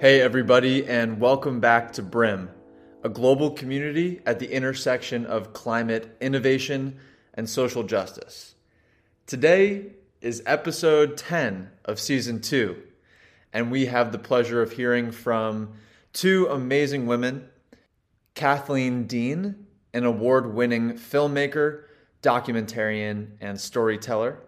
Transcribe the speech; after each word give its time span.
Hey, 0.00 0.20
everybody, 0.20 0.86
and 0.86 1.18
welcome 1.18 1.58
back 1.58 1.94
to 1.94 2.04
Brym, 2.04 2.50
a 3.02 3.08
global 3.08 3.50
community 3.50 4.20
at 4.24 4.38
the 4.38 4.48
intersection 4.48 5.26
of 5.26 5.52
climate 5.52 6.16
innovation 6.20 7.00
and 7.34 7.50
social 7.50 7.82
justice. 7.82 8.54
Today 9.26 9.86
is 10.20 10.40
episode 10.46 11.16
10 11.16 11.70
of 11.84 11.98
season 11.98 12.40
2, 12.40 12.80
and 13.52 13.72
we 13.72 13.86
have 13.86 14.12
the 14.12 14.20
pleasure 14.20 14.62
of 14.62 14.70
hearing 14.70 15.10
from 15.10 15.72
two 16.12 16.46
amazing 16.46 17.06
women 17.06 17.48
Cathleen 18.36 19.08
Dean, 19.08 19.66
an 19.92 20.04
award 20.04 20.54
winning 20.54 20.92
filmmaker, 20.92 21.86
documentarian, 22.22 23.30
and 23.40 23.60
storyteller, 23.60 24.38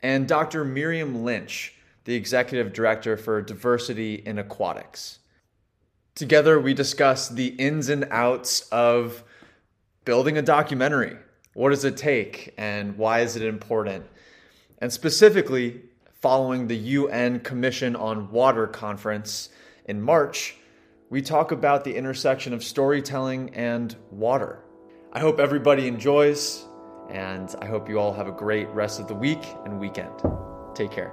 and 0.00 0.28
Dr. 0.28 0.64
Miriam 0.64 1.24
Lynch 1.24 1.74
the 2.06 2.14
executive 2.14 2.72
director 2.72 3.16
for 3.16 3.42
diversity 3.42 4.14
in 4.14 4.38
aquatics. 4.38 5.18
Together, 6.14 6.58
we 6.58 6.72
discuss 6.72 7.28
the 7.28 7.48
ins 7.48 7.90
and 7.90 8.06
outs 8.10 8.62
of 8.70 9.22
building 10.04 10.38
a 10.38 10.42
documentary. 10.42 11.16
What 11.52 11.70
does 11.70 11.84
it 11.84 11.96
take, 11.96 12.54
and 12.56 12.96
why 12.96 13.20
is 13.20 13.36
it 13.36 13.42
important? 13.42 14.06
And 14.78 14.90
specifically, 14.92 15.82
following 16.20 16.68
the 16.68 16.76
UN 16.76 17.40
Commission 17.40 17.96
on 17.96 18.30
Water 18.30 18.66
conference 18.66 19.50
in 19.86 20.00
March, 20.00 20.56
we 21.10 21.20
talk 21.20 21.50
about 21.50 21.82
the 21.82 21.94
intersection 21.94 22.52
of 22.52 22.62
storytelling 22.62 23.54
and 23.54 23.94
water. 24.10 24.60
I 25.12 25.18
hope 25.18 25.40
everybody 25.40 25.88
enjoys, 25.88 26.66
and 27.10 27.54
I 27.60 27.66
hope 27.66 27.88
you 27.88 27.98
all 27.98 28.12
have 28.12 28.28
a 28.28 28.32
great 28.32 28.68
rest 28.68 29.00
of 29.00 29.08
the 29.08 29.14
week 29.14 29.44
and 29.64 29.80
weekend. 29.80 30.14
Take 30.74 30.92
care. 30.92 31.12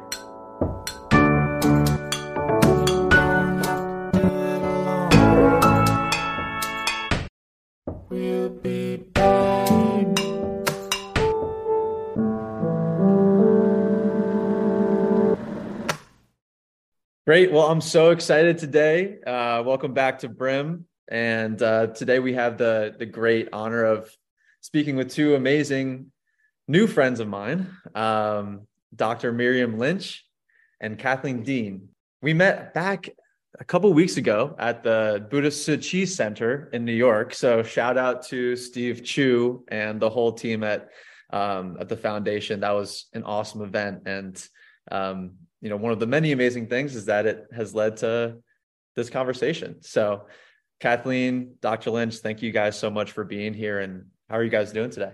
Great. 17.26 17.54
Well, 17.54 17.68
I'm 17.68 17.80
so 17.80 18.10
excited 18.10 18.58
today. 18.58 19.16
Uh, 19.26 19.64
welcome 19.66 19.94
back 19.94 20.20
to 20.20 20.30
Brym. 20.30 20.84
And 21.08 21.62
uh, 21.62 21.88
today 21.88 22.20
we 22.20 22.34
have 22.34 22.58
the 22.58 22.96
the 23.00 23.06
great 23.06 23.48
honor 23.54 23.86
of 23.86 24.14
speaking 24.60 24.98
with 24.98 25.10
two 25.10 25.34
amazing 25.36 26.12
new 26.68 26.86
friends 26.86 27.22
of 27.22 27.30
mine, 27.30 27.70
um, 27.96 28.68
Dr. 28.94 29.32
Miriam 29.32 29.80
Lynch 29.80 30.26
and 30.82 31.00
Cathleen 31.00 31.44
Dean. 31.44 31.88
We 32.22 32.34
met 32.34 32.74
back 32.74 33.08
a 33.58 33.64
couple 33.64 33.94
weeks 33.94 34.18
ago 34.18 34.54
at 34.60 34.84
the 34.84 35.26
Buddhist 35.32 35.62
Tzu 35.62 35.78
Chi 35.78 36.04
Center 36.04 36.70
in 36.74 36.84
New 36.84 36.92
York. 36.92 37.34
So 37.36 37.64
shout 37.64 37.98
out 37.98 38.24
to 38.28 38.58
Steve 38.58 39.02
Chu 39.02 39.64
and 39.70 39.98
the 39.98 40.10
whole 40.10 40.34
team 40.34 40.62
at 40.66 40.90
um, 41.32 41.78
at 41.80 41.88
the 41.88 41.96
foundation. 41.96 42.60
That 42.60 42.72
was 42.72 43.06
an 43.14 43.24
awesome 43.24 43.62
event, 43.62 44.02
and 44.08 44.46
um, 44.92 45.34
you 45.62 45.70
know, 45.70 45.78
one 45.78 45.92
of 45.92 46.00
the 46.00 46.08
many 46.08 46.31
amazing 46.31 46.67
things 46.67 46.95
is 46.95 47.06
that 47.06 47.26
it 47.26 47.48
has 47.56 47.73
led 47.73 47.98
to 47.98 48.38
this 48.95 49.09
conversation. 49.09 49.81
So, 49.81 50.28
Cathleen, 50.81 51.53
Dr. 51.62 51.92
Lynch, 51.92 52.17
thank 52.17 52.42
you 52.42 52.52
guys 52.52 52.78
so 52.78 52.89
much 52.89 53.11
for 53.11 53.23
being 53.23 53.54
here. 53.54 53.80
And 53.80 54.08
how 54.30 54.36
are 54.36 54.44
you 54.44 54.50
guys 54.50 54.73
doing 54.73 54.89
today? 54.89 55.14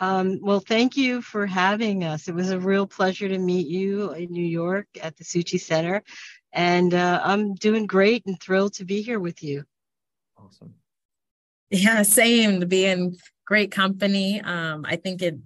Um, 0.00 0.40
well, 0.42 0.58
thank 0.58 0.96
you 0.96 1.22
for 1.22 1.46
having 1.46 2.02
us. 2.02 2.26
It 2.26 2.34
was 2.34 2.50
a 2.50 2.58
real 2.58 2.86
pleasure 2.86 3.28
to 3.28 3.38
meet 3.38 3.68
you 3.68 4.12
in 4.12 4.32
New 4.32 4.44
York 4.44 4.88
at 5.00 5.16
the 5.16 5.22
Tzu 5.22 5.44
Chi 5.44 5.58
Center. 5.58 6.02
And 6.52 6.92
uh, 6.92 7.20
I'm 7.22 7.54
doing 7.54 7.86
great 7.86 8.26
and 8.26 8.40
thrilled 8.40 8.74
to 8.74 8.84
be 8.84 9.02
here 9.02 9.20
with 9.20 9.42
you. 9.42 9.64
Awesome. 10.36 10.74
Yeah, 11.70 12.02
same 12.02 12.60
to 12.60 12.66
be 12.66 12.84
in 12.86 13.16
great 13.46 13.70
company. 13.70 14.40
Um, 14.40 14.84
I 14.86 14.96
think 14.96 15.22
it 15.22 15.36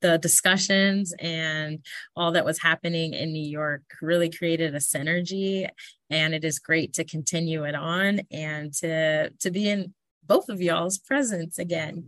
the 0.00 0.18
discussions 0.18 1.14
and 1.18 1.84
all 2.16 2.32
that 2.32 2.44
was 2.44 2.60
happening 2.60 3.14
in 3.14 3.32
New 3.32 3.48
York 3.48 3.82
really 4.00 4.30
created 4.30 4.74
a 4.74 4.78
synergy 4.78 5.68
and 6.10 6.34
it 6.34 6.44
is 6.44 6.58
great 6.58 6.94
to 6.94 7.04
continue 7.04 7.64
it 7.64 7.74
on 7.74 8.20
and 8.30 8.72
to 8.74 9.30
to 9.30 9.50
be 9.50 9.68
in 9.68 9.94
both 10.24 10.48
of 10.48 10.60
y'all's 10.60 10.98
presence 10.98 11.58
again. 11.58 12.06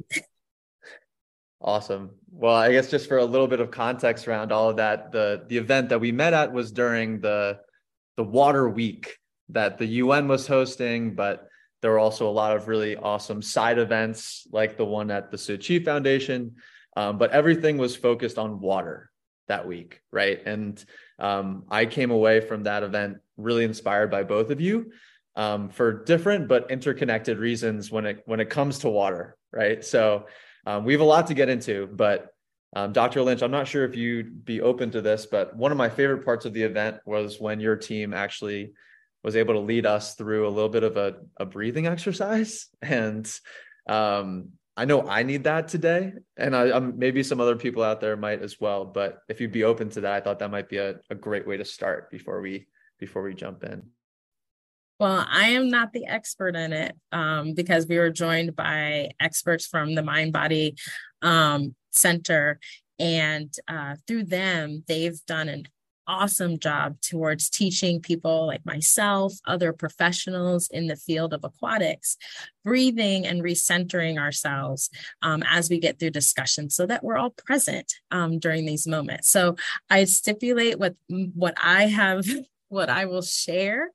Awesome. 1.62 2.12
Well, 2.30 2.54
I 2.54 2.72
guess 2.72 2.90
just 2.90 3.06
for 3.06 3.18
a 3.18 3.24
little 3.24 3.46
bit 3.46 3.60
of 3.60 3.70
context 3.70 4.26
around 4.26 4.50
all 4.50 4.70
of 4.70 4.76
that, 4.76 5.12
the 5.12 5.44
the 5.46 5.58
event 5.58 5.90
that 5.90 6.00
we 6.00 6.10
met 6.10 6.32
at 6.32 6.52
was 6.52 6.72
during 6.72 7.20
the 7.20 7.58
the 8.16 8.24
Water 8.24 8.68
Week 8.68 9.16
that 9.50 9.76
the 9.76 9.86
UN 9.86 10.26
was 10.26 10.46
hosting, 10.46 11.14
but 11.14 11.48
there 11.82 11.90
were 11.90 11.98
also 11.98 12.28
a 12.28 12.30
lot 12.30 12.56
of 12.56 12.68
really 12.68 12.96
awesome 12.96 13.42
side 13.42 13.78
events 13.78 14.46
like 14.52 14.76
the 14.76 14.84
one 14.84 15.10
at 15.10 15.30
the 15.30 15.58
Chi 15.58 15.84
Foundation 15.84 16.56
um, 16.96 17.18
but 17.18 17.30
everything 17.32 17.78
was 17.78 17.96
focused 17.96 18.38
on 18.38 18.60
water 18.60 19.10
that 19.48 19.66
week, 19.66 20.00
right? 20.12 20.40
And 20.46 20.82
um, 21.18 21.64
I 21.68 21.86
came 21.86 22.10
away 22.10 22.40
from 22.40 22.64
that 22.64 22.82
event 22.82 23.18
really 23.36 23.64
inspired 23.64 24.10
by 24.10 24.22
both 24.22 24.50
of 24.50 24.60
you 24.60 24.92
um, 25.36 25.68
for 25.68 26.04
different 26.04 26.48
but 26.48 26.70
interconnected 26.70 27.38
reasons 27.38 27.90
when 27.90 28.06
it 28.06 28.22
when 28.26 28.40
it 28.40 28.50
comes 28.50 28.80
to 28.80 28.88
water, 28.88 29.36
right? 29.52 29.84
So 29.84 30.26
um, 30.66 30.84
we 30.84 30.92
have 30.92 31.00
a 31.00 31.04
lot 31.04 31.26
to 31.28 31.34
get 31.34 31.48
into, 31.48 31.86
but 31.86 32.28
um, 32.74 32.92
Dr. 32.92 33.22
Lynch, 33.22 33.42
I'm 33.42 33.50
not 33.50 33.66
sure 33.66 33.84
if 33.84 33.96
you'd 33.96 34.44
be 34.44 34.60
open 34.60 34.90
to 34.92 35.00
this, 35.00 35.26
but 35.26 35.56
one 35.56 35.72
of 35.72 35.78
my 35.78 35.88
favorite 35.88 36.24
parts 36.24 36.44
of 36.44 36.52
the 36.52 36.62
event 36.62 36.98
was 37.04 37.40
when 37.40 37.58
your 37.58 37.74
team 37.76 38.14
actually 38.14 38.72
was 39.24 39.36
able 39.36 39.54
to 39.54 39.60
lead 39.60 39.86
us 39.86 40.14
through 40.14 40.46
a 40.46 40.50
little 40.50 40.68
bit 40.68 40.84
of 40.84 40.96
a, 40.96 41.16
a 41.38 41.44
breathing 41.44 41.86
exercise 41.86 42.68
and 42.82 43.30
um, 43.88 44.50
I 44.76 44.84
know 44.84 45.06
I 45.08 45.22
need 45.24 45.44
that 45.44 45.68
today, 45.68 46.12
and 46.36 46.56
I, 46.56 46.70
I'm, 46.74 46.98
maybe 46.98 47.22
some 47.22 47.40
other 47.40 47.56
people 47.56 47.82
out 47.82 48.00
there 48.00 48.16
might 48.16 48.40
as 48.40 48.60
well. 48.60 48.84
But 48.84 49.18
if 49.28 49.40
you'd 49.40 49.52
be 49.52 49.64
open 49.64 49.90
to 49.90 50.00
that, 50.02 50.12
I 50.12 50.20
thought 50.20 50.38
that 50.38 50.50
might 50.50 50.68
be 50.68 50.78
a, 50.78 50.96
a 51.10 51.14
great 51.14 51.46
way 51.46 51.56
to 51.56 51.64
start 51.64 52.10
before 52.10 52.40
we 52.40 52.66
before 52.98 53.22
we 53.22 53.34
jump 53.34 53.64
in. 53.64 53.82
Well, 54.98 55.26
I 55.28 55.50
am 55.50 55.68
not 55.68 55.92
the 55.92 56.06
expert 56.06 56.54
in 56.56 56.72
it 56.72 56.94
um, 57.10 57.54
because 57.54 57.86
we 57.86 57.98
were 57.98 58.10
joined 58.10 58.54
by 58.54 59.10
experts 59.18 59.66
from 59.66 59.94
the 59.94 60.02
Mind 60.02 60.32
Body 60.32 60.76
um, 61.22 61.74
Center, 61.90 62.60
and 62.98 63.52
uh, 63.66 63.96
through 64.06 64.24
them, 64.24 64.84
they've 64.86 65.18
done 65.26 65.48
an 65.48 65.66
awesome 66.10 66.58
job 66.58 67.00
towards 67.00 67.48
teaching 67.48 68.00
people 68.00 68.48
like 68.48 68.66
myself, 68.66 69.34
other 69.46 69.72
professionals 69.72 70.68
in 70.72 70.88
the 70.88 70.96
field 70.96 71.32
of 71.32 71.44
aquatics, 71.44 72.16
breathing 72.64 73.24
and 73.24 73.44
recentering 73.44 74.18
ourselves 74.18 74.90
um, 75.22 75.44
as 75.48 75.70
we 75.70 75.78
get 75.78 76.00
through 76.00 76.10
discussions 76.10 76.74
so 76.74 76.84
that 76.84 77.04
we're 77.04 77.16
all 77.16 77.30
present 77.30 77.94
um, 78.10 78.40
during 78.40 78.66
these 78.66 78.88
moments. 78.88 79.30
So 79.30 79.54
I 79.88 80.04
stipulate 80.04 80.80
what 80.80 80.96
what 81.08 81.54
I 81.62 81.84
have, 81.86 82.26
what 82.68 82.90
I 82.90 83.04
will 83.04 83.22
share 83.22 83.90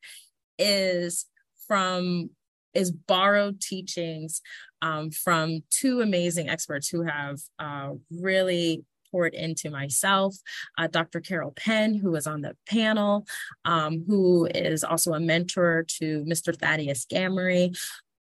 is 0.57 1.25
from 1.67 2.29
is 2.73 2.91
borrowed 2.91 3.59
teachings 3.59 4.41
um, 4.81 5.11
from 5.11 5.63
two 5.69 5.99
amazing 6.01 6.49
experts 6.49 6.87
who 6.87 7.03
have 7.03 7.39
uh, 7.59 7.91
really 8.09 8.85
poured 9.15 9.33
into 9.33 9.69
myself, 9.69 10.35
uh, 10.77 10.87
Dr. 10.87 11.21
Carol 11.21 11.53
Penn, 11.55 11.95
who 11.95 12.11
was 12.11 12.27
on 12.27 12.41
the 12.41 12.57
panel, 12.67 13.25
um, 13.63 14.03
who 14.05 14.45
is 14.47 14.83
also 14.83 15.13
a 15.13 15.21
mentor 15.21 15.85
to 15.99 16.25
Mr. 16.25 16.53
Thaddeus 16.53 17.05
Gamery, 17.05 17.77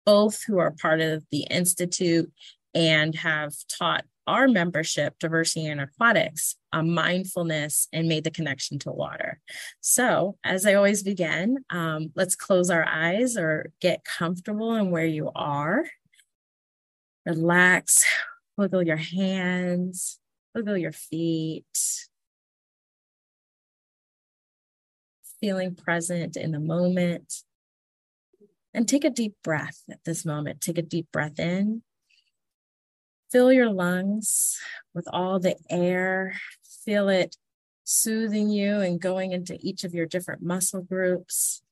both 0.04 0.42
who 0.44 0.58
are 0.58 0.72
part 0.72 1.00
of 1.00 1.25
the 1.31 1.47
Institute 1.50 2.31
and 2.75 3.14
have 3.14 3.54
taught 3.78 4.04
our 4.26 4.48
membership, 4.48 5.19
Diversity 5.19 5.64
in 5.64 5.81
Aquatics, 5.81 6.56
mindfulness, 6.75 7.88
and 7.90 8.06
made 8.06 8.25
the 8.25 8.31
connection 8.31 8.78
to 8.81 8.93
water. 8.93 9.40
So, 9.81 10.37
as 10.44 10.66
I 10.66 10.75
always 10.75 11.02
begin, 11.02 11.64
um, 11.70 12.12
let's 12.14 12.37
close 12.37 12.69
our 12.69 12.87
eyes 12.87 13.38
or 13.38 13.72
get 13.81 14.05
comfortable 14.05 14.75
in 14.75 14.90
where 14.90 15.06
you 15.06 15.31
are. 15.34 15.87
Relax, 17.25 18.05
wiggle 18.58 18.82
your 18.82 18.96
hands, 18.96 20.19
Wiggle 20.54 20.76
your 20.76 20.93
feet. 20.93 21.64
Feeling 25.40 25.75
present 25.75 26.37
in 26.37 26.52
the 26.52 26.60
moment. 26.60 27.43
And 28.75 28.88
take 28.88 29.04
a 29.04 29.10
deep 29.10 29.34
breath 29.43 29.82
at 29.90 30.04
this 30.04 30.25
moment. 30.25 30.60
Take 30.60 30.78
a 30.78 30.82
deep 30.82 31.08
breath 31.12 31.38
in. 31.38 31.82
Fill 33.31 33.52
your 33.52 33.70
lungs 33.70 34.58
with 34.94 35.08
all 35.10 35.40
the 35.40 35.56
air. 35.70 36.34
Feel 36.84 37.08
it 37.08 37.37
soothing 37.84 38.50
you 38.50 38.81
and 38.81 39.00
going 39.00 39.32
into 39.32 39.56
each 39.60 39.84
of 39.84 39.94
your 39.94 40.06
different 40.06 40.43
muscle 40.43 40.82
groups. 40.82 41.62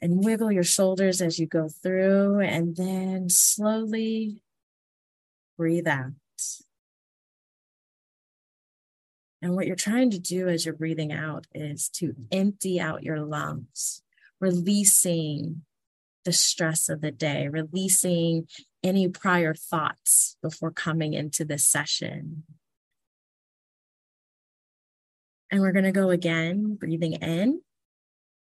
And 0.00 0.22
wiggle 0.22 0.52
your 0.52 0.64
shoulders 0.64 1.22
as 1.22 1.38
you 1.38 1.46
go 1.46 1.68
through, 1.68 2.40
and 2.40 2.76
then 2.76 3.30
slowly 3.30 4.42
breathe 5.56 5.88
out. 5.88 6.12
And 9.44 9.54
what 9.54 9.66
you're 9.66 9.76
trying 9.76 10.08
to 10.08 10.18
do 10.18 10.48
as 10.48 10.64
you're 10.64 10.74
breathing 10.74 11.12
out 11.12 11.46
is 11.54 11.90
to 11.90 12.12
mm-hmm. 12.12 12.22
empty 12.32 12.80
out 12.80 13.02
your 13.02 13.20
lungs, 13.20 14.00
releasing 14.40 15.66
the 16.24 16.32
stress 16.32 16.88
of 16.88 17.02
the 17.02 17.12
day, 17.12 17.48
releasing 17.48 18.48
any 18.82 19.06
prior 19.06 19.52
thoughts 19.52 20.38
before 20.40 20.70
coming 20.70 21.12
into 21.12 21.44
this 21.44 21.66
session. 21.66 22.44
And 25.50 25.60
we're 25.60 25.72
going 25.72 25.84
to 25.84 25.92
go 25.92 26.08
again, 26.08 26.76
breathing 26.76 27.12
in, 27.12 27.60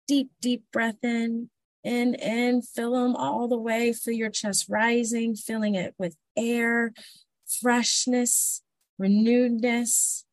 deep, 0.06 0.30
deep 0.40 0.64
breath 0.72 1.04
in, 1.04 1.50
in, 1.84 2.14
in, 2.14 2.62
fill 2.62 2.92
them 2.92 3.14
all 3.14 3.46
the 3.46 3.58
way, 3.58 3.92
feel 3.92 4.14
your 4.14 4.30
chest 4.30 4.64
rising, 4.70 5.36
filling 5.36 5.74
it 5.74 5.94
with 5.98 6.16
air, 6.34 6.94
freshness, 7.60 8.62
renewedness, 8.98 10.24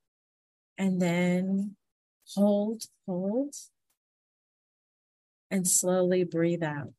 and 0.77 1.01
then 1.01 1.75
hold, 2.33 2.83
hold, 3.05 3.53
and 5.51 5.67
slowly 5.67 6.23
breathe 6.23 6.63
out. 6.63 6.93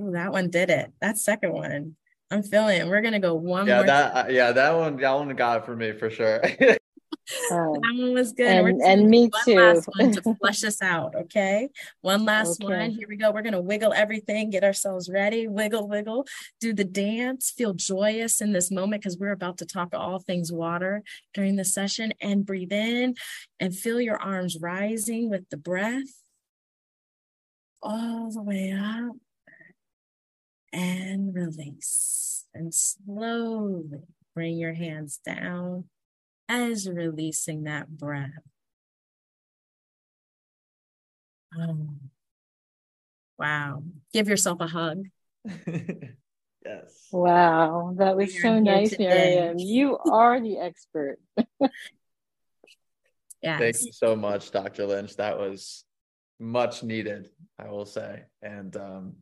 Oh, 0.00 0.12
that 0.12 0.32
one 0.32 0.48
did 0.50 0.70
it. 0.70 0.92
That 1.00 1.18
second 1.18 1.52
one. 1.52 1.96
I'm 2.30 2.42
feeling 2.42 2.80
it. 2.80 2.86
We're 2.86 3.00
gonna 3.00 3.20
go 3.20 3.34
one 3.34 3.66
yeah, 3.66 3.76
more. 3.76 3.86
That, 3.86 4.16
uh, 4.16 4.28
yeah, 4.28 4.52
that 4.52 4.76
one, 4.76 4.96
that 4.96 5.12
one 5.12 5.28
got 5.34 5.58
it 5.58 5.64
for 5.64 5.74
me 5.74 5.92
for 5.92 6.10
sure. 6.10 6.42
Um, 7.50 7.72
that 7.74 7.94
one 7.96 8.14
was 8.14 8.32
good. 8.32 8.46
And, 8.46 8.80
and 8.80 9.08
me 9.08 9.28
one 9.28 9.42
too. 9.44 9.56
last 9.56 9.88
one 9.98 10.12
to 10.12 10.22
flush 10.40 10.64
us 10.64 10.80
out. 10.82 11.14
Okay. 11.14 11.68
One 12.00 12.24
last 12.24 12.62
Okay. 12.62 12.74
one. 12.74 12.90
Here 12.90 13.06
we 13.08 13.16
go. 13.16 13.30
We're 13.30 13.42
going 13.42 13.52
to 13.52 13.60
wiggle 13.60 13.92
everything, 13.92 14.50
get 14.50 14.64
ourselves 14.64 15.08
ready, 15.10 15.46
wiggle, 15.48 15.88
wiggle, 15.88 16.26
do 16.60 16.72
the 16.72 16.84
dance, 16.84 17.50
feel 17.50 17.74
joyous 17.74 18.40
in 18.40 18.52
this 18.52 18.70
moment 18.70 19.02
because 19.02 19.18
we're 19.18 19.32
about 19.32 19.58
to 19.58 19.66
talk 19.66 19.94
all 19.94 20.18
things 20.18 20.52
water 20.52 21.02
during 21.34 21.56
the 21.56 21.64
session 21.64 22.12
and 22.20 22.46
breathe 22.46 22.72
in 22.72 23.14
and 23.60 23.76
feel 23.76 24.00
your 24.00 24.16
arms 24.20 24.58
rising 24.60 25.30
with 25.30 25.48
the 25.50 25.56
breath 25.56 26.22
all 27.82 28.30
the 28.30 28.42
way 28.42 28.72
up 28.72 29.16
and 30.72 31.34
release 31.34 32.44
and 32.54 32.74
slowly 32.74 34.00
bring 34.34 34.56
your 34.56 34.74
hands 34.74 35.20
down 35.24 35.84
as 36.48 36.88
releasing 36.88 37.64
that 37.64 37.88
breath. 37.88 38.30
Oh, 41.58 41.88
wow. 43.38 43.82
Give 44.12 44.28
yourself 44.28 44.60
a 44.60 44.66
hug. 44.66 45.04
yes. 45.44 47.08
Wow, 47.10 47.94
that 47.98 48.16
was 48.16 48.34
You're 48.34 48.42
so 48.42 48.58
nice. 48.58 48.98
Miriam. 48.98 49.58
You 49.58 49.98
are 49.98 50.40
the 50.40 50.58
expert. 50.58 51.18
Yes. 53.42 53.60
Thank 53.60 53.86
you 53.86 53.92
so 53.92 54.16
much, 54.16 54.50
Dr. 54.50 54.86
Lynch. 54.86 55.16
That 55.16 55.38
was 55.38 55.84
much 56.40 56.82
needed, 56.82 57.28
I 57.58 57.68
will 57.68 57.86
say, 57.86 58.24
and 58.42 58.76
um, 58.76 59.12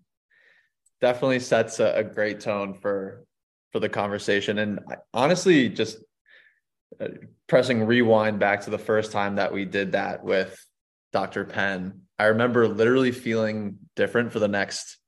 definitely 1.01 1.41
sets 1.41 1.81
a, 1.81 1.93
a 1.97 2.05
great 2.05 2.41
tone 2.41 2.75
for 2.75 3.27
for 3.73 3.81
the 3.81 3.89
conversation. 3.89 4.59
And 4.59 4.81
honestly, 5.13 5.69
just 5.69 5.99
pressing 7.47 7.85
rewind 7.85 8.39
back 8.39 8.63
to 8.63 8.71
the 8.71 8.79
first 8.79 9.13
time 9.13 9.37
that 9.37 9.53
we 9.53 9.65
did 9.65 9.93
that 9.93 10.25
with 10.25 10.59
Dr. 11.13 11.45
Penn, 11.45 12.03
I 12.19 12.27
remember 12.27 12.69
literally 12.69 13.13
feeling 13.13 13.79
different 13.95 14.33
for 14.33 14.39
the 14.39 14.49
next 14.49 14.99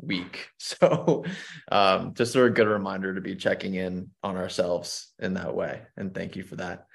week. 0.00 0.48
So, 0.58 1.24
um, 1.70 2.14
just 2.14 2.32
sort 2.32 2.46
of 2.46 2.52
a 2.52 2.54
good 2.56 2.66
reminder 2.66 3.14
to 3.14 3.20
be 3.20 3.36
checking 3.36 3.74
in 3.74 4.10
on 4.22 4.36
ourselves 4.36 5.12
in 5.20 5.34
that 5.34 5.54
way. 5.54 5.82
And 5.96 6.12
thank 6.12 6.34
you 6.34 6.42
for 6.42 6.56
that. 6.56 6.86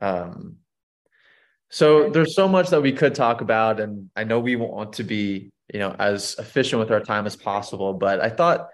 Um, 0.00 0.58
so 1.68 2.10
there's 2.10 2.36
so 2.36 2.48
much 2.48 2.70
that 2.70 2.80
we 2.80 2.92
could 2.92 3.14
talk 3.14 3.40
about, 3.40 3.80
and 3.80 4.10
I 4.14 4.24
know 4.24 4.38
we 4.38 4.56
want 4.56 4.94
to 4.94 5.04
be, 5.04 5.50
you 5.72 5.80
know, 5.80 5.94
as 5.98 6.36
efficient 6.38 6.80
with 6.80 6.90
our 6.90 7.00
time 7.00 7.26
as 7.26 7.36
possible. 7.36 7.92
But 7.92 8.20
I 8.20 8.30
thought, 8.30 8.68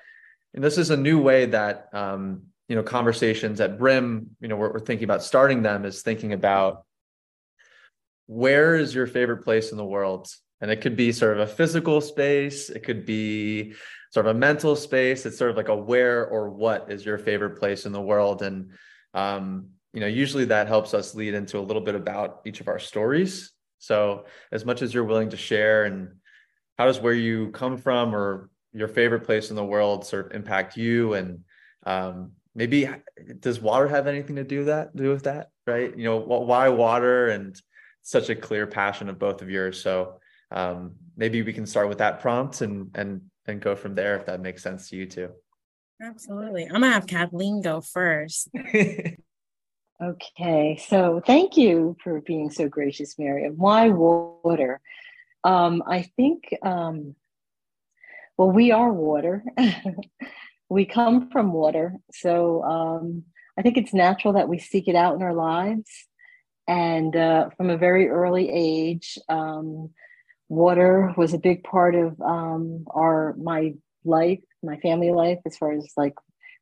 and 0.52 0.62
this 0.62 0.78
is 0.78 0.90
a 0.90 0.96
new 0.96 1.18
way 1.18 1.46
that, 1.46 1.88
um, 1.92 2.42
you 2.68 2.76
know, 2.76 2.82
conversations 2.82 3.60
at 3.60 3.78
Brym, 3.78 4.26
you 4.40 4.48
know, 4.48 4.56
we're, 4.56 4.72
we're 4.72 4.80
thinking 4.80 5.04
about 5.04 5.22
starting 5.22 5.62
them 5.62 5.84
is 5.84 6.02
thinking 6.02 6.32
about 6.32 6.84
where 8.26 8.74
is 8.74 8.94
your 8.94 9.06
favorite 9.06 9.44
place 9.44 9.70
in 9.70 9.76
the 9.76 9.84
world, 9.84 10.28
and 10.60 10.70
it 10.70 10.80
could 10.80 10.96
be 10.96 11.12
sort 11.12 11.38
of 11.38 11.40
a 11.40 11.52
physical 11.52 12.00
space, 12.00 12.70
it 12.70 12.82
could 12.82 13.04
be 13.04 13.74
sort 14.14 14.26
of 14.26 14.36
a 14.36 14.38
mental 14.38 14.76
space. 14.76 15.26
It's 15.26 15.36
sort 15.36 15.50
of 15.50 15.56
like 15.56 15.68
a 15.68 15.76
where 15.76 16.24
or 16.26 16.48
what 16.48 16.90
is 16.90 17.04
your 17.04 17.18
favorite 17.18 17.58
place 17.58 17.84
in 17.84 17.92
the 17.92 18.00
world, 18.00 18.42
and 18.42 18.70
um, 19.12 19.70
you 19.92 20.00
know, 20.00 20.06
usually 20.06 20.46
that 20.46 20.68
helps 20.68 20.94
us 20.94 21.14
lead 21.14 21.34
into 21.34 21.58
a 21.58 21.60
little 21.60 21.82
bit 21.82 21.94
about 21.94 22.40
each 22.44 22.60
of 22.60 22.68
our 22.68 22.78
stories. 22.78 23.52
So, 23.78 24.24
as 24.52 24.64
much 24.64 24.82
as 24.82 24.94
you're 24.94 25.04
willing 25.04 25.30
to 25.30 25.36
share, 25.36 25.84
and 25.84 26.08
how 26.78 26.86
does 26.86 27.00
where 27.00 27.12
you 27.12 27.50
come 27.50 27.76
from 27.76 28.14
or 28.14 28.50
your 28.72 28.88
favorite 28.88 29.24
place 29.24 29.50
in 29.50 29.56
the 29.56 29.64
world 29.64 30.06
sort 30.06 30.26
of 30.26 30.32
impact 30.32 30.76
you, 30.76 31.14
and 31.14 31.40
um, 31.84 32.32
maybe 32.54 32.88
does 33.40 33.60
water 33.60 33.88
have 33.88 34.06
anything 34.06 34.36
to 34.36 34.44
do 34.44 34.64
that 34.64 34.94
do 34.94 35.10
with 35.10 35.24
that, 35.24 35.50
right? 35.66 35.96
You 35.96 36.04
know, 36.04 36.18
why 36.18 36.68
water, 36.68 37.28
and 37.28 37.60
such 38.02 38.30
a 38.30 38.36
clear 38.36 38.66
passion 38.66 39.08
of 39.08 39.18
both 39.18 39.42
of 39.42 39.50
yours. 39.50 39.82
So, 39.82 40.20
um, 40.50 40.92
maybe 41.16 41.42
we 41.42 41.52
can 41.52 41.66
start 41.66 41.88
with 41.88 41.98
that 41.98 42.20
prompt 42.20 42.60
and 42.60 42.90
and 42.94 43.22
and 43.46 43.60
go 43.60 43.76
from 43.76 43.94
there 43.94 44.16
if 44.16 44.26
that 44.26 44.40
makes 44.40 44.62
sense 44.62 44.90
to 44.90 44.96
you 44.96 45.06
too. 45.06 45.30
Absolutely. 46.02 46.64
I'm 46.64 46.80
going 46.80 46.82
to 46.82 46.90
have 46.90 47.06
Cathleen 47.06 47.62
go 47.62 47.80
first. 47.80 48.48
Okay, 50.02 50.76
so 50.88 51.22
thank 51.24 51.56
you 51.56 51.96
for 52.02 52.20
being 52.20 52.50
so 52.50 52.68
gracious, 52.68 53.16
Miriam. 53.16 53.54
Why 53.56 53.90
water? 53.90 54.80
Um, 55.44 55.84
I 55.86 56.02
think, 56.02 56.52
um, 56.62 57.14
well, 58.36 58.50
we 58.50 58.72
are 58.72 58.92
water. 58.92 59.44
we 60.74 60.84
come 60.84 61.30
from 61.30 61.52
water. 61.52 61.94
So 62.12 62.64
um, 62.64 63.22
I 63.56 63.62
think 63.62 63.76
it's 63.76 63.94
natural 63.94 64.34
that 64.34 64.48
we 64.48 64.58
seek 64.58 64.88
it 64.88 64.96
out 64.96 65.14
in 65.14 65.22
our 65.22 65.32
lives. 65.32 65.88
And 66.66 67.14
uh, 67.14 67.50
from 67.56 67.70
a 67.70 67.76
very 67.76 68.08
early 68.08 68.50
age, 68.50 69.16
um, 69.28 69.90
water 70.48 71.14
was 71.16 71.32
a 71.32 71.38
big 71.38 71.62
part 71.62 71.94
of 71.94 72.20
um, 72.20 72.86
our 72.90 73.36
my 73.40 73.74
life, 74.04 74.40
my 74.64 74.76
family 74.78 75.12
life, 75.12 75.38
as 75.46 75.56
far 75.56 75.70
as 75.70 75.92
like 75.96 76.14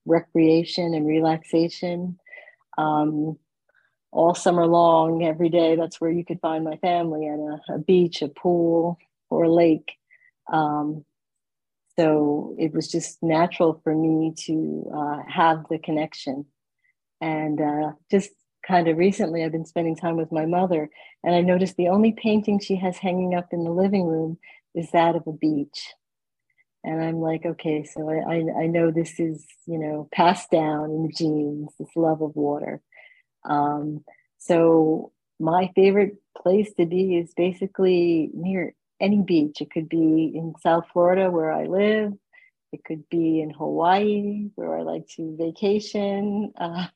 recreation 0.05 0.93
and 0.93 1.07
relaxation 1.07 2.19
um, 2.77 3.39
all 4.11 4.35
summer 4.35 4.67
long, 4.67 5.25
every 5.25 5.49
day. 5.49 5.75
That's 5.77 6.03
where 6.03 6.11
you 6.11 6.25
could 6.27 6.41
find 6.41 6.65
my 6.65 6.77
family 6.77 7.29
at 7.29 7.39
a, 7.39 7.77
a 7.77 7.79
beach, 7.79 8.21
a 8.21 8.29
pool, 8.29 8.99
or 9.31 9.45
a 9.45 9.53
lake. 9.53 9.91
Um, 10.53 11.07
so 11.99 12.55
it 12.59 12.73
was 12.73 12.89
just 12.89 13.23
natural 13.23 13.81
for 13.85 13.95
me 13.95 14.33
to 14.47 14.91
uh, 14.95 15.19
have 15.29 15.65
the 15.71 15.79
connection. 15.79 16.47
And 17.21 17.61
uh, 17.61 17.93
just 18.11 18.31
kind 18.67 18.89
of 18.89 18.97
recently, 18.97 19.45
I've 19.45 19.53
been 19.53 19.67
spending 19.67 19.97
time 19.97 20.17
with 20.17 20.33
my 20.33 20.47
mother, 20.47 20.89
and 21.23 21.35
I 21.35 21.41
noticed 21.41 21.77
the 21.77 21.89
only 21.89 22.13
painting 22.13 22.59
she 22.59 22.77
has 22.77 22.97
hanging 22.97 23.35
up 23.35 23.49
in 23.53 23.65
the 23.65 23.71
living 23.71 24.07
room 24.07 24.39
is 24.75 24.91
that 24.93 25.17
of 25.17 25.27
a 25.27 25.33
beach. 25.33 25.93
And 26.85 27.01
I'm 27.01 27.21
like, 27.21 27.45
okay, 27.45 27.85
so 27.85 28.09
I, 28.11 28.35
I, 28.35 28.63
I 28.63 28.67
know 28.67 28.91
this 28.91 29.21
is, 29.21 29.47
you 29.67 29.79
know, 29.79 30.09
passed 30.13 30.51
down 30.51 30.91
in 30.91 31.03
the 31.05 31.13
genes, 31.13 31.71
this 31.79 31.95
love 31.95 32.23
of 32.23 32.35
water. 32.35 32.83
Um, 33.49 34.05
so 34.39 35.13
my 35.39 35.71
favorite 35.77 36.17
place 36.37 36.73
to 36.75 36.87
be 36.87 37.19
is 37.19 37.35
basically 37.35 38.31
near 38.35 38.75
any 39.03 39.21
beach. 39.23 39.61
It 39.61 39.71
could 39.71 39.89
be 39.89 40.33
in 40.35 40.55
South 40.63 40.85
Florida 40.93 41.31
where 41.31 41.53
I 41.53 41.67
live. 41.67 42.13
It 42.73 42.85
could 42.85 43.09
be 43.11 43.41
in 43.41 43.51
Hawaii 43.51 44.49
where 44.55 44.79
I 44.79 44.83
like 44.83 45.09
to 45.17 45.37
vacation. 45.39 46.53
Uh, 46.61 46.87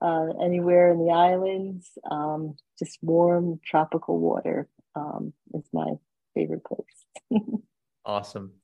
uh, 0.00 0.32
anywhere 0.42 0.90
in 0.90 0.98
the 0.98 1.12
islands, 1.12 1.88
um, 2.10 2.56
just 2.76 2.98
warm 3.02 3.60
tropical 3.64 4.18
water 4.18 4.68
um, 4.96 5.32
is 5.54 5.62
my 5.72 5.92
favorite 6.34 6.64
place. 6.64 7.40
Awesome. 8.04 8.54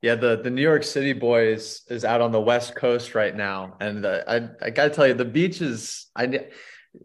Yeah, 0.00 0.14
the 0.14 0.40
the 0.42 0.48
New 0.48 0.62
York 0.62 0.82
City 0.82 1.12
boy 1.12 1.48
is 1.48 1.82
is 1.90 2.06
out 2.06 2.22
on 2.22 2.32
the 2.32 2.40
West 2.40 2.74
Coast 2.74 3.14
right 3.14 3.36
now, 3.36 3.76
and 3.80 4.06
uh, 4.06 4.22
I 4.26 4.48
I 4.62 4.70
gotta 4.70 4.88
tell 4.88 5.06
you, 5.06 5.12
the 5.12 5.26
beach 5.26 5.60
is 5.60 6.06
I 6.16 6.46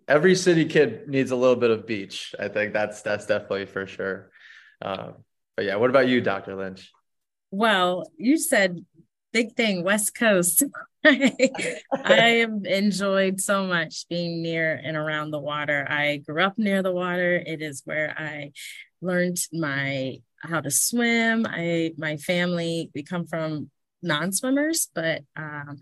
every 0.07 0.33
city 0.33 0.65
kid 0.65 1.07
needs 1.07 1.31
a 1.31 1.35
little 1.35 1.57
bit 1.57 1.71
of 1.71 1.85
beach. 1.85 2.33
I 2.39 2.47
think 2.47 2.71
that's 2.71 3.01
that's 3.01 3.25
definitely 3.25 3.65
for 3.65 3.85
sure. 3.85 4.31
Uh, 4.81 5.11
but 5.55 5.65
yeah, 5.65 5.75
what 5.75 5.89
about 5.89 6.07
you, 6.07 6.21
Dr. 6.21 6.55
Lynch? 6.55 6.91
Well, 7.51 8.11
you 8.17 8.37
said 8.37 8.85
big 9.33 9.55
thing, 9.55 9.83
West 9.83 10.15
Coast. 10.15 10.63
I 11.05 12.39
have 12.41 12.65
enjoyed 12.65 13.39
so 13.39 13.65
much 13.65 14.07
being 14.09 14.41
near 14.41 14.79
and 14.83 14.97
around 14.97 15.31
the 15.31 15.39
water. 15.39 15.85
I 15.89 16.17
grew 16.17 16.43
up 16.43 16.57
near 16.57 16.83
the 16.83 16.91
water. 16.91 17.35
It 17.35 17.61
is 17.61 17.81
where 17.85 18.15
I 18.17 18.51
learned 19.01 19.37
my 19.53 20.17
how 20.41 20.61
to 20.61 20.71
swim. 20.71 21.45
I 21.47 21.93
my 21.97 22.17
family, 22.17 22.91
we 22.93 23.03
come 23.03 23.25
from 23.25 23.69
non-swimmers, 24.03 24.89
but 24.93 25.21
um, 25.35 25.79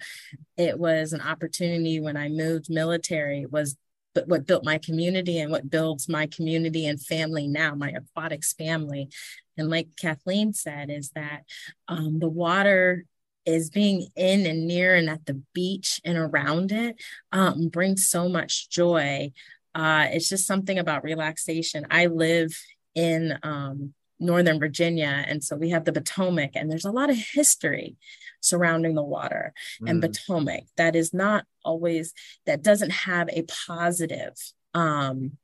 it 0.58 0.80
was 0.80 1.14
an 1.14 1.22
opportunity 1.22 2.00
when 2.00 2.18
I 2.18 2.30
moved 2.30 2.70
military 2.70 3.46
was 3.46 3.76
but 4.16 4.28
what 4.28 4.48
built 4.48 4.64
my 4.64 4.80
community 4.80 5.38
and 5.40 5.52
what 5.52 5.70
builds 5.70 6.10
my 6.10 6.26
community 6.26 6.88
and 6.88 7.00
family 7.00 7.48
now, 7.48 7.76
my 7.76 7.92
aquatics 7.92 8.54
family. 8.54 9.10
And 9.58 9.70
like 9.70 9.90
Cathleen 10.02 10.54
said, 10.54 10.90
is 10.90 11.12
that 11.12 11.44
um, 11.88 12.20
the 12.20 12.30
water 12.30 13.06
is 13.46 13.70
being 13.70 14.08
in 14.16 14.46
and 14.48 14.68
near 14.68 14.96
and 14.96 15.10
at 15.10 15.26
the 15.26 15.40
beach 15.54 16.02
and 16.04 16.18
around 16.18 16.72
it 16.72 16.96
um, 17.32 17.68
brings 17.68 18.08
so 18.08 18.28
much 18.28 18.70
joy. 18.70 19.32
Uh, 19.76 20.08
it's 20.10 20.30
just 20.30 20.48
something 20.48 20.80
about 20.80 21.04
relaxation. 21.04 21.86
I 21.92 22.08
live 22.08 22.58
in 22.96 23.38
um, 23.44 23.94
Northern 24.20 24.60
Virginia, 24.60 25.26
and 25.28 25.44
so 25.44 25.56
we 25.56 25.70
have 25.70 25.86
the 25.86 25.94
Potomac, 25.94 26.52
and 26.56 26.70
there's 26.70 26.86
a 26.86 26.92
lot 26.92 27.10
of 27.10 27.18
history 27.18 27.96
surrounding 28.42 28.96
the 28.96 29.04
water 29.04 29.54
mm. 29.82 29.90
and 29.90 30.02
Potomac. 30.02 30.64
That 30.78 30.96
is 30.96 31.14
not 31.14 31.46
always 31.64 32.14
that 32.46 32.62
doesn't 32.62 32.92
have 32.92 33.30
a 33.30 33.44
positive 33.68 34.34
um, 34.74 35.38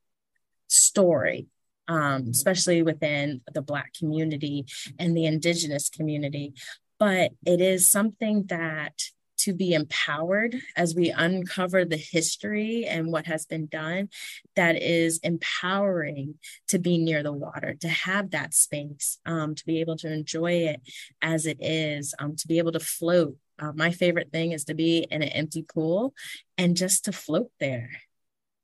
story 0.68 1.48
um, 1.92 2.28
especially 2.30 2.84
within 2.84 3.42
the 3.54 3.62
Black 3.62 3.94
community 3.94 4.66
and 4.98 5.16
the 5.16 5.26
Indigenous 5.26 5.90
community. 5.90 6.54
But 7.00 7.32
it 7.46 7.60
is 7.60 7.90
something 7.90 8.46
that 8.48 8.94
to 9.42 9.54
be 9.54 9.74
empowered 9.74 10.56
as 10.76 10.96
we 10.96 11.10
uncover 11.10 11.86
the 11.86 11.98
history 11.98 12.86
and 12.86 13.12
what 13.12 13.26
has 13.26 13.46
been 13.46 13.68
done 13.68 14.10
that 14.56 14.82
is 14.82 15.20
empowering 15.24 16.36
to 16.68 16.80
be 16.80 16.98
near 16.98 17.24
the 17.24 17.32
water 17.32 17.76
to 17.80 17.88
have 17.88 18.32
that 18.32 18.54
space 18.54 19.20
um, 19.26 19.56
to 19.56 19.66
be 19.66 19.80
able 19.80 19.96
to 19.98 20.12
enjoy 20.12 20.52
it 20.52 20.82
as 21.22 21.46
it 21.46 21.58
is 21.60 22.14
um, 22.20 22.36
to 22.36 22.48
be 22.48 22.58
able 22.58 22.72
to 22.72 22.80
float 22.80 23.36
uh, 23.60 23.72
my 23.74 23.92
favorite 23.92 24.32
thing 24.32 24.52
is 24.52 24.66
to 24.66 24.74
be 24.74 25.06
in 25.10 25.22
an 25.22 25.30
empty 25.30 25.64
pool 25.64 26.14
and 26.58 26.76
just 26.76 27.06
to 27.06 27.12
float 27.12 27.52
there 27.60 27.90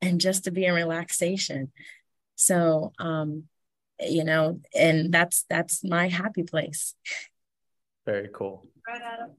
and 0.02 0.20
just 0.20 0.44
to 0.46 0.52
be 0.52 0.66
in 0.66 0.74
relaxation 0.74 1.72
so 2.36 2.92
um 3.00 3.44
you 4.00 4.24
know 4.24 4.60
and 4.76 5.12
that's 5.12 5.46
that's 5.50 5.84
my 5.84 6.08
happy 6.08 6.44
place 6.44 6.94
very 8.08 8.30
cool. 8.34 8.66
Right, 8.88 9.02
Adam. 9.02 9.32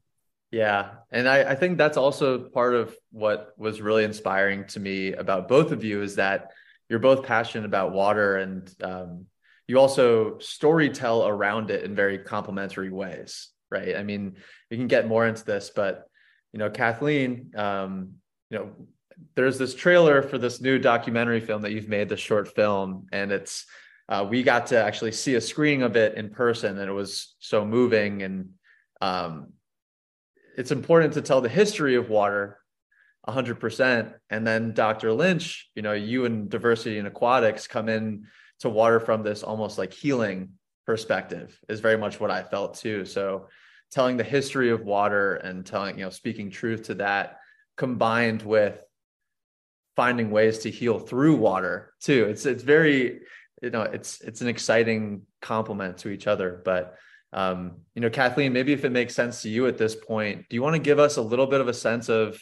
Yeah. 0.50 0.90
And 1.10 1.28
I, 1.28 1.50
I 1.50 1.54
think 1.54 1.76
that's 1.76 1.96
also 1.96 2.38
part 2.38 2.74
of 2.74 2.96
what 3.10 3.52
was 3.58 3.80
really 3.80 4.04
inspiring 4.04 4.66
to 4.68 4.80
me 4.80 5.12
about 5.12 5.48
both 5.48 5.72
of 5.72 5.84
you 5.84 6.02
is 6.02 6.16
that 6.16 6.52
you're 6.88 6.98
both 6.98 7.24
passionate 7.24 7.66
about 7.66 7.92
water 7.92 8.36
and 8.36 8.74
um, 8.82 9.26
you 9.66 9.78
also 9.78 10.38
story 10.38 10.88
tell 10.88 11.26
around 11.26 11.70
it 11.70 11.84
in 11.84 11.94
very 11.94 12.18
complementary 12.18 12.90
ways. 12.90 13.48
Right. 13.70 13.96
I 13.96 14.02
mean, 14.02 14.36
we 14.70 14.78
can 14.78 14.86
get 14.86 15.06
more 15.06 15.26
into 15.26 15.44
this, 15.44 15.70
but 15.74 16.08
you 16.54 16.58
know, 16.58 16.70
Cathleen, 16.70 17.52
um, 17.54 18.14
you 18.48 18.58
know, 18.58 18.70
there's 19.34 19.58
this 19.58 19.74
trailer 19.74 20.22
for 20.22 20.38
this 20.38 20.60
new 20.60 20.78
documentary 20.78 21.40
film 21.40 21.62
that 21.62 21.72
you've 21.72 21.88
made, 21.88 22.08
the 22.08 22.16
short 22.16 22.54
film, 22.54 23.06
and 23.12 23.32
it's 23.32 23.66
uh, 24.08 24.26
we 24.28 24.42
got 24.42 24.68
to 24.68 24.82
actually 24.82 25.12
see 25.12 25.34
a 25.34 25.40
screening 25.40 25.82
of 25.82 25.96
it 25.96 26.16
in 26.16 26.30
person, 26.30 26.78
and 26.78 26.88
it 26.88 26.92
was 26.92 27.34
so 27.40 27.64
moving. 27.64 28.22
And 28.22 28.50
um, 29.00 29.52
it's 30.58 30.72
important 30.72 31.14
to 31.14 31.22
tell 31.22 31.40
the 31.40 31.48
history 31.48 31.94
of 31.94 32.10
water 32.10 32.58
100% 33.26 34.14
and 34.30 34.46
then 34.46 34.72
dr 34.72 35.12
lynch 35.12 35.68
you 35.74 35.82
know 35.82 35.92
you 35.92 36.24
and 36.24 36.48
diversity 36.48 36.98
in 36.98 37.06
aquatics 37.06 37.66
come 37.66 37.88
in 37.88 38.26
to 38.60 38.68
water 38.68 39.00
from 39.00 39.22
this 39.22 39.42
almost 39.42 39.78
like 39.78 39.92
healing 39.92 40.50
perspective 40.88 41.58
is 41.68 41.80
very 41.80 41.98
much 41.98 42.18
what 42.18 42.30
i 42.30 42.42
felt 42.42 42.74
too. 42.74 43.04
So 43.04 43.48
telling 43.90 44.16
the 44.16 44.24
history 44.24 44.70
of 44.70 44.84
water 44.84 45.34
and 45.34 45.64
telling 45.64 45.98
you 45.98 46.04
know 46.04 46.10
speaking 46.10 46.50
truth 46.50 46.84
to 46.84 46.94
that 46.94 47.40
combined 47.76 48.42
with 48.42 48.82
finding 49.96 50.30
ways 50.30 50.60
to 50.60 50.70
heal 50.70 50.98
through 50.98 51.36
water 51.36 51.92
too. 52.00 52.24
It's 52.24 52.46
it's 52.46 52.62
very 52.62 53.20
you 53.62 53.70
know 53.70 53.82
it's 53.82 54.22
it's 54.22 54.40
an 54.40 54.48
exciting 54.48 55.22
complement 55.42 55.98
to 55.98 56.08
each 56.08 56.26
other 56.26 56.62
but 56.64 56.96
um, 57.32 57.76
you 57.94 58.00
know, 58.00 58.10
Cathleen, 58.10 58.52
maybe 58.52 58.72
if 58.72 58.84
it 58.84 58.92
makes 58.92 59.14
sense 59.14 59.42
to 59.42 59.48
you 59.48 59.66
at 59.66 59.78
this 59.78 59.94
point, 59.94 60.46
do 60.48 60.56
you 60.56 60.62
want 60.62 60.74
to 60.74 60.80
give 60.80 60.98
us 60.98 61.16
a 61.16 61.22
little 61.22 61.46
bit 61.46 61.60
of 61.60 61.68
a 61.68 61.74
sense 61.74 62.08
of, 62.08 62.34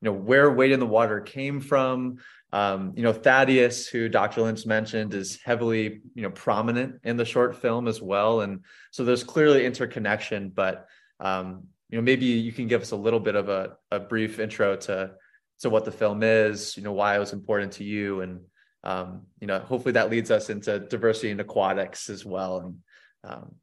you 0.00 0.06
know, 0.06 0.12
where 0.12 0.50
Wade 0.50 0.72
in 0.72 0.80
the 0.80 0.86
Water 0.86 1.20
came 1.20 1.60
from? 1.60 2.18
Um, 2.52 2.94
you 2.96 3.02
know, 3.02 3.12
Thaddeus, 3.12 3.86
who 3.86 4.08
Dr. 4.08 4.42
Lynch 4.42 4.66
mentioned, 4.66 5.14
is 5.14 5.38
heavily, 5.44 6.00
you 6.14 6.22
know, 6.22 6.30
prominent 6.30 7.00
in 7.04 7.16
the 7.16 7.24
short 7.24 7.56
film 7.56 7.86
as 7.86 8.02
well. 8.02 8.40
And 8.40 8.64
so 8.90 9.04
there's 9.04 9.22
clearly 9.22 9.64
interconnection, 9.64 10.50
but 10.50 10.86
um, 11.20 11.64
you 11.90 11.98
know, 11.98 12.02
maybe 12.02 12.24
you 12.24 12.52
can 12.52 12.66
give 12.66 12.82
us 12.82 12.92
a 12.92 12.96
little 12.96 13.20
bit 13.20 13.34
of 13.34 13.48
a, 13.48 13.76
a 13.90 14.00
brief 14.00 14.38
intro 14.38 14.76
to 14.76 15.12
to 15.60 15.68
what 15.68 15.84
the 15.84 15.92
film 15.92 16.22
is, 16.22 16.74
you 16.76 16.82
know, 16.82 16.92
why 16.92 17.14
it 17.14 17.18
was 17.18 17.34
important 17.34 17.72
to 17.72 17.84
you, 17.84 18.22
and 18.22 18.40
um, 18.82 19.26
you 19.40 19.46
know, 19.46 19.58
hopefully 19.58 19.92
that 19.92 20.10
leads 20.10 20.30
us 20.30 20.48
into 20.48 20.78
diversity 20.78 21.30
in 21.30 21.40
aquatics 21.40 22.08
as 22.08 22.24
well. 22.24 22.58
And 22.60 22.76
um, 23.24 23.54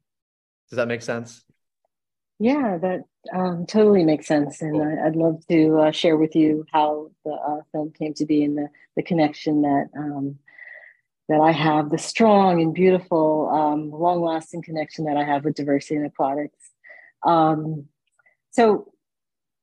does 0.70 0.76
that 0.76 0.88
make 0.88 1.02
sense? 1.02 1.44
Yeah, 2.38 2.78
that 2.78 3.00
um, 3.34 3.66
totally 3.66 4.04
makes 4.04 4.26
sense, 4.26 4.62
and 4.62 4.74
cool. 4.74 4.98
I, 5.02 5.08
would 5.08 5.16
love 5.16 5.46
to 5.48 5.78
uh, 5.78 5.90
share 5.90 6.16
with 6.16 6.36
you 6.36 6.64
how 6.72 7.10
the 7.24 7.32
uh, 7.32 7.62
film 7.72 7.92
came 7.92 8.14
to 8.14 8.26
be 8.26 8.44
and 8.44 8.56
the 8.56 8.68
the 8.94 9.02
connection 9.02 9.62
that 9.62 9.88
um, 9.96 10.38
that 11.28 11.40
I 11.40 11.50
have, 11.52 11.90
the 11.90 11.98
strong 11.98 12.62
and 12.62 12.72
beautiful, 12.72 13.50
um, 13.50 13.90
long 13.90 14.22
lasting 14.22 14.62
connection 14.62 15.04
that 15.04 15.16
I 15.16 15.24
have 15.24 15.44
with 15.44 15.56
diversity 15.56 15.96
in 15.96 16.04
aquatics. 16.04 16.58
Um, 17.22 17.86
so, 18.50 18.92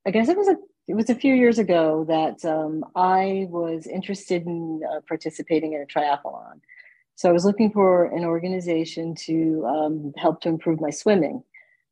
I 0.06 0.12
guess 0.12 0.30
it 0.30 0.38
was 0.38 0.48
a 0.48 0.58
it 0.88 0.94
was 0.96 1.10
a 1.10 1.16
few 1.16 1.34
years 1.34 1.58
ago 1.58 2.06
that 2.08 2.46
um, 2.46 2.84
I 2.96 3.48
was 3.50 3.88
interested 3.88 4.46
in 4.46 4.82
uh, 4.84 5.00
participating 5.08 5.74
in 5.74 5.82
a 5.82 5.86
triathlon. 5.86 6.60
So 7.16 7.30
I 7.30 7.32
was 7.32 7.46
looking 7.46 7.72
for 7.72 8.06
an 8.06 8.26
organization 8.26 9.16
to 9.26 9.66
um, 9.66 10.14
help 10.18 10.42
to 10.42 10.50
improve 10.50 10.82
my 10.82 10.90
swimming. 10.90 11.44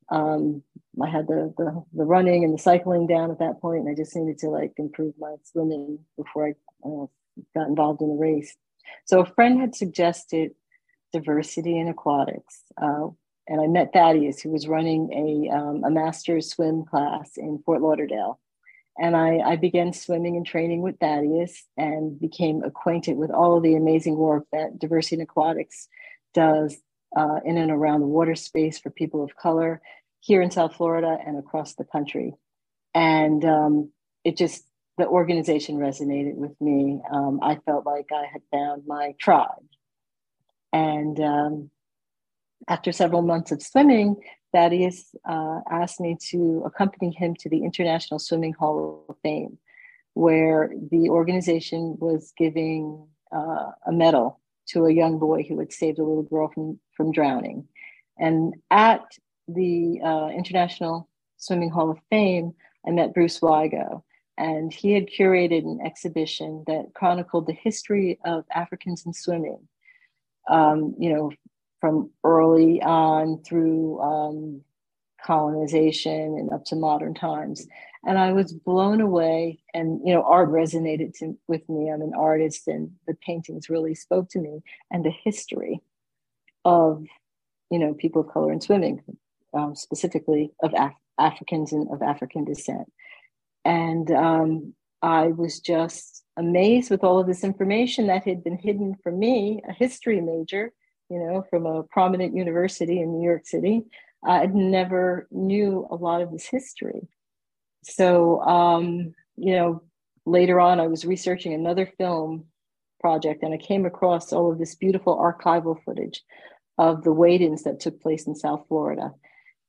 Um, 0.10 0.62
I 1.02 1.10
had 1.10 1.28
the, 1.28 1.54
the, 1.58 1.84
the 1.94 2.04
running 2.04 2.44
and 2.44 2.54
the 2.54 2.62
cycling 2.62 3.08
down 3.08 3.32
at 3.32 3.40
that 3.40 3.60
point, 3.62 3.80
and 3.80 3.90
I 3.90 3.96
just 3.96 4.16
needed 4.16 4.38
to 4.40 4.50
like 4.50 4.74
improve 4.78 5.14
my 5.18 5.36
swimming 5.44 6.00
before 6.18 6.48
I 6.48 6.52
uh, 6.86 7.06
got 7.56 7.68
involved 7.68 8.02
in 8.02 8.10
the 8.10 8.16
race. 8.16 8.56
So 9.06 9.22
a 9.22 9.26
friend 9.26 9.60
had 9.60 9.76
suggested 9.76 10.52
diversity 11.14 11.80
in 11.80 11.88
aquatics, 11.88 12.64
uh, 12.82 13.08
and 13.48 13.62
I 13.62 13.68
met 13.68 13.92
Thaddeus, 13.94 14.42
who 14.42 14.50
was 14.50 14.68
running 14.68 15.12
a 15.14 15.56
um, 15.56 15.84
a 15.84 15.90
master's 15.90 16.50
swim 16.50 16.86
class 16.86 17.38
in 17.38 17.62
Fort 17.66 17.82
Lauderdale. 17.82 18.40
And 18.98 19.16
I, 19.16 19.40
I, 19.40 19.56
began 19.56 19.92
swimming 19.92 20.38
and 20.38 20.46
training 20.46 20.82
with 20.82 21.00
Thaddeus 21.00 21.64
and 21.78 22.20
became 22.20 22.64
acquainted 22.64 23.18
with 23.18 23.32
all 23.32 23.58
of 23.58 23.64
the 23.64 23.76
amazing 23.76 24.16
work 24.18 24.46
that 24.52 24.78
Diversity 24.78 25.16
in 25.16 25.22
Aquatics 25.22 25.88
does 26.34 26.78
uh, 27.16 27.40
in 27.44 27.58
and 27.58 27.72
around 27.72 28.02
the 28.02 28.08
water 28.08 28.36
space 28.36 28.80
for 28.80 28.92
people 28.92 29.24
of 29.24 29.36
color 29.36 29.82
here 30.20 30.42
in 30.42 30.52
South 30.52 30.76
Florida 30.76 31.18
and 31.26 31.38
across 31.38 31.74
the 31.74 31.84
country. 31.84 32.34
And 32.94 33.44
um, 33.44 33.92
it 34.24 34.38
just, 34.38 34.64
the 34.98 35.08
organization 35.08 35.78
resonated 35.78 36.36
with 36.36 36.60
me. 36.62 37.02
Um, 37.12 37.40
I 37.42 37.56
felt 37.66 37.86
like 37.86 38.10
I 38.12 38.26
had 38.32 38.42
found 38.52 38.84
my 38.86 39.16
tribe. 39.20 39.66
And 40.72 41.20
um, 41.20 41.72
after 42.68 42.92
several 42.92 43.22
months 43.22 43.52
of 43.52 43.62
swimming, 43.62 44.16
Thaddeus 44.54 45.16
uh, 45.28 45.62
asked 45.70 46.00
me 46.00 46.18
to 46.30 46.64
accompany 46.66 47.12
him 47.12 47.36
to 47.40 47.50
the 47.50 47.64
International 47.64 48.20
Swimming 48.20 48.54
Hall 48.54 49.06
of 49.10 49.16
Fame, 49.24 49.58
where 50.14 50.74
the 50.92 51.10
organization 51.10 51.98
was 52.00 52.34
giving 52.38 53.08
uh, 53.32 53.72
a 53.88 53.92
medal 53.92 54.40
to 54.68 54.86
a 54.86 54.94
young 54.94 55.20
boy 55.20 55.44
who 55.44 55.60
had 55.60 55.74
saved 55.74 56.00
a 56.00 56.04
little 56.04 56.24
girl 56.24 56.50
from, 56.54 56.80
from 56.96 57.12
drowning. 57.12 57.68
And 58.18 58.56
at 58.70 59.04
the 59.48 60.00
uh, 60.04 60.30
International 60.30 61.10
Swimming 61.38 61.72
Hall 61.72 61.90
of 61.90 62.00
Fame, 62.10 62.54
I 62.88 62.92
met 62.92 63.14
Bruce 63.14 63.40
Wigo, 63.40 64.04
and 64.38 64.72
he 64.72 64.94
had 64.94 65.08
curated 65.08 65.64
an 65.64 65.80
exhibition 65.84 66.64
that 66.68 66.94
chronicled 66.94 67.48
the 67.48 67.54
history 67.54 68.20
of 68.24 68.46
Africans 68.54 69.06
in 69.06 69.14
swimming. 69.14 69.68
Um, 70.50 70.96
you 71.00 71.14
know, 71.14 71.32
from 71.84 72.10
early 72.24 72.82
on 72.82 73.44
through 73.44 74.00
um, 74.00 74.62
colonization 75.22 76.38
and 76.38 76.50
up 76.54 76.64
to 76.64 76.78
modern 76.78 77.14
times. 77.14 77.68
And 78.06 78.18
I 78.18 78.32
was 78.32 78.54
blown 78.54 79.02
away, 79.02 79.60
and 79.74 80.00
you 80.02 80.14
know, 80.14 80.24
art 80.24 80.50
resonated 80.50 81.14
to, 81.20 81.38
with 81.50 81.68
me. 81.68 81.92
I'm 81.92 82.02
an 82.02 82.14
artist, 82.18 82.70
and 82.70 82.92
the 83.06 83.16
paintings 83.16 83.70
really 83.70 83.96
spoke 83.96 84.30
to 84.30 84.40
me, 84.40 84.62
and 84.92 85.04
the 85.04 85.12
history 85.26 85.82
of 86.64 87.04
you 87.70 87.80
know 87.80 87.94
people 87.94 88.22
of 88.22 88.30
color 88.30 88.54
in 88.54 88.62
swimming, 88.62 89.04
um, 89.54 89.76
specifically 89.76 90.54
of 90.64 90.74
Af- 90.78 90.94
Africans 91.20 91.74
and 91.74 91.92
of 91.92 92.02
African 92.02 92.46
descent. 92.46 92.90
And 93.66 94.10
um, 94.10 94.74
I 95.02 95.28
was 95.28 95.60
just 95.60 96.24
amazed 96.38 96.90
with 96.90 97.04
all 97.04 97.20
of 97.20 97.28
this 97.28 97.44
information 97.44 98.08
that 98.08 98.24
had 98.24 98.42
been 98.42 98.58
hidden 98.58 98.96
from 99.04 99.20
me, 99.20 99.62
a 99.68 99.74
history 99.74 100.22
major, 100.22 100.72
you 101.10 101.20
know, 101.20 101.46
from 101.50 101.66
a 101.66 101.84
prominent 101.84 102.36
university 102.36 103.00
in 103.00 103.12
New 103.12 103.26
York 103.26 103.46
City. 103.46 103.84
I 104.26 104.46
never 104.46 105.28
knew 105.32 105.88
a 105.90 105.96
lot 105.96 106.22
of 106.22 106.32
this 106.32 106.46
history. 106.46 107.08
So, 107.84 108.42
um, 108.42 109.14
you 109.36 109.56
know, 109.56 109.84
later 110.26 110.60
on, 110.60 110.80
I 110.80 110.88
was 110.88 111.06
researching 111.06 111.54
another 111.54 111.92
film 111.98 112.46
project 113.02 113.44
and 113.44 113.54
I 113.54 113.58
came 113.58 113.86
across 113.86 114.32
all 114.32 114.52
of 114.52 114.58
this 114.58 114.76
beautiful 114.76 115.18
archival 115.18 115.78
footage 115.84 116.22
of 116.78 117.04
the 117.04 117.12
wade 117.12 117.42
ins 117.42 117.64
that 117.64 117.80
took 117.80 118.02
place 118.02 118.26
in 118.26 118.36
South 118.36 118.66
Florida. 118.68 119.12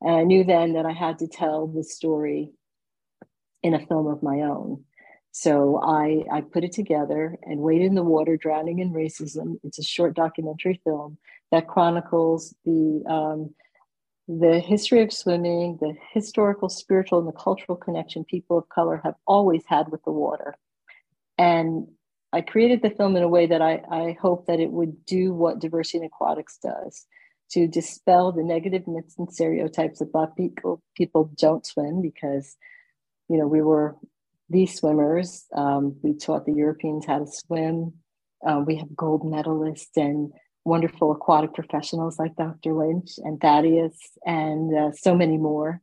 And 0.00 0.14
I 0.14 0.22
knew 0.22 0.44
then 0.44 0.74
that 0.74 0.86
I 0.86 0.92
had 0.92 1.18
to 1.18 1.26
tell 1.26 1.66
the 1.66 1.82
story 1.82 2.52
in 3.62 3.74
a 3.74 3.84
film 3.86 4.06
of 4.06 4.22
my 4.22 4.42
own. 4.42 4.84
So 5.36 5.80
I, 5.82 6.22
I 6.32 6.42
put 6.42 6.62
it 6.62 6.70
together 6.70 7.36
and 7.42 7.58
Wade 7.58 7.82
in 7.82 7.96
the 7.96 8.04
Water, 8.04 8.36
Drowning 8.36 8.78
in 8.78 8.92
Racism. 8.92 9.58
It's 9.64 9.80
a 9.80 9.82
short 9.82 10.14
documentary 10.14 10.80
film 10.84 11.18
that 11.50 11.66
chronicles 11.66 12.54
the 12.64 13.02
um, 13.08 13.52
the 14.28 14.60
history 14.60 15.02
of 15.02 15.12
swimming, 15.12 15.78
the 15.80 15.96
historical, 16.12 16.68
spiritual, 16.68 17.18
and 17.18 17.26
the 17.26 17.32
cultural 17.32 17.76
connection 17.76 18.24
people 18.24 18.56
of 18.56 18.68
color 18.68 19.00
have 19.02 19.16
always 19.26 19.64
had 19.66 19.90
with 19.90 20.04
the 20.04 20.12
water. 20.12 20.54
And 21.36 21.88
I 22.32 22.40
created 22.40 22.82
the 22.82 22.90
film 22.90 23.16
in 23.16 23.24
a 23.24 23.28
way 23.28 23.46
that 23.46 23.60
I, 23.60 23.82
I 23.90 24.16
hope 24.22 24.46
that 24.46 24.60
it 24.60 24.70
would 24.70 25.04
do 25.04 25.34
what 25.34 25.58
Diversity 25.58 25.98
in 25.98 26.04
Aquatics 26.04 26.58
does 26.62 27.06
to 27.50 27.66
dispel 27.66 28.30
the 28.30 28.44
negative 28.44 28.86
myths 28.86 29.16
and 29.18 29.30
stereotypes 29.30 29.98
that 29.98 30.12
Black 30.12 30.36
people, 30.36 30.80
people 30.96 31.32
don't 31.36 31.66
swim 31.66 32.00
because, 32.00 32.56
you 33.28 33.36
know, 33.36 33.48
we 33.48 33.60
were 33.60 33.96
these 34.48 34.74
swimmers. 34.74 35.46
Um, 35.56 35.96
we 36.02 36.14
taught 36.14 36.46
the 36.46 36.52
Europeans 36.52 37.06
how 37.06 37.20
to 37.20 37.26
swim. 37.26 37.94
Um, 38.46 38.64
we 38.66 38.76
have 38.76 38.94
gold 38.94 39.22
medalists 39.22 39.96
and 39.96 40.32
wonderful 40.64 41.12
aquatic 41.12 41.54
professionals 41.54 42.18
like 42.18 42.36
Dr. 42.36 42.72
Lynch 42.72 43.12
and 43.18 43.40
Thaddeus 43.40 43.96
and 44.26 44.76
uh, 44.76 44.92
so 44.92 45.14
many 45.14 45.36
more. 45.36 45.80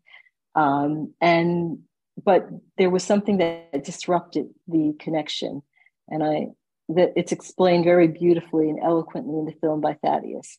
Um, 0.56 1.14
and 1.22 1.80
but 2.24 2.48
there 2.78 2.90
was 2.90 3.04
something 3.04 3.38
that 3.38 3.84
disrupted 3.84 4.48
the 4.68 4.94
connection, 5.00 5.62
and 6.10 6.24
I 6.24 6.48
that 6.90 7.14
it's 7.16 7.32
explained 7.32 7.86
very 7.86 8.08
beautifully 8.08 8.70
and 8.70 8.80
eloquently 8.84 9.40
in 9.40 9.46
the 9.46 9.56
film 9.62 9.82
by 9.82 9.94
Thaddeus. 9.94 10.58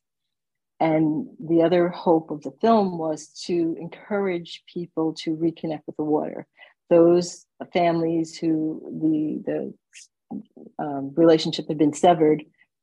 And 0.80 1.28
the 1.38 1.62
other 1.62 1.88
hope 1.88 2.30
of 2.30 2.42
the 2.42 2.52
film 2.60 2.98
was 2.98 3.28
to 3.46 3.76
encourage 3.78 4.64
people 4.72 5.14
to 5.20 5.36
reconnect 5.36 5.82
with 5.86 5.96
the 5.96 6.04
water. 6.04 6.46
Those 6.92 7.46
families 7.72 8.36
who 8.36 8.52
the 9.02 9.42
the 9.48 9.60
um, 10.78 11.12
relationship 11.16 11.66
had 11.68 11.78
been 11.78 11.94
severed 11.94 12.42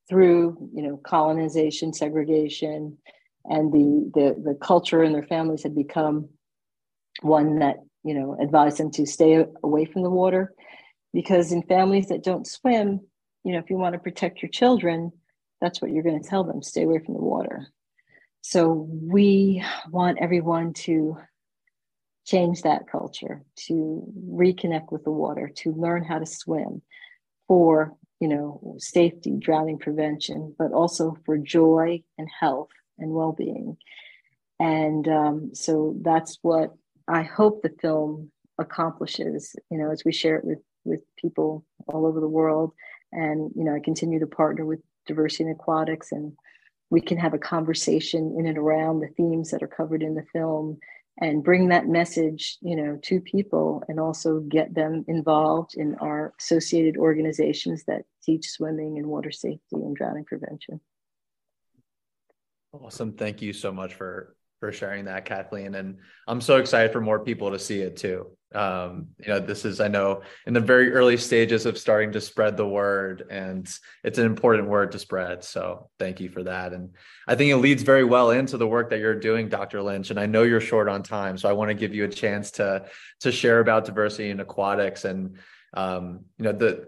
through 0.09 0.69
you 0.73 0.81
know 0.81 0.97
colonization 0.97 1.93
segregation 1.93 2.97
and 3.45 3.71
the, 3.71 4.11
the 4.15 4.41
the 4.43 4.55
culture 4.55 5.03
in 5.03 5.13
their 5.13 5.27
families 5.27 5.61
had 5.61 5.75
become 5.75 6.27
one 7.21 7.59
that 7.59 7.77
you 8.03 8.15
know 8.15 8.35
advised 8.41 8.77
them 8.79 8.89
to 8.91 9.05
stay 9.05 9.45
away 9.63 9.85
from 9.85 10.01
the 10.01 10.09
water. 10.09 10.53
Because 11.13 11.51
in 11.51 11.61
families 11.63 12.07
that 12.07 12.23
don't 12.23 12.47
swim 12.47 13.01
you 13.43 13.53
know 13.53 13.59
if 13.59 13.69
you 13.69 13.77
want 13.77 13.93
to 13.93 13.99
protect 13.99 14.41
your 14.41 14.49
children 14.49 15.11
that's 15.61 15.81
what 15.81 15.91
you're 15.91 16.03
going 16.03 16.21
to 16.21 16.29
tell 16.29 16.43
them 16.43 16.63
stay 16.63 16.83
away 16.83 16.99
from 17.05 17.13
the 17.13 17.29
water. 17.35 17.67
So 18.41 18.87
we 18.89 19.63
want 19.91 20.17
everyone 20.19 20.73
to 20.85 21.17
change 22.29 22.61
that 22.61 22.87
culture 22.91 23.41
to 23.55 24.03
reconnect 24.31 24.91
with 24.91 25.03
the 25.03 25.11
water 25.11 25.49
to 25.55 25.71
learn 25.73 26.03
how 26.03 26.19
to 26.19 26.25
swim 26.25 26.81
for 27.47 27.97
you 28.19 28.27
know, 28.27 28.75
safety, 28.79 29.35
drowning 29.39 29.79
prevention, 29.79 30.53
but 30.57 30.71
also 30.73 31.17
for 31.25 31.37
joy 31.37 32.03
and 32.17 32.27
health 32.39 32.69
and 32.97 33.11
well 33.11 33.31
being. 33.31 33.77
And 34.59 35.07
um, 35.07 35.51
so 35.53 35.95
that's 36.01 36.37
what 36.41 36.73
I 37.07 37.23
hope 37.23 37.61
the 37.61 37.73
film 37.81 38.31
accomplishes, 38.57 39.55
you 39.71 39.77
know, 39.77 39.89
as 39.89 40.03
we 40.03 40.11
share 40.11 40.35
it 40.35 40.43
with, 40.43 40.59
with 40.83 40.99
people 41.17 41.65
all 41.87 42.05
over 42.05 42.19
the 42.19 42.27
world. 42.27 42.73
And, 43.13 43.51
you 43.55 43.63
know, 43.63 43.73
I 43.73 43.79
continue 43.79 44.19
to 44.19 44.27
partner 44.27 44.65
with 44.65 44.81
Diversity 45.07 45.45
in 45.45 45.51
Aquatics 45.51 46.11
and 46.11 46.33
we 46.89 46.99
can 46.99 47.17
have 47.17 47.33
a 47.33 47.39
conversation 47.39 48.35
in 48.37 48.47
and 48.47 48.57
around 48.57 48.99
the 48.99 49.07
themes 49.15 49.51
that 49.51 49.63
are 49.63 49.67
covered 49.67 50.03
in 50.03 50.15
the 50.15 50.25
film 50.33 50.77
and 51.19 51.43
bring 51.43 51.69
that 51.69 51.87
message 51.87 52.57
you 52.61 52.75
know 52.75 52.97
to 53.03 53.19
people 53.19 53.83
and 53.87 53.99
also 53.99 54.39
get 54.39 54.73
them 54.73 55.03
involved 55.07 55.75
in 55.75 55.95
our 55.95 56.33
associated 56.39 56.97
organizations 56.97 57.83
that 57.85 58.03
teach 58.23 58.49
swimming 58.49 58.97
and 58.97 59.07
water 59.07 59.31
safety 59.31 59.75
and 59.75 59.95
drowning 59.95 60.25
prevention. 60.25 60.79
Awesome. 62.71 63.13
Thank 63.13 63.41
you 63.41 63.53
so 63.53 63.71
much 63.71 63.95
for 63.95 64.35
for 64.59 64.71
sharing 64.71 65.05
that 65.05 65.25
cathleen 65.25 65.75
and 65.75 65.97
i'm 66.27 66.41
so 66.41 66.57
excited 66.57 66.91
for 66.91 67.01
more 67.01 67.19
people 67.19 67.51
to 67.51 67.59
see 67.59 67.79
it 67.81 67.97
too. 67.97 68.27
Um, 68.53 69.09
you 69.19 69.27
know 69.27 69.39
this 69.39 69.63
is 69.63 69.79
i 69.79 69.87
know 69.87 70.23
in 70.47 70.53
the 70.53 70.59
very 70.59 70.91
early 70.91 71.17
stages 71.17 71.67
of 71.67 71.77
starting 71.77 72.13
to 72.13 72.21
spread 72.21 72.57
the 72.57 72.67
word 72.67 73.25
and 73.29 73.71
it's 74.03 74.17
an 74.17 74.25
important 74.25 74.67
word 74.67 74.91
to 74.93 74.99
spread 74.99 75.43
so 75.43 75.91
thank 75.99 76.19
you 76.19 76.29
for 76.29 76.41
that 76.41 76.73
and 76.73 76.95
i 77.27 77.35
think 77.35 77.51
it 77.51 77.57
leads 77.57 77.83
very 77.83 78.03
well 78.03 78.31
into 78.31 78.57
the 78.57 78.67
work 78.67 78.89
that 78.89 78.97
you're 78.97 79.13
doing 79.13 79.49
dr 79.49 79.79
lynch 79.79 80.09
and 80.09 80.19
i 80.19 80.25
know 80.25 80.41
you're 80.41 80.59
short 80.59 80.89
on 80.89 81.03
time 81.03 81.37
so 81.37 81.47
i 81.47 81.53
want 81.53 81.69
to 81.69 81.75
give 81.75 81.93
you 81.93 82.05
a 82.05 82.09
chance 82.09 82.49
to 82.49 82.85
to 83.19 83.31
share 83.31 83.59
about 83.59 83.85
diversity 83.85 84.31
in 84.31 84.39
aquatics 84.39 85.05
and 85.05 85.37
um, 85.75 86.21
you 86.39 86.45
know 86.45 86.51
the 86.51 86.87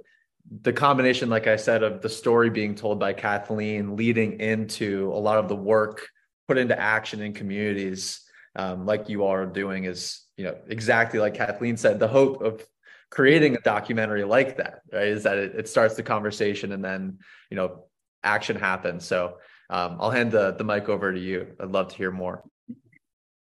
the 0.62 0.74
combination 0.74 1.30
like 1.30 1.46
i 1.46 1.56
said 1.56 1.84
of 1.84 2.02
the 2.02 2.10
story 2.10 2.50
being 2.50 2.74
told 2.74 3.00
by 3.00 3.14
cathleen 3.14 3.96
leading 3.96 4.40
into 4.40 5.12
a 5.14 5.20
lot 5.20 5.38
of 5.38 5.48
the 5.48 5.56
work 5.56 6.08
put 6.52 6.58
into 6.58 6.78
action 6.78 7.22
in 7.22 7.32
communities 7.32 8.28
um, 8.58 8.86
like 8.86 9.08
you 9.08 9.24
are 9.24 9.46
doing 9.46 9.86
is 9.86 10.26
you 10.36 10.44
know 10.44 10.54
exactly 10.68 11.18
like 11.18 11.34
cathleen 11.34 11.78
said 11.78 11.98
the 11.98 12.10
hope 12.10 12.42
of 12.42 12.62
creating 13.10 13.56
a 13.56 13.62
documentary 13.62 14.26
like 14.26 14.58
that 14.58 14.82
right? 14.92 15.08
Is 15.08 15.24
that 15.24 15.38
it, 15.38 15.56
it 15.56 15.70
starts 15.70 15.96
the 15.96 16.04
conversation 16.04 16.74
and 16.74 16.84
then 16.84 17.20
you 17.50 17.56
know 17.56 17.86
action 18.22 18.58
happens. 18.58 19.06
So 19.06 19.38
um, 19.70 19.96
i'll 20.02 20.12
hand 20.12 20.34
the, 20.34 20.52
the 20.52 20.66
mic 20.66 20.90
over 20.90 21.14
to 21.14 21.20
you. 21.20 21.56
I'd 21.58 21.70
love 21.72 21.88
to 21.88 21.96
hear 21.96 22.12
more. 22.12 22.44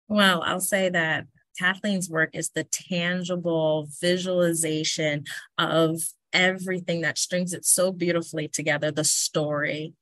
Well 0.07 0.41
i'll 0.41 0.61
say 0.61 0.87
that 0.87 1.25
cathleen's 1.59 2.09
work 2.09 2.29
is 2.31 2.51
the 2.51 2.63
tangible 2.63 3.89
visualization 3.99 5.25
of 5.57 5.99
everything 6.33 7.01
that 7.01 7.17
strings 7.17 7.53
it 7.53 7.65
so 7.65 7.91
beautifully 7.91 8.47
together 8.47 8.91
the 8.91 9.03
story. 9.03 9.93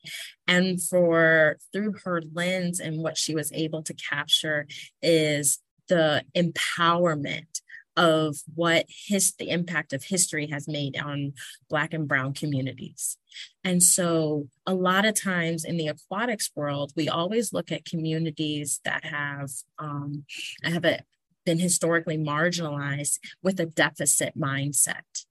And 0.48 0.82
for 0.82 1.58
through 1.74 1.96
her 2.04 2.22
lens 2.34 2.80
and 2.80 3.02
what 3.02 3.18
she 3.18 3.36
was 3.36 3.52
able 3.52 3.84
to 3.84 3.94
capture 3.94 4.68
is 5.02 5.60
the 5.88 6.24
empowerment 6.36 7.62
of 7.98 8.38
what 8.56 8.86
his 8.88 9.34
the 9.34 9.50
impact 9.50 9.92
of 9.92 10.06
history 10.06 10.48
has 10.48 10.70
made 10.70 10.98
on 10.98 11.34
black 11.70 11.94
and 11.94 12.08
brown 12.08 12.34
communities. 12.34 13.18
And 13.64 13.84
so 13.84 14.48
a 14.66 14.74
lot 14.74 15.06
of 15.06 15.20
times 15.20 15.66
in 15.66 15.76
the 15.76 15.90
aquatics 15.90 16.50
world 16.56 16.94
we 16.96 17.10
always 17.10 17.52
look 17.52 17.74
at 17.74 17.84
communities 17.84 18.80
that 18.86 19.04
have 19.04 19.50
um, 19.80 20.24
have 20.64 20.86
a, 20.86 21.02
been 21.46 21.60
historically 21.60 22.18
marginalized 22.18 23.20
with 23.44 23.60
a 23.60 23.66
deficit 23.66 24.38
mindset 24.38 25.26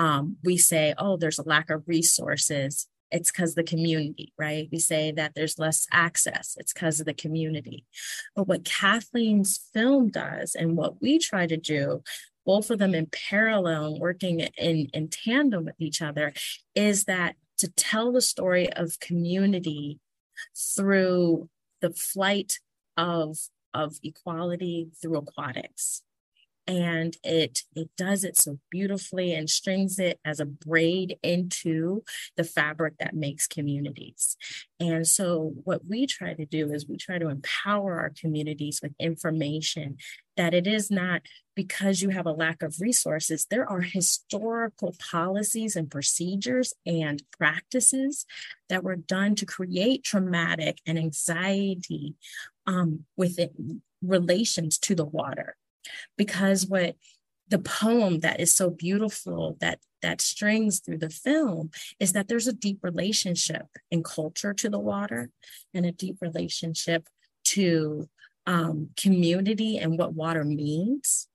um, 0.00 0.36
we 0.44 0.56
say 0.56 0.94
oh 0.98 1.16
there's 1.16 1.38
a 1.38 1.48
lack 1.48 1.70
of 1.70 1.82
resources 1.86 2.86
it's 3.10 3.30
because 3.30 3.54
the 3.54 3.62
community, 3.62 4.32
right? 4.38 4.68
We 4.70 4.78
say 4.78 5.12
that 5.12 5.32
there's 5.34 5.58
less 5.58 5.86
access, 5.92 6.56
it's 6.58 6.72
because 6.72 7.00
of 7.00 7.06
the 7.06 7.14
community. 7.14 7.84
But 8.34 8.48
what 8.48 8.64
Cathleen's 8.64 9.60
film 9.72 10.08
does 10.08 10.54
and 10.54 10.76
what 10.76 11.00
we 11.02 11.18
try 11.18 11.46
to 11.46 11.56
do, 11.56 12.02
both 12.46 12.70
of 12.70 12.78
them 12.78 12.94
in 12.94 13.06
parallel 13.06 13.86
and 13.86 14.00
working 14.00 14.40
in, 14.40 14.88
in 14.92 15.08
tandem 15.08 15.64
with 15.64 15.80
each 15.80 16.00
other, 16.02 16.32
is 16.74 17.04
that 17.04 17.36
to 17.58 17.68
tell 17.68 18.12
the 18.12 18.22
story 18.22 18.72
of 18.72 19.00
community 19.00 19.98
through 20.76 21.48
the 21.80 21.90
flight 21.90 22.58
of, 22.96 23.36
of 23.74 23.96
equality 24.02 24.88
through 25.00 25.18
aquatics 25.18 26.02
and 26.66 27.16
it 27.24 27.62
it 27.74 27.90
does 27.96 28.24
it 28.24 28.36
so 28.36 28.58
beautifully 28.70 29.34
and 29.34 29.50
strings 29.50 29.98
it 29.98 30.20
as 30.24 30.40
a 30.40 30.44
braid 30.44 31.18
into 31.22 32.04
the 32.36 32.44
fabric 32.44 32.94
that 32.98 33.14
makes 33.14 33.46
communities. 33.46 34.36
And 34.78 35.06
so 35.06 35.52
what 35.64 35.86
we 35.86 36.06
try 36.06 36.34
to 36.34 36.46
do 36.46 36.72
is 36.72 36.86
we 36.86 36.96
try 36.96 37.18
to 37.18 37.28
empower 37.28 38.00
our 38.00 38.10
communities 38.10 38.80
with 38.82 38.92
information 38.98 39.96
that 40.36 40.54
it 40.54 40.66
is 40.66 40.90
not 40.90 41.22
because 41.54 42.00
you 42.00 42.10
have 42.10 42.26
a 42.26 42.32
lack 42.32 42.62
of 42.62 42.80
resources. 42.80 43.46
There 43.50 43.68
are 43.68 43.82
historical 43.82 44.94
policies 45.10 45.76
and 45.76 45.90
procedures 45.90 46.72
and 46.86 47.22
practices 47.36 48.24
that 48.68 48.84
were 48.84 48.96
done 48.96 49.34
to 49.34 49.46
create 49.46 50.04
traumatic 50.04 50.78
and 50.86 50.98
anxiety 50.98 52.14
um, 52.66 53.04
within 53.16 53.82
relations 54.02 54.78
to 54.78 54.94
the 54.94 55.04
water 55.04 55.56
because 56.16 56.66
what 56.66 56.96
the 57.48 57.58
poem 57.58 58.20
that 58.20 58.40
is 58.40 58.54
so 58.54 58.70
beautiful 58.70 59.56
that 59.60 59.80
that 60.02 60.20
strings 60.20 60.80
through 60.80 60.98
the 60.98 61.10
film 61.10 61.70
is 61.98 62.12
that 62.12 62.28
there's 62.28 62.46
a 62.46 62.52
deep 62.52 62.78
relationship 62.82 63.66
in 63.90 64.02
culture 64.02 64.54
to 64.54 64.70
the 64.70 64.78
water 64.78 65.30
and 65.74 65.84
a 65.84 65.92
deep 65.92 66.16
relationship 66.20 67.06
to 67.44 68.08
um, 68.46 68.90
community 68.96 69.76
and 69.76 69.98
what 69.98 70.14
water 70.14 70.44
means. 70.44 71.28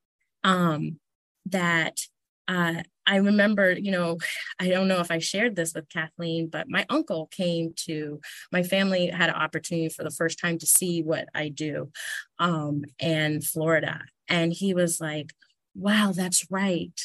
Um, 0.43 0.99
that 1.47 1.99
uh, 2.47 2.81
I 3.05 3.17
remember, 3.17 3.71
you 3.71 3.91
know, 3.91 4.17
I 4.59 4.69
don't 4.69 4.87
know 4.87 4.99
if 4.99 5.11
I 5.11 5.19
shared 5.19 5.55
this 5.55 5.73
with 5.73 5.89
Cathleen, 5.89 6.47
but 6.47 6.69
my 6.69 6.85
uncle 6.89 7.27
came 7.27 7.73
to 7.85 8.19
my 8.51 8.63
family 8.63 9.07
had 9.07 9.29
an 9.29 9.35
opportunity 9.35 9.89
for 9.89 10.03
the 10.03 10.11
first 10.11 10.39
time 10.39 10.57
to 10.59 10.65
see 10.65 11.03
what 11.03 11.27
I 11.33 11.49
do 11.49 11.91
um, 12.39 12.83
in 12.99 13.41
Florida. 13.41 14.01
And 14.27 14.53
he 14.53 14.73
was 14.73 14.99
like, 14.99 15.31
wow, 15.75 16.11
that's 16.15 16.49
right. 16.49 16.99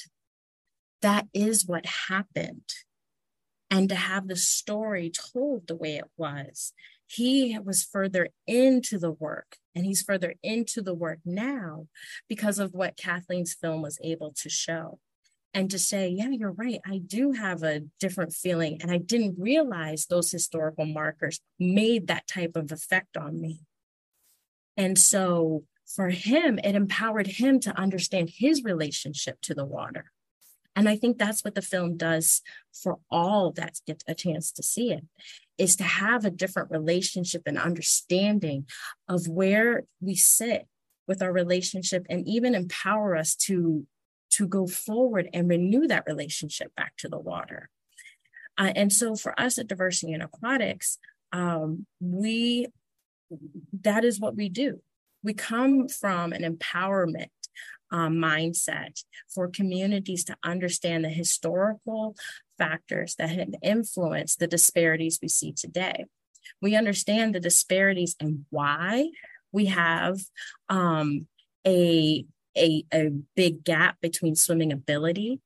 That 1.02 1.26
is 1.33 1.66
what 1.66 1.87
happened. 2.09 2.68
And 3.70 3.88
to 3.88 3.94
have 3.94 4.26
the 4.26 4.37
story 4.37 5.11
told 5.11 5.66
the 5.66 5.76
way 5.76 5.96
it 5.96 6.11
was, 6.16 6.72
he 7.06 7.59
was 7.59 7.83
further 7.85 8.28
into 8.46 8.98
the 8.98 9.11
work 9.11 9.56
and 9.74 9.85
he's 9.85 10.02
further 10.02 10.35
into 10.42 10.83
the 10.83 10.94
work 10.94 11.18
now 11.24 11.87
because 12.28 12.59
of 12.59 12.72
what 12.72 12.96
Cathleen's 12.96 13.54
film 13.54 13.83
was 13.83 13.98
able 14.02 14.33
to 14.42 14.48
show 14.48 14.98
and 15.52 15.70
to 15.70 15.78
say, 15.78 16.09
yeah, 16.09 16.28
you're 16.28 16.52
right. 16.52 16.80
I 16.87 16.98
do 16.98 17.33
have 17.33 17.62
a 17.62 17.83
different 17.98 18.33
feeling. 18.33 18.80
And 18.80 18.90
I 18.90 18.98
didn't 18.98 19.37
realize 19.38 20.06
those 20.06 20.30
historical 20.30 20.85
markers 20.85 21.40
made 21.59 22.06
that 22.06 22.28
type 22.28 22.54
of 22.54 22.70
effect 22.70 23.16
on 23.16 23.40
me. 23.40 23.61
And 24.76 24.96
so 24.96 25.64
for 25.94 26.11
him, 26.11 26.59
it 26.62 26.74
empowered 26.74 27.26
him 27.26 27.59
to 27.61 27.76
understand 27.79 28.31
his 28.33 28.62
relationship 28.62 29.40
to 29.42 29.55
the 29.55 29.64
water. 29.64 30.12
And 30.76 30.88
I 30.88 30.96
think 30.96 31.18
that's 31.18 31.44
what 31.44 31.55
the 31.55 31.62
film 31.62 31.96
does 31.96 32.42
for 32.72 33.00
all 33.11 33.50
that 33.53 33.81
get 33.87 34.05
a 34.07 34.14
chance 34.14 34.53
to 34.53 34.62
see 34.62 34.92
it 34.92 35.05
is 35.59 35.76
to 35.76 35.85
have 35.85 36.24
a 36.24 36.31
different 36.31 36.70
relationship 36.70 37.42
and 37.44 37.59
understanding 37.59 38.66
of 39.09 39.29
where 39.29 39.85
we 40.00 40.14
sit 40.14 40.66
with 41.07 41.22
our 41.22 41.33
relationship 41.33 42.07
and 42.09 42.26
even 42.26 42.55
empower 42.55 43.16
us 43.16 43.35
to 43.35 43.87
to 44.31 44.46
go 44.46 44.64
forward 44.64 45.29
and 45.35 45.48
renew 45.48 45.88
that 45.88 46.05
relationship 46.07 46.72
back 46.76 46.96
to 46.96 47.09
the 47.09 47.18
water. 47.18 47.68
Uh, 48.57 48.72
and 48.76 48.92
so 48.92 49.16
for 49.16 49.38
us 49.38 49.59
at 49.59 49.66
Diversity 49.66 50.12
in 50.12 50.22
Aquatics, 50.22 50.98
um, 51.33 51.85
we 51.98 52.68
that 53.83 54.05
is 54.05 54.20
what 54.20 54.37
we 54.37 54.48
do. 54.48 54.81
We 55.22 55.35
come 55.35 55.88
from 55.88 56.33
an 56.33 56.42
empowerment 56.42 57.28
um, 57.90 58.16
mindset 58.16 59.02
for 59.28 59.48
communities 59.48 60.24
to 60.24 60.37
understand 60.44 61.04
the 61.04 61.09
historical 61.09 62.16
factors 62.59 63.16
that 63.16 63.30
have 63.30 63.54
influenced 63.62 64.38
the 64.38 64.46
disparities 64.46 65.18
we 65.20 65.28
see 65.28 65.52
today. 65.52 66.04
We 66.62 66.76
understand 66.76 67.35
the 67.35 67.40
disparities 67.40 68.16
and 68.20 68.44
why 68.50 69.11
we 69.52 69.66
have 69.66 70.20
um, 70.68 71.26
a 71.66 72.24
a, 72.56 72.85
a 72.92 73.11
big 73.37 73.64
gap 73.64 74.00
between 74.00 74.35
swimming 74.35 74.72
ability. 74.72 75.40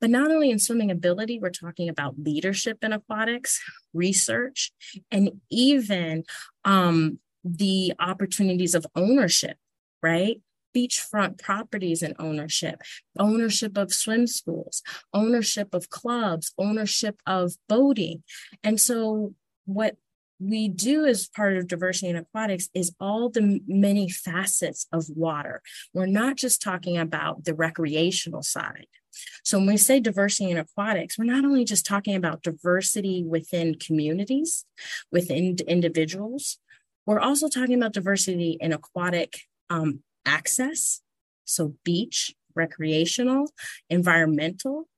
But 0.00 0.10
not 0.10 0.30
only 0.30 0.50
in 0.50 0.58
swimming 0.58 0.90
ability, 0.90 1.38
we're 1.38 1.50
talking 1.50 1.88
about 1.88 2.18
leadership 2.18 2.78
in 2.82 2.92
aquatics, 2.92 3.60
research, 3.92 4.70
and 5.10 5.40
even 5.50 6.24
um, 6.64 7.18
the 7.44 7.92
opportunities 7.98 8.74
of 8.74 8.86
ownership, 8.96 9.56
right? 10.02 10.40
Beachfront 10.74 11.40
properties 11.40 12.02
and 12.02 12.16
ownership, 12.18 12.82
ownership 13.18 13.76
of 13.76 13.92
swim 13.92 14.26
schools, 14.26 14.82
ownership 15.12 15.72
of 15.72 15.90
clubs, 15.90 16.52
ownership 16.58 17.20
of 17.26 17.52
boating. 17.68 18.22
And 18.62 18.80
so, 18.80 19.34
what 19.66 19.96
we 20.40 20.68
do 20.68 21.06
as 21.06 21.28
part 21.28 21.56
of 21.56 21.68
diversity 21.68 22.08
in 22.08 22.16
aquatics 22.16 22.68
is 22.74 22.94
all 22.98 23.30
the 23.30 23.60
many 23.66 24.08
facets 24.10 24.86
of 24.92 25.06
water. 25.08 25.62
We're 25.92 26.06
not 26.06 26.36
just 26.36 26.60
talking 26.60 26.98
about 26.98 27.44
the 27.44 27.54
recreational 27.54 28.42
side. 28.42 28.86
So 29.44 29.58
when 29.58 29.68
we 29.68 29.76
say 29.76 30.00
diversity 30.00 30.50
in 30.50 30.58
aquatics, 30.58 31.18
we're 31.18 31.24
not 31.24 31.44
only 31.44 31.64
just 31.64 31.86
talking 31.86 32.16
about 32.16 32.42
diversity 32.42 33.24
within 33.24 33.76
communities, 33.76 34.64
within 35.12 35.56
individuals, 35.68 36.58
we're 37.06 37.20
also 37.20 37.48
talking 37.48 37.74
about 37.74 37.92
diversity 37.92 38.56
in 38.60 38.72
aquatic 38.72 39.40
um, 39.70 40.00
access. 40.24 41.00
So 41.44 41.74
beach, 41.84 42.34
recreational, 42.54 43.52
environmental, 43.90 44.88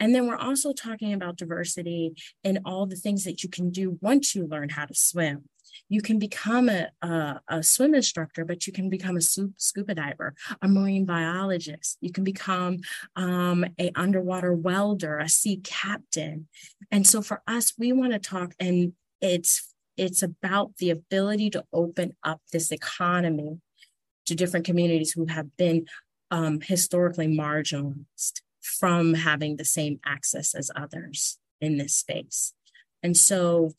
and 0.00 0.14
then 0.14 0.26
we're 0.26 0.36
also 0.36 0.72
talking 0.72 1.12
about 1.12 1.36
diversity 1.36 2.14
in 2.42 2.60
all 2.64 2.86
the 2.86 2.96
things 2.96 3.24
that 3.24 3.42
you 3.42 3.50
can 3.50 3.70
do 3.70 3.98
once 4.00 4.34
you 4.34 4.46
learn 4.46 4.70
how 4.70 4.86
to 4.86 4.94
swim. 4.94 5.44
You 5.88 6.00
can 6.00 6.18
become 6.18 6.68
a, 6.68 6.88
a, 7.02 7.40
a 7.48 7.62
swim 7.62 7.94
instructor, 7.94 8.44
but 8.44 8.66
you 8.66 8.72
can 8.72 8.88
become 8.88 9.16
a 9.16 9.20
scuba 9.20 9.94
diver, 9.94 10.34
a 10.62 10.66
marine 10.66 11.04
biologist. 11.04 11.98
You 12.00 12.10
can 12.10 12.24
become 12.24 12.78
um, 13.14 13.64
a 13.78 13.92
underwater 13.94 14.54
welder, 14.54 15.18
a 15.18 15.28
sea 15.28 15.60
captain. 15.62 16.48
And 16.90 17.06
so 17.06 17.20
for 17.22 17.42
us, 17.46 17.74
we 17.78 17.92
want 17.92 18.14
to 18.14 18.18
talk, 18.18 18.54
and 18.58 18.94
it's 19.20 19.69
it's 20.00 20.22
about 20.22 20.78
the 20.78 20.88
ability 20.88 21.50
to 21.50 21.62
open 21.74 22.16
up 22.24 22.40
this 22.52 22.72
economy 22.72 23.60
to 24.24 24.34
different 24.34 24.64
communities 24.64 25.12
who 25.12 25.26
have 25.26 25.54
been 25.58 25.84
um, 26.30 26.58
historically 26.62 27.28
marginalized 27.28 28.40
from 28.62 29.12
having 29.12 29.56
the 29.56 29.64
same 29.64 30.00
access 30.06 30.54
as 30.54 30.70
others 30.74 31.38
in 31.60 31.76
this 31.76 31.94
space. 31.94 32.54
And 33.02 33.14
so 33.14 33.72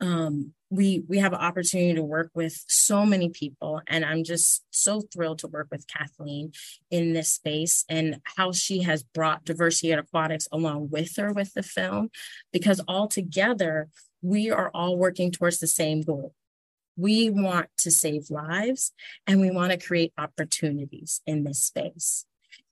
um, 0.00 0.52
we 0.70 1.02
we 1.08 1.18
have 1.18 1.32
an 1.32 1.40
opportunity 1.40 1.94
to 1.94 2.04
work 2.04 2.30
with 2.34 2.64
so 2.66 3.06
many 3.06 3.28
people 3.28 3.80
and 3.86 4.04
i'm 4.04 4.24
just 4.24 4.64
so 4.70 5.00
thrilled 5.00 5.38
to 5.38 5.46
work 5.46 5.68
with 5.70 5.86
cathleen 5.86 6.50
in 6.90 7.12
this 7.12 7.32
space 7.32 7.84
and 7.88 8.18
how 8.36 8.50
she 8.50 8.82
has 8.82 9.04
brought 9.04 9.44
diversity 9.44 9.92
at 9.92 9.98
aquatics 9.98 10.48
along 10.50 10.90
with 10.90 11.14
her 11.16 11.32
with 11.32 11.54
the 11.54 11.62
film 11.62 12.10
because 12.52 12.80
all 12.88 13.06
together 13.06 13.88
we 14.26 14.50
are 14.50 14.70
all 14.74 14.96
working 14.96 15.30
towards 15.30 15.58
the 15.58 15.66
same 15.66 16.02
goal 16.02 16.34
we 16.98 17.28
want 17.28 17.68
to 17.76 17.90
save 17.90 18.30
lives 18.30 18.92
and 19.26 19.40
we 19.40 19.50
want 19.50 19.70
to 19.70 19.86
create 19.86 20.12
opportunities 20.18 21.20
in 21.26 21.44
this 21.44 21.62
space 21.62 22.24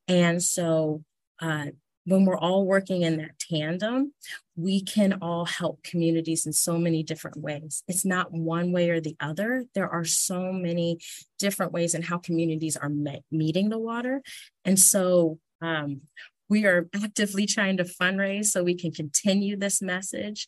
and 0.08 0.42
so 0.42 1.02
uh, 1.40 1.66
when 2.06 2.24
we're 2.24 2.38
all 2.38 2.66
working 2.66 3.02
in 3.02 3.16
that 3.16 3.38
tandem, 3.38 4.12
we 4.56 4.82
can 4.82 5.18
all 5.22 5.46
help 5.46 5.82
communities 5.82 6.44
in 6.44 6.52
so 6.52 6.78
many 6.78 7.02
different 7.02 7.38
ways. 7.38 7.82
It's 7.88 8.04
not 8.04 8.32
one 8.32 8.72
way 8.72 8.90
or 8.90 9.00
the 9.00 9.16
other. 9.20 9.64
There 9.74 9.88
are 9.88 10.04
so 10.04 10.52
many 10.52 10.98
different 11.38 11.72
ways 11.72 11.94
in 11.94 12.02
how 12.02 12.18
communities 12.18 12.76
are 12.76 12.90
met, 12.90 13.22
meeting 13.30 13.70
the 13.70 13.78
water. 13.78 14.22
And 14.64 14.78
so 14.78 15.38
um, 15.62 16.02
we 16.48 16.66
are 16.66 16.88
actively 16.94 17.46
trying 17.46 17.78
to 17.78 17.84
fundraise 17.84 18.46
so 18.46 18.62
we 18.62 18.74
can 18.74 18.92
continue 18.92 19.56
this 19.56 19.80
message. 19.80 20.46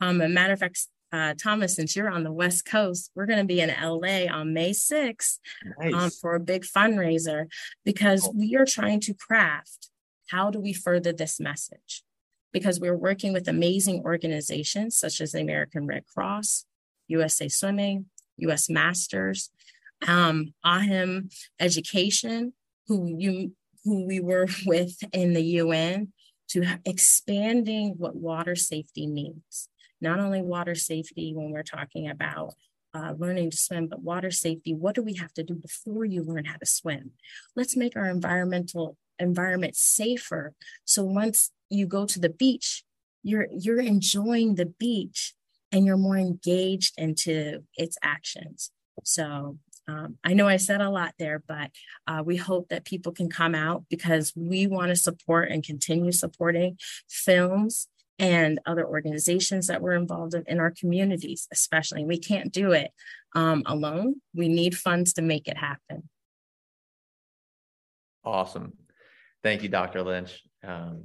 Um, 0.00 0.20
a 0.20 0.28
matter 0.28 0.52
of 0.52 0.60
fact, 0.60 0.86
uh, 1.12 1.34
Thomas, 1.40 1.76
since 1.76 1.94
you're 1.94 2.10
on 2.10 2.24
the 2.24 2.32
West 2.32 2.64
Coast, 2.64 3.10
we're 3.14 3.26
going 3.26 3.38
to 3.38 3.44
be 3.44 3.60
in 3.60 3.70
LA 3.70 4.26
on 4.30 4.52
May 4.52 4.72
6th 4.72 5.38
um, 5.64 5.90
nice. 5.90 5.94
um, 5.94 6.10
for 6.10 6.34
a 6.34 6.40
big 6.40 6.64
fundraiser 6.64 7.46
because 7.84 8.28
we 8.34 8.56
are 8.56 8.66
trying 8.66 9.00
to 9.00 9.14
craft 9.14 9.88
how 10.28 10.50
do 10.50 10.60
we 10.60 10.72
further 10.72 11.12
this 11.12 11.38
message? 11.40 12.02
Because 12.52 12.80
we're 12.80 12.96
working 12.96 13.32
with 13.32 13.48
amazing 13.48 14.02
organizations 14.04 14.96
such 14.96 15.20
as 15.20 15.32
the 15.32 15.40
American 15.40 15.86
Red 15.86 16.04
Cross, 16.06 16.64
USA 17.08 17.48
Swimming, 17.48 18.06
US 18.38 18.68
Masters, 18.68 19.50
um, 20.06 20.52
AHIM 20.64 21.30
Education, 21.60 22.52
who 22.88 23.16
you 23.18 23.52
who 23.84 24.04
we 24.04 24.20
were 24.20 24.48
with 24.66 24.96
in 25.12 25.32
the 25.32 25.42
UN, 25.42 26.12
to 26.48 26.64
expanding 26.84 27.94
what 27.96 28.16
water 28.16 28.56
safety 28.56 29.06
means. 29.06 29.68
Not 30.06 30.20
only 30.20 30.40
water 30.40 30.76
safety 30.76 31.32
when 31.34 31.50
we're 31.50 31.64
talking 31.64 32.08
about 32.08 32.54
uh, 32.94 33.14
learning 33.18 33.50
to 33.50 33.56
swim, 33.56 33.88
but 33.88 34.02
water 34.02 34.30
safety. 34.30 34.72
What 34.72 34.94
do 34.94 35.02
we 35.02 35.14
have 35.14 35.34
to 35.34 35.42
do 35.42 35.54
before 35.54 36.04
you 36.04 36.22
learn 36.22 36.44
how 36.44 36.56
to 36.56 36.66
swim? 36.66 37.10
Let's 37.56 37.76
make 37.76 37.96
our 37.96 38.08
environmental 38.08 38.96
environment 39.18 39.74
safer. 39.74 40.54
So 40.84 41.02
once 41.02 41.50
you 41.70 41.86
go 41.86 42.06
to 42.06 42.20
the 42.20 42.28
beach, 42.28 42.84
you're 43.24 43.48
you're 43.50 43.80
enjoying 43.80 44.54
the 44.54 44.66
beach 44.66 45.34
and 45.72 45.84
you're 45.84 45.96
more 45.96 46.16
engaged 46.16 46.94
into 46.96 47.64
its 47.76 47.98
actions. 48.00 48.70
So 49.02 49.58
um, 49.88 50.18
I 50.24 50.34
know 50.34 50.46
I 50.46 50.56
said 50.56 50.80
a 50.80 50.90
lot 50.90 51.14
there, 51.18 51.42
but 51.46 51.70
uh, 52.06 52.22
we 52.24 52.36
hope 52.36 52.68
that 52.68 52.84
people 52.84 53.12
can 53.12 53.28
come 53.28 53.54
out 53.54 53.84
because 53.90 54.32
we 54.36 54.66
want 54.66 54.88
to 54.90 54.96
support 54.96 55.50
and 55.50 55.64
continue 55.64 56.12
supporting 56.12 56.78
films 57.08 57.88
and 58.18 58.60
other 58.66 58.86
organizations 58.86 59.66
that 59.66 59.82
we're 59.82 59.92
involved 59.92 60.34
in 60.34 60.44
in 60.46 60.60
our 60.60 60.70
communities, 60.70 61.46
especially. 61.52 62.04
We 62.04 62.18
can't 62.18 62.52
do 62.52 62.72
it 62.72 62.90
um, 63.34 63.62
alone. 63.66 64.20
We 64.34 64.48
need 64.48 64.76
funds 64.76 65.14
to 65.14 65.22
make 65.22 65.48
it 65.48 65.56
happen. 65.56 66.08
Awesome. 68.24 68.72
Thank 69.42 69.62
you, 69.62 69.68
Dr. 69.68 70.02
Lynch. 70.02 70.42
Um, 70.64 71.04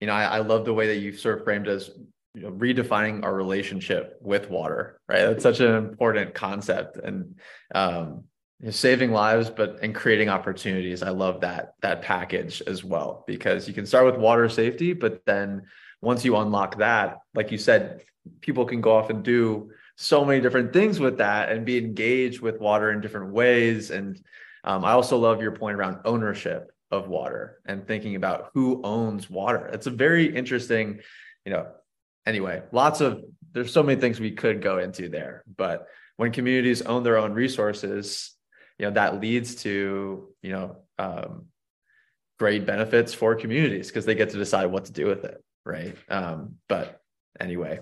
you 0.00 0.06
know, 0.06 0.12
I, 0.12 0.24
I, 0.24 0.38
love 0.40 0.64
the 0.64 0.74
way 0.74 0.88
that 0.88 0.96
you've 0.96 1.18
sort 1.20 1.38
of 1.38 1.44
framed 1.44 1.68
as 1.68 1.90
you 2.34 2.42
know, 2.42 2.50
redefining 2.50 3.24
our 3.24 3.34
relationship 3.34 4.18
with 4.20 4.50
water, 4.50 5.00
right? 5.08 5.22
That's 5.22 5.42
such 5.42 5.60
an 5.60 5.74
important 5.74 6.34
concept 6.34 6.96
and 6.96 7.36
um, 7.74 8.24
saving 8.70 9.12
lives, 9.12 9.48
but 9.48 9.78
and 9.82 9.94
creating 9.94 10.28
opportunities. 10.28 11.02
I 11.02 11.10
love 11.10 11.40
that 11.40 11.74
that 11.82 12.02
package 12.02 12.62
as 12.66 12.84
well 12.84 13.24
because 13.26 13.68
you 13.68 13.74
can 13.74 13.86
start 13.86 14.06
with 14.06 14.16
water 14.16 14.48
safety, 14.48 14.92
but 14.92 15.24
then 15.24 15.62
once 16.02 16.24
you 16.24 16.36
unlock 16.36 16.78
that, 16.78 17.18
like 17.34 17.50
you 17.50 17.58
said, 17.58 18.02
people 18.40 18.66
can 18.66 18.80
go 18.80 18.94
off 18.94 19.08
and 19.08 19.22
do 19.22 19.70
so 19.96 20.24
many 20.24 20.40
different 20.40 20.72
things 20.72 20.98
with 20.98 21.18
that 21.18 21.50
and 21.50 21.64
be 21.64 21.78
engaged 21.78 22.40
with 22.40 22.60
water 22.60 22.90
in 22.90 23.00
different 23.00 23.32
ways. 23.32 23.90
And 23.90 24.20
um, 24.64 24.84
I 24.84 24.92
also 24.92 25.16
love 25.16 25.40
your 25.40 25.52
point 25.52 25.76
around 25.76 26.00
ownership 26.04 26.70
of 26.90 27.08
water 27.08 27.60
and 27.64 27.86
thinking 27.86 28.16
about 28.16 28.50
who 28.52 28.82
owns 28.84 29.30
water. 29.30 29.66
It's 29.72 29.86
a 29.86 29.90
very 29.90 30.34
interesting, 30.34 31.00
you 31.44 31.52
know, 31.52 31.68
anyway, 32.26 32.62
lots 32.72 33.00
of 33.00 33.22
there's 33.52 33.72
so 33.72 33.82
many 33.82 34.00
things 34.00 34.18
we 34.18 34.32
could 34.32 34.60
go 34.60 34.78
into 34.78 35.08
there. 35.08 35.44
But 35.56 35.86
when 36.16 36.32
communities 36.32 36.82
own 36.82 37.02
their 37.02 37.18
own 37.18 37.32
resources, 37.32 38.34
you 38.78 38.86
know, 38.86 38.92
that 38.92 39.20
leads 39.20 39.56
to, 39.56 40.28
you 40.42 40.52
know, 40.52 40.76
um, 40.98 41.46
great 42.38 42.66
benefits 42.66 43.14
for 43.14 43.36
communities 43.36 43.88
because 43.88 44.04
they 44.04 44.14
get 44.14 44.30
to 44.30 44.38
decide 44.38 44.66
what 44.66 44.86
to 44.86 44.92
do 44.92 45.06
with 45.06 45.24
it. 45.24 45.42
Right. 45.64 45.96
Um, 46.08 46.56
but 46.68 47.00
anyway, 47.38 47.80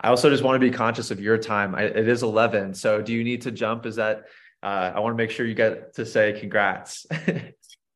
I 0.00 0.08
also 0.08 0.30
just 0.30 0.42
want 0.44 0.60
to 0.60 0.60
be 0.60 0.74
conscious 0.74 1.10
of 1.10 1.20
your 1.20 1.38
time. 1.38 1.74
I, 1.74 1.82
it 1.82 2.08
is 2.08 2.22
11. 2.22 2.74
So 2.74 3.02
do 3.02 3.12
you 3.12 3.24
need 3.24 3.42
to 3.42 3.50
jump? 3.50 3.86
Is 3.86 3.96
that, 3.96 4.24
uh, 4.62 4.92
I 4.94 5.00
want 5.00 5.14
to 5.14 5.16
make 5.16 5.30
sure 5.30 5.46
you 5.46 5.54
get 5.54 5.94
to 5.94 6.06
say 6.06 6.38
congrats. 6.38 7.06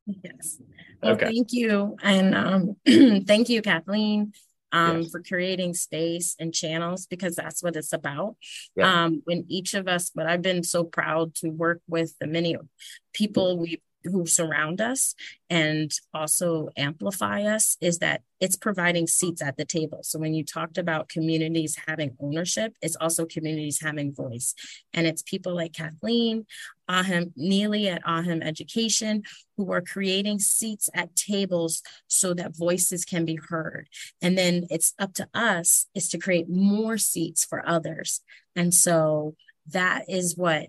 yes. 0.05 0.61
Well, 1.01 1.13
okay. 1.13 1.25
thank 1.25 1.51
you. 1.51 1.97
And 2.01 2.35
um, 2.35 2.75
thank 3.25 3.49
you, 3.49 3.61
Cathleen 3.61 4.33
um, 4.73 5.03
yes. 5.03 5.11
for 5.11 5.21
creating 5.21 5.75
space 5.75 6.35
and 6.39 6.53
channels 6.53 7.05
because 7.05 7.35
that's 7.35 7.63
what 7.63 7.75
it's 7.75 7.93
about. 7.93 8.35
Yeah. 8.75 9.05
Um, 9.05 9.21
when 9.25 9.45
each 9.47 9.73
of 9.75 9.87
us, 9.87 10.09
but 10.09 10.25
I've 10.25 10.41
been 10.41 10.63
so 10.63 10.83
proud 10.83 11.35
to 11.35 11.49
work 11.49 11.81
with 11.87 12.17
the 12.19 12.27
many 12.27 12.57
people 13.13 13.57
we 13.57 13.81
who 14.03 14.25
surround 14.25 14.81
us 14.81 15.15
and 15.49 15.91
also 16.13 16.69
amplify 16.77 17.43
us 17.43 17.77
is 17.81 17.99
that 17.99 18.21
it's 18.39 18.55
providing 18.57 19.07
seats 19.07 19.41
at 19.41 19.55
the 19.55 19.63
table. 19.63 19.99
So 20.03 20.19
when 20.19 20.33
you 20.33 20.43
talked 20.43 20.77
about 20.77 21.07
communities 21.07 21.77
having 21.87 22.17
ownership, 22.19 22.75
it's 22.81 22.97
also 22.97 23.25
communities 23.25 23.79
having 23.81 24.13
voice. 24.13 24.53
And 24.93 25.07
it's 25.07 25.21
people 25.21 25.55
like 25.55 25.71
Cathleen, 25.71 26.45
Ahim 26.89 27.31
Neely 27.37 27.87
at 27.87 28.03
Ahim 28.03 28.43
Education, 28.43 29.23
who 29.55 29.71
are 29.71 29.81
creating 29.81 30.39
seats 30.39 30.89
at 30.93 31.15
tables 31.15 31.81
so 32.07 32.33
that 32.33 32.57
voices 32.57 33.05
can 33.05 33.23
be 33.23 33.39
heard. 33.49 33.87
And 34.21 34.37
then 34.37 34.65
it's 34.69 34.93
up 34.99 35.13
to 35.13 35.27
us 35.33 35.87
is 35.95 36.09
to 36.09 36.17
create 36.17 36.49
more 36.49 36.97
seats 36.97 37.45
for 37.45 37.67
others. 37.67 38.21
And 38.55 38.73
so 38.73 39.35
that 39.67 40.09
is 40.09 40.35
what 40.35 40.67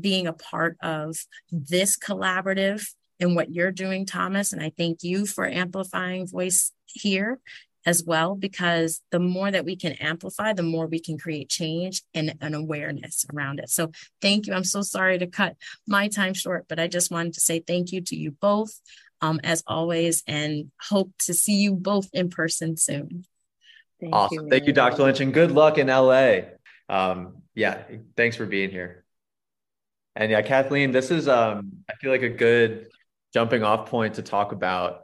being 0.00 0.26
a 0.26 0.32
part 0.32 0.76
of 0.82 1.16
this 1.50 1.96
collaborative 1.96 2.86
and 3.20 3.34
what 3.34 3.52
you're 3.52 3.72
doing, 3.72 4.06
Thomas. 4.06 4.52
And 4.52 4.62
I 4.62 4.72
thank 4.76 5.02
you 5.02 5.26
for 5.26 5.46
amplifying 5.46 6.26
voice 6.26 6.72
here 6.86 7.40
as 7.84 8.02
well, 8.02 8.34
because 8.34 9.00
the 9.12 9.20
more 9.20 9.48
that 9.48 9.64
we 9.64 9.76
can 9.76 9.92
amplify, 9.92 10.52
the 10.52 10.62
more 10.64 10.86
we 10.88 10.98
can 10.98 11.16
create 11.16 11.48
change 11.48 12.02
and 12.12 12.34
an 12.40 12.52
awareness 12.52 13.24
around 13.32 13.60
it. 13.60 13.70
So 13.70 13.92
thank 14.20 14.46
you. 14.46 14.54
I'm 14.54 14.64
so 14.64 14.82
sorry 14.82 15.18
to 15.18 15.28
cut 15.28 15.56
my 15.86 16.08
time 16.08 16.34
short, 16.34 16.66
but 16.68 16.80
I 16.80 16.88
just 16.88 17.12
wanted 17.12 17.34
to 17.34 17.40
say 17.40 17.60
thank 17.60 17.92
you 17.92 18.00
to 18.00 18.16
you 18.16 18.32
both, 18.32 18.72
um, 19.20 19.40
as 19.44 19.62
always, 19.68 20.24
and 20.26 20.72
hope 20.80 21.12
to 21.20 21.32
see 21.32 21.54
you 21.54 21.74
both 21.74 22.08
in 22.12 22.28
person 22.28 22.76
soon. 22.76 23.24
Thank 24.00 24.14
awesome. 24.14 24.44
You, 24.44 24.50
thank 24.50 24.66
you, 24.66 24.72
Dr. 24.72 25.04
Lynch, 25.04 25.20
and 25.20 25.32
good 25.32 25.52
luck 25.52 25.78
in 25.78 25.86
LA. 25.86 26.40
Um, 26.88 27.42
yeah, 27.54 27.84
thanks 28.16 28.36
for 28.36 28.46
being 28.46 28.70
here. 28.70 29.05
And 30.16 30.30
yeah, 30.30 30.40
Cathleen, 30.40 30.92
this 30.92 31.10
is 31.10 31.28
um, 31.28 31.84
I 31.90 31.94
feel 31.96 32.10
like 32.10 32.22
a 32.22 32.30
good 32.30 32.88
jumping 33.34 33.62
off 33.62 33.90
point 33.90 34.14
to 34.14 34.22
talk 34.22 34.52
about 34.52 35.02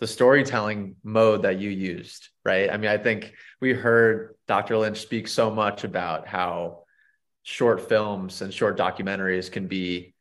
the 0.00 0.06
storytelling 0.06 0.96
mode 1.04 1.42
that 1.42 1.60
you 1.60 1.70
used, 1.70 2.28
right? 2.44 2.68
I 2.68 2.76
mean, 2.76 2.90
I 2.90 2.98
think 2.98 3.34
we 3.60 3.72
heard 3.72 4.34
Dr. 4.48 4.76
Lynch 4.76 4.98
speak 4.98 5.28
so 5.28 5.50
much 5.50 5.84
about 5.84 6.26
how 6.26 6.82
short 7.44 7.88
films 7.88 8.42
and 8.42 8.52
short 8.52 8.76
documentaries 8.76 9.50
can 9.50 9.68
be 9.68 10.14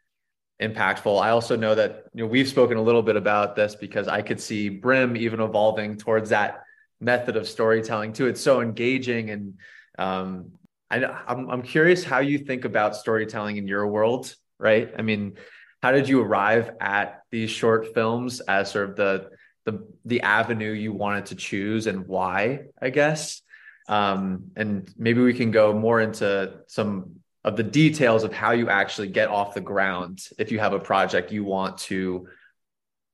impactful. 0.61 1.19
I 1.19 1.31
also 1.31 1.55
know 1.55 1.73
that 1.73 2.05
you 2.13 2.23
know 2.23 2.29
we've 2.29 2.47
spoken 2.47 2.77
a 2.77 2.81
little 2.81 3.03
bit 3.03 3.15
about 3.15 3.55
this 3.55 3.75
because 3.75 4.07
I 4.07 4.21
could 4.21 4.39
see 4.39 4.69
Brym 4.69 5.17
even 5.17 5.39
evolving 5.39 5.97
towards 5.97 6.29
that 6.29 6.63
method 6.99 7.35
of 7.35 7.47
storytelling 7.47 8.13
too. 8.13 8.27
It's 8.27 8.41
so 8.41 8.61
engaging 8.61 9.31
and 9.31 9.53
um, 9.97 10.51
I, 10.89 11.03
I'm, 11.27 11.49
I'm 11.49 11.61
curious 11.61 12.03
how 12.03 12.19
you 12.19 12.37
think 12.37 12.65
about 12.65 12.95
storytelling 12.95 13.57
in 13.57 13.67
your 13.67 13.87
world, 13.87 14.33
right? 14.57 14.93
I 14.97 15.01
mean, 15.01 15.37
how 15.81 15.91
did 15.91 16.09
you 16.09 16.21
arrive 16.21 16.71
at 16.79 17.21
these 17.31 17.49
short 17.49 17.93
films 17.93 18.39
as 18.41 18.71
sort 18.71 18.89
of 18.89 18.95
the 18.95 19.29
the 19.65 19.85
the 20.05 20.21
avenue 20.21 20.71
you 20.71 20.93
wanted 20.93 21.27
to 21.27 21.35
choose 21.35 21.87
and 21.87 22.07
why? 22.07 22.61
I 22.81 22.89
guess, 22.89 23.41
um, 23.87 24.51
and 24.55 24.91
maybe 24.97 25.21
we 25.21 25.33
can 25.33 25.51
go 25.51 25.73
more 25.73 25.99
into 26.01 26.61
some 26.67 27.17
of 27.43 27.55
the 27.55 27.63
details 27.63 28.23
of 28.23 28.33
how 28.33 28.51
you 28.51 28.69
actually 28.69 29.07
get 29.07 29.29
off 29.29 29.53
the 29.53 29.61
ground 29.61 30.25
if 30.37 30.51
you 30.51 30.59
have 30.59 30.73
a 30.73 30.79
project 30.79 31.31
you 31.31 31.43
want 31.43 31.77
to 31.77 32.27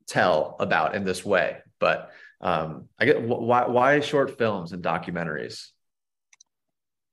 tell 0.07 0.55
about 0.59 0.95
in 0.95 1.03
this 1.03 1.25
way. 1.25 1.57
But 1.79 2.11
um, 2.39 2.87
I 2.99 3.05
get 3.05 3.21
why 3.21 3.67
why 3.67 3.99
short 3.99 4.37
films 4.37 4.71
and 4.71 4.83
documentaries. 4.83 5.69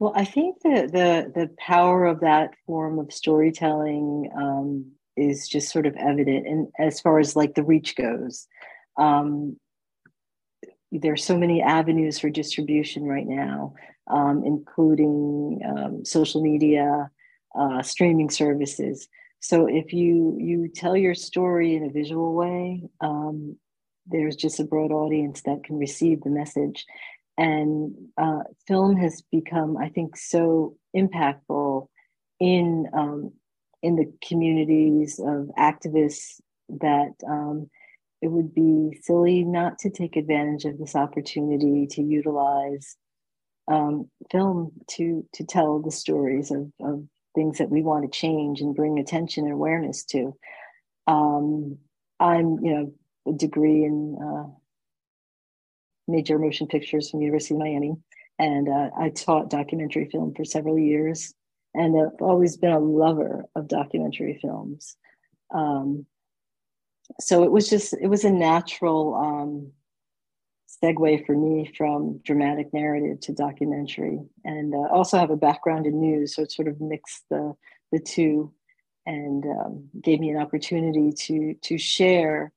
Well, 0.01 0.15
I 0.17 0.25
think 0.25 0.63
the 0.63 0.89
the 0.91 1.31
the 1.41 1.51
power 1.59 2.07
of 2.07 2.21
that 2.21 2.55
form 2.67 2.99
of 2.99 3.13
storytelling 3.13 4.31
um, 4.35 4.93
is 5.15 5.47
just 5.47 5.71
sort 5.71 5.87
of 5.87 5.95
evident, 5.97 6.47
and 6.47 6.69
as 6.79 7.01
far 7.01 7.19
as 7.21 7.37
like 7.37 7.55
the 7.55 7.63
reach 7.63 7.97
goes, 7.97 8.49
um, 8.97 9.59
there's 10.91 11.23
so 11.23 11.37
many 11.37 11.61
avenues 11.61 12.19
for 12.19 12.31
distribution 12.31 13.05
right 13.05 13.27
now, 13.27 13.75
um, 14.11 14.43
including 14.45 15.61
um, 15.69 16.05
social 16.07 16.43
media, 16.43 17.11
uh, 17.55 17.83
streaming 17.83 18.31
services. 18.31 19.07
So 19.41 19.67
if 19.67 19.93
you 19.93 20.35
you 20.41 20.69
tell 20.75 20.97
your 20.97 21.15
story 21.15 21.77
in 21.77 21.85
a 21.85 21.91
visual 21.91 22.33
way, 22.35 22.85
um, 23.03 23.59
there's 24.07 24.37
just 24.37 24.61
a 24.61 24.65
broad 24.65 24.93
audience 24.93 25.43
that 25.43 25.63
can 25.63 25.79
receive 25.79 26.23
the 26.23 26.31
message 26.31 26.87
and 27.40 27.94
uh, 28.18 28.40
film 28.68 28.96
has 28.98 29.22
become, 29.33 29.79
I 29.79 29.88
think, 29.88 30.14
so 30.14 30.76
impactful 30.94 31.88
in 32.38 32.87
um, 32.92 33.33
in 33.83 33.96
the 33.96 34.12
communities 34.22 35.18
of 35.18 35.50
activists 35.59 36.38
that 36.68 37.14
um, 37.26 37.70
it 38.20 38.29
would 38.29 38.53
be 38.55 39.00
silly 39.00 39.42
not 39.42 39.79
to 39.79 39.90
take 39.90 40.16
advantage 40.16 40.66
of 40.66 40.76
this 40.76 40.94
opportunity 40.94 41.87
to 41.87 42.03
utilize 42.03 42.98
um, 43.68 44.11
film 44.31 44.72
to 44.90 45.26
to 45.33 45.44
tell 45.44 45.81
the 45.81 45.90
stories 45.90 46.50
of, 46.50 46.70
of 46.83 47.03
things 47.35 47.57
that 47.57 47.70
we 47.70 47.81
want 47.81 48.05
to 48.05 48.18
change 48.18 48.61
and 48.61 48.76
bring 48.76 48.98
attention 48.98 49.44
and 49.44 49.55
awareness 49.55 50.05
to. 50.05 50.37
Um, 51.07 51.79
I'm, 52.18 52.59
you 52.62 52.74
know, 52.74 52.92
a 53.26 53.33
degree 53.33 53.85
in 53.85 54.18
uh, 54.22 54.50
major 56.11 56.38
motion 56.38 56.66
pictures 56.66 57.11
from 57.11 57.23
University 57.23 57.55
of 57.55 57.61
Miami, 57.61 57.94
and 58.38 58.68
uh, 58.68 58.90
I 58.99 59.11
taught 59.11 59.51
documentary 59.51 60.09
film 60.11 60.35
for 60.35 60.44
several 60.44 60.79
years, 60.79 61.35
and 61.75 61.96
I've 61.96 62.20
always 62.20 62.57
been 62.57 62.73
a 62.73 62.79
lover 62.81 63.44
of 63.55 63.68
documentary 63.68 64.38
films. 64.40 64.96
Um, 65.55 66.07
so 67.20 67.42
it 67.42 67.51
was 67.51 67.68
just 67.68 67.94
it 68.01 68.07
was 68.07 68.25
a 68.25 68.31
natural 68.31 69.14
um, 69.14 69.73
segue 70.83 71.27
for 71.27 71.37
me 71.37 71.70
from 71.77 72.20
dramatic 72.25 72.73
narrative 72.73 73.20
to 73.20 73.33
documentary, 73.33 74.20
and 74.44 74.75
uh, 74.75 74.88
also 74.92 75.18
have 75.18 75.31
a 75.31 75.37
background 75.37 75.87
in 75.87 76.01
news, 76.01 76.35
so 76.35 76.42
it 76.42 76.53
sort 76.53 76.68
of 76.68 76.81
mixed 76.81 77.25
the 77.31 77.55
the 77.92 77.99
two, 77.99 78.53
and 79.07 79.44
um, 79.44 79.88
gave 80.01 80.20
me 80.20 80.31
an 80.31 80.40
opportunity 80.40 81.12
to 81.12 81.55
to 81.62 81.79
share 81.79 82.53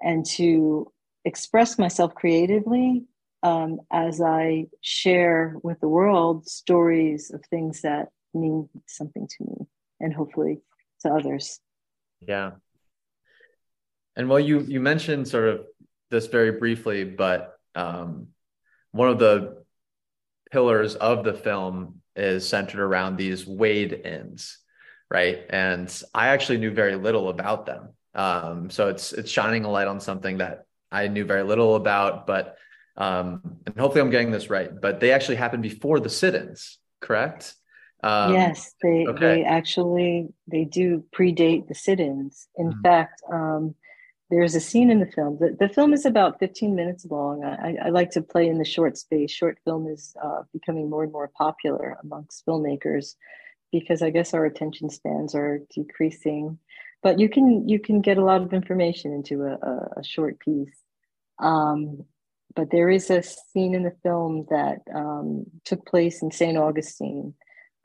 and 0.00 0.24
to 0.24 0.92
express 1.28 1.78
myself 1.78 2.14
creatively 2.14 3.04
um, 3.42 3.80
as 3.92 4.20
I 4.20 4.66
share 4.80 5.56
with 5.62 5.78
the 5.80 5.88
world 5.88 6.48
stories 6.48 7.30
of 7.30 7.44
things 7.44 7.82
that 7.82 8.08
mean 8.34 8.68
something 8.86 9.28
to 9.28 9.44
me 9.44 9.66
and 10.00 10.12
hopefully 10.12 10.60
to 11.02 11.10
others. 11.10 11.60
Yeah. 12.20 12.52
And 14.16 14.28
well, 14.28 14.40
you 14.40 14.60
you 14.60 14.80
mentioned 14.80 15.28
sort 15.28 15.48
of 15.48 15.66
this 16.10 16.26
very 16.26 16.52
briefly, 16.52 17.04
but 17.04 17.56
um, 17.76 18.28
one 18.90 19.08
of 19.08 19.20
the 19.20 19.62
pillars 20.50 20.96
of 20.96 21.22
the 21.22 21.34
film 21.34 22.00
is 22.16 22.48
centered 22.48 22.80
around 22.80 23.16
these 23.16 23.46
wade 23.46 23.92
ins, 23.92 24.58
right? 25.08 25.42
And 25.50 25.88
I 26.12 26.28
actually 26.28 26.58
knew 26.58 26.72
very 26.72 26.96
little 26.96 27.28
about 27.28 27.66
them. 27.66 27.90
Um, 28.14 28.70
so 28.70 28.88
it's 28.88 29.12
it's 29.12 29.30
shining 29.30 29.64
a 29.64 29.70
light 29.70 29.86
on 29.86 30.00
something 30.00 30.38
that 30.38 30.64
I 30.90 31.08
knew 31.08 31.24
very 31.24 31.42
little 31.42 31.76
about, 31.76 32.26
but 32.26 32.56
Um, 32.96 33.60
and 33.64 33.78
hopefully 33.78 34.00
I'm 34.00 34.10
getting 34.10 34.32
this 34.32 34.50
right, 34.50 34.70
but 34.80 34.98
they 34.98 35.12
actually 35.12 35.36
happened 35.36 35.62
before 35.62 36.00
the 36.00 36.10
sit-ins, 36.10 36.78
correct? 37.00 37.54
Um, 38.02 38.32
yes, 38.32 38.74
they 38.82 39.06
okay. 39.06 39.20
they 39.20 39.44
actually 39.44 40.28
they 40.48 40.64
do 40.64 41.04
predate 41.16 41.68
the 41.68 41.74
sit-ins. 41.74 42.48
In 42.56 42.70
mm-hmm. 42.70 42.80
fact, 42.82 43.22
um, 43.32 43.76
there's 44.30 44.54
a 44.54 44.60
scene 44.60 44.90
in 44.90 45.00
the 45.00 45.06
film. 45.06 45.38
The, 45.40 45.56
the 45.58 45.72
film 45.72 45.92
is 45.92 46.04
about 46.04 46.38
15 46.38 46.74
minutes 46.74 47.06
long. 47.06 47.44
I, 47.44 47.76
I, 47.86 47.88
like 47.88 48.10
to 48.10 48.20
play 48.20 48.46
in 48.46 48.58
the 48.58 48.64
short 48.64 48.98
space. 48.98 49.30
Short 49.30 49.58
film 49.64 49.86
is 49.86 50.14
uh, 50.22 50.42
becoming 50.52 50.90
more 50.90 51.02
and 51.02 51.12
more 51.12 51.30
popular 51.34 51.96
amongst 52.02 52.44
filmmakers 52.44 53.14
because 53.72 54.02
I 54.02 54.10
guess 54.10 54.34
our 54.34 54.44
attention 54.44 54.90
spans 54.90 55.34
are 55.34 55.60
decreasing. 55.74 56.58
But 57.02 57.18
you 57.18 57.28
can 57.28 57.68
you 57.68 57.78
can 57.78 58.00
get 58.00 58.18
a 58.18 58.24
lot 58.24 58.42
of 58.42 58.52
information 58.52 59.12
into 59.12 59.42
a, 59.44 59.54
a, 59.54 60.00
a 60.00 60.04
short 60.04 60.38
piece. 60.40 60.74
Um, 61.38 62.04
but 62.56 62.70
there 62.70 62.90
is 62.90 63.08
a 63.10 63.22
scene 63.22 63.74
in 63.74 63.84
the 63.84 63.96
film 64.02 64.46
that 64.50 64.78
um, 64.92 65.44
took 65.64 65.86
place 65.86 66.22
in 66.22 66.32
St. 66.32 66.58
Augustine 66.58 67.34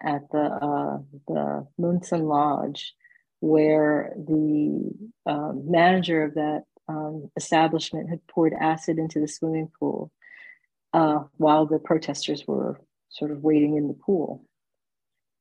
at 0.02 0.22
the 0.32 0.40
uh, 0.40 0.98
the 1.28 1.68
Monson 1.78 2.24
Lodge, 2.24 2.94
where 3.40 4.14
the 4.18 4.92
um, 5.26 5.64
manager 5.70 6.24
of 6.24 6.34
that 6.34 6.64
um, 6.88 7.30
establishment 7.36 8.10
had 8.10 8.26
poured 8.28 8.54
acid 8.60 8.98
into 8.98 9.20
the 9.20 9.28
swimming 9.28 9.70
pool 9.80 10.12
uh, 10.94 11.20
while 11.38 11.66
the 11.66 11.80
protesters 11.80 12.46
were 12.48 12.80
sort 13.10 13.32
of 13.32 13.44
waiting 13.44 13.78
in 13.78 13.88
the 13.88 13.94
pool. 13.94 14.46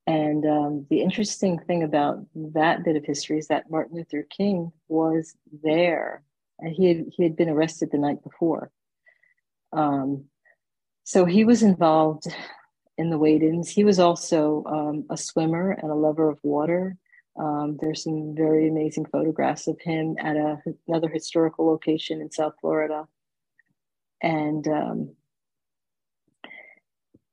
And 0.07 0.45
um, 0.45 0.87
the 0.91 1.01
interesting 1.01 1.59
thing 1.61 1.83
about 1.83 2.25
that 2.35 2.85
bit 2.85 2.97
of 2.97 3.05
history 3.05 3.39
is 3.39 3.49
that 3.49 3.71
Martin 3.71 3.97
Luther 3.97 4.27
King 4.29 4.73
was 4.89 5.37
there, 5.63 6.25
and 6.59 6.75
he 6.75 6.89
had, 6.89 7.07
he 7.17 7.23
had 7.23 7.37
been 7.37 7.49
arrested 7.49 7.91
the 7.93 7.99
night 7.99 8.23
before. 8.23 8.71
Um, 9.73 10.25
so 11.05 11.25
he 11.25 11.45
was 11.45 11.63
involved 11.63 12.27
in 12.99 13.11
the 13.11 13.19
wade-ins. 13.19 13.71
He 13.71 13.85
was 13.85 13.99
also 13.99 14.65
um, 14.67 15.07
a 15.09 15.17
swimmer 15.17 15.71
and 15.71 15.91
a 15.91 15.95
lover 15.95 16.29
of 16.29 16.39
water. 16.43 16.97
Um, 17.39 17.79
there's 17.81 18.03
some 18.03 18.35
very 18.37 18.69
amazing 18.69 19.07
photographs 19.07 19.67
of 19.67 19.81
him 19.81 20.17
at 20.19 20.37
a, 20.37 20.61
another 20.87 21.09
historical 21.09 21.67
location 21.67 22.21
in 22.21 22.31
South 22.31 22.55
Florida. 22.61 23.07
And 24.21 24.69
um, 24.69 25.17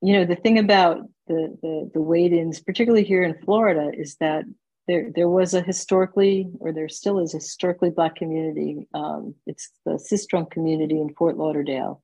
you 0.02 0.14
know 0.14 0.26
the 0.26 0.36
thing 0.36 0.58
about 0.58 1.02
the 1.28 1.58
the, 1.62 1.92
the 1.94 2.02
wade-ins, 2.02 2.60
particularly 2.60 3.06
here 3.06 3.24
in 3.24 3.38
Florida, 3.44 3.92
is 3.94 4.16
that 4.20 4.46
there 4.88 5.12
there 5.16 5.30
was 5.30 5.54
a 5.54 5.62
historically, 5.62 6.50
or 6.60 6.72
there 6.72 6.90
still 6.90 7.20
is 7.20 7.34
a 7.34 7.38
historically 7.38 7.90
black 7.90 8.16
community. 8.16 8.88
Um, 8.94 9.36
it's 9.46 9.72
the 9.86 9.94
Sistrunk 9.94 10.52
community 10.52 11.00
in 11.00 11.14
Fort 11.14 11.38
Lauderdale, 11.38 12.02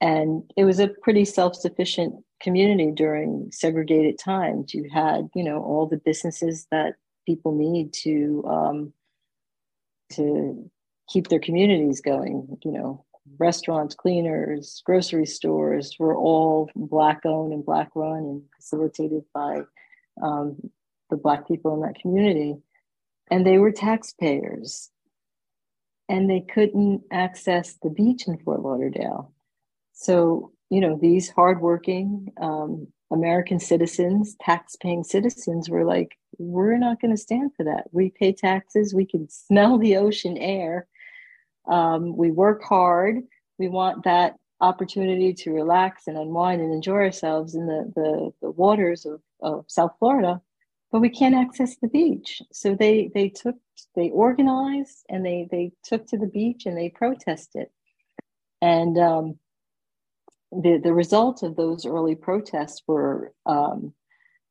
and 0.00 0.42
it 0.56 0.64
was 0.64 0.80
a 0.80 0.88
pretty 0.88 1.24
self-sufficient 1.24 2.22
community 2.40 2.92
during 2.92 3.50
segregated 3.50 4.18
times. 4.18 4.74
You 4.74 4.88
had, 4.92 5.28
you 5.34 5.42
know, 5.42 5.62
all 5.62 5.86
the 5.86 5.96
businesses 5.96 6.66
that 6.70 6.94
people 7.26 7.52
need 7.56 7.92
to 8.02 8.44
um, 8.46 8.92
to 10.12 10.70
keep 11.08 11.28
their 11.28 11.40
communities 11.40 12.00
going. 12.00 12.58
You 12.64 12.72
know, 12.72 13.04
restaurants, 13.38 13.94
cleaners, 13.94 14.82
grocery 14.84 15.26
stores 15.26 15.96
were 15.98 16.16
all 16.16 16.70
black 16.76 17.24
owned 17.24 17.52
and 17.52 17.64
black 17.64 17.90
run 17.94 18.18
and 18.18 18.42
facilitated 18.56 19.24
by 19.32 19.62
um, 20.22 20.56
the 21.10 21.16
black 21.16 21.46
people 21.48 21.74
in 21.74 21.80
that 21.80 22.00
community, 22.00 22.56
and 23.30 23.46
they 23.46 23.58
were 23.58 23.72
taxpayers, 23.72 24.90
and 26.08 26.28
they 26.28 26.40
couldn't 26.40 27.02
access 27.10 27.74
the 27.82 27.90
beach 27.90 28.26
in 28.26 28.38
Fort 28.38 28.60
Lauderdale. 28.60 29.32
So 29.92 30.52
you 30.70 30.80
know 30.80 30.98
these 31.00 31.30
hardworking 31.30 32.32
um, 32.40 32.88
American 33.12 33.60
citizens, 33.60 34.36
tax-paying 34.40 35.04
citizens, 35.04 35.70
were 35.70 35.84
like, 35.84 36.16
we're 36.38 36.78
not 36.78 37.00
going 37.00 37.14
to 37.14 37.20
stand 37.20 37.52
for 37.56 37.64
that. 37.64 37.84
We 37.92 38.10
pay 38.10 38.32
taxes. 38.32 38.94
We 38.94 39.06
can 39.06 39.28
smell 39.28 39.78
the 39.78 39.96
ocean 39.96 40.36
air. 40.36 40.88
Um, 41.66 42.16
we 42.16 42.30
work 42.30 42.62
hard. 42.62 43.22
We 43.58 43.68
want 43.68 44.04
that 44.04 44.36
opportunity 44.60 45.34
to 45.34 45.52
relax 45.52 46.06
and 46.06 46.16
unwind 46.16 46.60
and 46.60 46.72
enjoy 46.72 46.94
ourselves 46.94 47.54
in 47.54 47.66
the, 47.66 47.92
the, 47.94 48.32
the 48.40 48.50
waters 48.50 49.04
of, 49.06 49.20
of 49.42 49.64
South 49.68 49.92
Florida, 49.98 50.40
but 50.90 51.00
we 51.00 51.08
can't 51.08 51.34
access 51.34 51.76
the 51.76 51.88
beach. 51.88 52.40
So 52.52 52.74
they 52.74 53.10
they 53.14 53.28
took 53.28 53.56
they 53.94 54.10
organized 54.10 55.04
and 55.08 55.24
they 55.24 55.48
they 55.50 55.72
took 55.82 56.06
to 56.08 56.18
the 56.18 56.26
beach 56.26 56.66
and 56.66 56.76
they 56.76 56.88
protested. 56.88 57.66
And 58.62 58.98
um, 58.98 59.38
the 60.52 60.78
the 60.82 60.94
result 60.94 61.42
of 61.42 61.56
those 61.56 61.84
early 61.84 62.14
protests 62.14 62.82
were 62.86 63.32
um, 63.44 63.92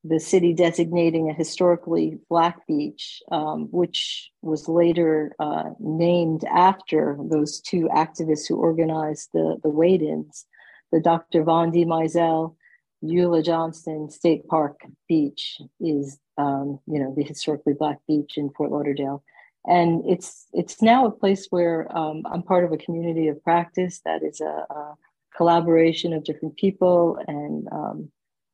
the 0.03 0.19
city 0.19 0.53
designating 0.53 1.29
a 1.29 1.33
historically 1.33 2.19
black 2.29 2.67
beach, 2.67 3.21
um, 3.31 3.67
which 3.71 4.31
was 4.41 4.67
later 4.67 5.33
uh, 5.39 5.69
named 5.79 6.43
after 6.45 7.17
those 7.19 7.61
two 7.61 7.87
activists 7.93 8.47
who 8.47 8.57
organized 8.57 9.29
the, 9.33 9.57
the 9.63 9.69
wade-ins, 9.69 10.45
the 10.91 10.99
Dr. 10.99 11.43
Von 11.43 11.71
Mizell, 11.71 12.55
Eula 13.03 13.43
Johnson 13.43 14.09
State 14.09 14.47
Park 14.47 14.81
Beach 15.07 15.59
is, 15.79 16.19
um, 16.37 16.79
you 16.85 16.99
know, 16.99 17.13
the 17.15 17.23
historically 17.23 17.73
black 17.73 17.99
beach 18.07 18.37
in 18.37 18.49
Fort 18.51 18.71
Lauderdale. 18.71 19.23
And 19.65 20.03
it's 20.05 20.47
it's 20.51 20.81
now 20.81 21.05
a 21.05 21.11
place 21.11 21.47
where 21.49 21.87
um, 21.97 22.23
I'm 22.29 22.43
part 22.43 22.65
of 22.65 22.73
a 22.73 22.77
community 22.77 23.29
of 23.29 23.41
practice 23.43 24.01
that 24.03 24.21
is 24.21 24.41
a, 24.41 24.65
a 24.69 24.95
collaboration 25.35 26.11
of 26.11 26.25
different 26.25 26.57
people 26.57 27.17
and 27.27 27.67
um, 27.71 28.11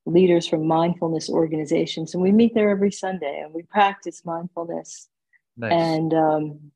leaders 0.10 0.48
from 0.48 0.66
mindfulness 0.66 1.30
organizations, 1.30 2.14
and 2.14 2.24
we 2.24 2.32
meet 2.32 2.54
there 2.54 2.70
every 2.70 2.92
Sunday 2.92 3.42
and 3.44 3.54
we 3.54 3.64
practice 3.64 4.26
mindfulness. 4.26 5.08
Nice. 5.58 5.72
And 5.74 6.14
um, 6.14 6.72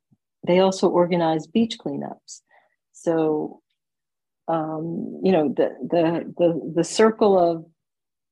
they 0.46 0.60
also 0.60 0.90
organize 0.90 1.48
beach 1.48 1.78
cleanups. 1.80 2.42
So, 2.92 3.62
um, 4.48 5.20
you 5.24 5.32
know, 5.32 5.50
the, 5.50 5.76
the 5.82 6.34
the 6.38 6.74
the 6.76 6.84
circle 6.84 7.40
of 7.40 7.66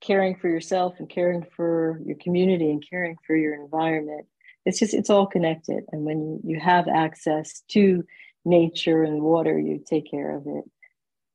caring 0.02 0.36
for 0.36 0.50
yourself 0.50 0.96
and 1.00 1.10
caring 1.10 1.46
for 1.56 2.02
your 2.06 2.18
community 2.18 2.70
and 2.70 2.84
caring 2.88 3.16
for 3.26 3.36
your 3.36 3.56
environment. 3.56 4.26
It's 4.66 4.80
just 4.80 4.94
it's 4.94 5.10
all 5.10 5.26
connected. 5.26 5.84
And 5.92 6.04
when 6.04 6.42
you 6.44 6.60
have 6.60 6.88
access 6.88 7.62
to 7.70 8.04
nature 8.44 9.04
and 9.04 9.22
water, 9.22 9.58
you 9.58 9.84
take 9.86 10.10
care 10.10 10.36
of 10.36 10.44
it. 10.48 10.66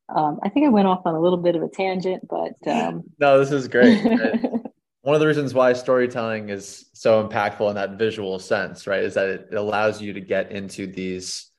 Um, 0.08 0.38
I 0.42 0.48
think 0.48 0.66
I 0.66 0.68
went 0.68 0.86
off 0.86 1.02
on 1.04 1.14
a 1.14 1.20
little 1.20 1.38
bit 1.38 1.56
of 1.56 1.62
a 1.62 1.68
tangent, 1.68 2.26
but 2.28 2.54
um... 2.66 3.04
no, 3.18 3.38
this 3.38 3.50
is 3.50 3.68
great. 3.68 4.02
One 5.02 5.14
of 5.14 5.20
the 5.20 5.26
reasons 5.26 5.54
why 5.54 5.72
storytelling 5.72 6.48
is 6.48 6.86
so 6.92 7.26
impactful 7.26 7.68
in 7.68 7.76
that 7.76 7.98
visual 7.98 8.38
sense, 8.38 8.86
right, 8.86 9.02
is 9.02 9.14
that 9.14 9.28
it 9.28 9.54
allows 9.54 10.02
you 10.02 10.12
to 10.14 10.20
get 10.20 10.50
into 10.50 10.86
these 10.86 11.50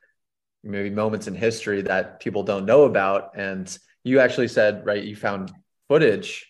maybe 0.64 0.90
moments 0.90 1.28
in 1.28 1.36
history 1.36 1.82
that 1.84 2.20
people 2.20 2.44
don't 2.44 2.66
know 2.66 2.84
about. 2.84 3.38
And 3.38 3.78
you 4.04 4.20
actually 4.20 4.50
said, 4.50 4.86
right, 4.86 5.04
you 5.04 5.16
found 5.16 5.54
footage 5.88 6.48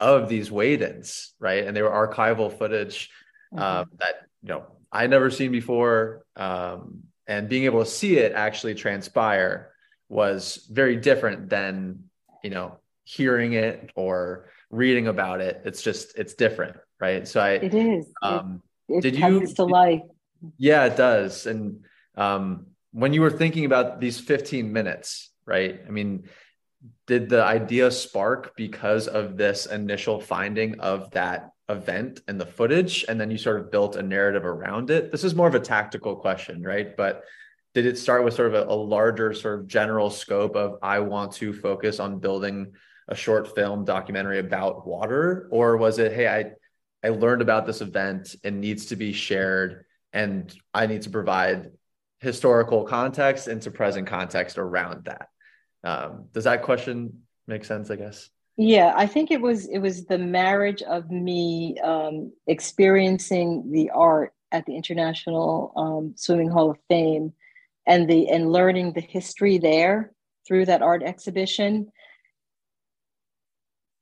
of 0.00 0.28
these 0.28 0.50
wade-ins, 0.50 1.34
right, 1.38 1.66
and 1.66 1.76
they 1.76 1.82
were 1.82 1.90
archival 1.90 2.56
footage 2.56 3.10
mm-hmm. 3.54 3.62
um, 3.62 3.90
that 3.98 4.26
you 4.42 4.48
know 4.48 4.64
I 4.90 5.06
never 5.06 5.30
seen 5.30 5.52
before, 5.52 6.24
um, 6.36 7.04
and 7.26 7.48
being 7.48 7.64
able 7.64 7.84
to 7.84 7.90
see 7.90 8.16
it 8.18 8.32
actually 8.32 8.74
transpire 8.74 9.69
was 10.10 10.66
very 10.70 10.96
different 10.96 11.48
than 11.48 12.04
you 12.42 12.50
know 12.50 12.76
hearing 13.04 13.54
it 13.54 13.90
or 13.94 14.50
reading 14.70 15.06
about 15.06 15.40
it. 15.40 15.62
It's 15.64 15.80
just 15.80 16.18
it's 16.18 16.34
different 16.34 16.76
right? 17.00 17.26
So 17.26 17.40
i 17.40 17.52
it 17.52 17.74
is. 17.74 18.12
Um 18.22 18.62
it, 18.88 18.96
it 18.96 19.00
did 19.02 19.16
you 19.18 19.46
to 19.46 19.64
life. 19.64 20.02
Yeah 20.58 20.84
it 20.84 20.96
does. 20.96 21.46
And 21.46 21.84
um 22.16 22.66
when 22.92 23.12
you 23.12 23.20
were 23.20 23.30
thinking 23.30 23.64
about 23.64 24.00
these 24.00 24.20
15 24.20 24.72
minutes 24.72 25.30
right? 25.46 25.80
I 25.86 25.90
mean 25.90 26.28
did 27.06 27.28
the 27.28 27.42
idea 27.42 27.90
spark 27.90 28.56
because 28.56 29.06
of 29.06 29.36
this 29.36 29.66
initial 29.66 30.18
finding 30.18 30.80
of 30.80 31.10
that 31.10 31.50
event 31.68 32.20
and 32.26 32.40
the 32.40 32.46
footage? 32.46 33.04
And 33.06 33.20
then 33.20 33.30
you 33.30 33.36
sort 33.38 33.60
of 33.60 33.70
built 33.70 33.96
a 33.96 34.02
narrative 34.02 34.46
around 34.46 34.90
it? 34.90 35.12
This 35.12 35.24
is 35.24 35.34
more 35.34 35.46
of 35.46 35.54
a 35.54 35.60
tactical 35.60 36.16
question 36.16 36.62
right? 36.62 36.96
But 36.96 37.24
did 37.74 37.86
it 37.86 37.98
start 37.98 38.24
with 38.24 38.34
sort 38.34 38.52
of 38.52 38.68
a, 38.68 38.72
a, 38.72 38.74
larger 38.74 39.32
sort 39.32 39.60
of 39.60 39.66
general 39.66 40.10
scope 40.10 40.56
of 40.56 40.78
i 40.82 40.98
want 40.98 41.32
to 41.32 41.52
focus 41.52 42.00
on 42.00 42.18
building 42.18 42.72
a 43.08 43.14
short 43.14 43.54
film 43.54 43.84
documentary 43.84 44.38
about 44.38 44.86
water 44.86 45.48
or 45.50 45.76
was 45.76 45.98
it 45.98 46.12
hey 46.12 46.28
i 46.28 46.52
i 47.06 47.10
learned 47.10 47.42
about 47.42 47.66
this 47.66 47.80
event. 47.80 48.36
And 48.44 48.60
needs 48.60 48.86
to 48.86 48.96
be 48.96 49.12
shared 49.12 49.84
and 50.12 50.54
i 50.74 50.86
need 50.86 51.02
to 51.02 51.10
provide 51.10 51.70
historical 52.20 52.84
context 52.84 53.48
into 53.48 53.70
present 53.70 54.06
context 54.06 54.58
around 54.58 55.06
that? 55.06 55.28
Um, 55.82 56.26
does 56.32 56.44
that 56.44 56.62
question 56.62 57.22
make 57.46 57.64
sense 57.64 57.90
i 57.90 57.96
guess? 57.96 58.28
Yeah 58.56 58.92
i 58.96 59.06
think 59.06 59.30
it 59.30 59.40
was 59.40 59.68
it 59.68 59.78
was 59.78 60.04
the 60.04 60.18
marriage 60.18 60.82
of 60.82 61.10
me 61.10 61.78
um, 61.82 62.32
experiencing 62.46 63.70
the 63.72 63.90
art 63.90 64.34
at 64.52 64.66
the 64.66 64.74
international 64.74 65.72
um, 65.76 66.12
swimming 66.16 66.50
hall 66.50 66.70
of 66.70 66.78
fame 66.88 67.32
and 67.90 68.08
the 68.08 68.28
and 68.28 68.52
learning 68.52 68.92
the 68.92 69.00
history 69.00 69.58
there 69.58 70.12
through 70.46 70.64
that 70.64 70.80
art 70.80 71.02
exhibition 71.02 71.90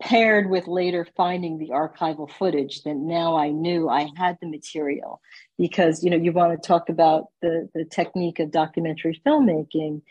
paired 0.00 0.48
with 0.48 0.68
later 0.68 1.04
finding 1.16 1.58
the 1.58 1.70
archival 1.70 2.30
footage 2.30 2.82
that 2.82 2.94
now 2.94 3.36
I 3.36 3.48
knew 3.48 3.88
I 3.88 4.10
had 4.16 4.36
the 4.40 4.46
material. 4.46 5.20
Because 5.58 6.04
you 6.04 6.10
know 6.10 6.18
you 6.18 6.32
want 6.32 6.52
to 6.52 6.68
talk 6.68 6.90
about 6.90 7.28
the 7.40 7.68
the 7.74 7.86
technique 7.86 8.38
of 8.38 8.50
documentary 8.50 9.20
filmmaking 9.26 10.02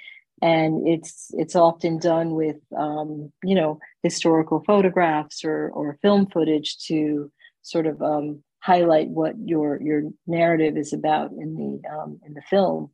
and 0.42 0.88
it's 0.88 1.28
it's 1.34 1.56
often 1.56 2.00
done 2.00 2.32
with 2.32 2.58
um, 2.76 3.32
you 3.44 3.54
know 3.54 3.80
historical 4.02 4.64
photographs 4.66 5.46
or 5.46 5.70
or 5.70 6.00
film 6.02 6.26
footage 6.26 6.78
to 6.88 7.32
sort 7.62 7.86
of 7.86 8.02
um, 8.02 8.44
highlight 8.60 9.10
what 9.10 9.36
your 9.46 9.80
your 9.82 10.02
narrative 10.26 10.78
is 10.78 10.94
about 10.94 11.32
in 11.32 11.56
the 11.56 11.90
um, 11.90 12.20
in 12.26 12.34
the 12.34 12.42
film 12.50 12.90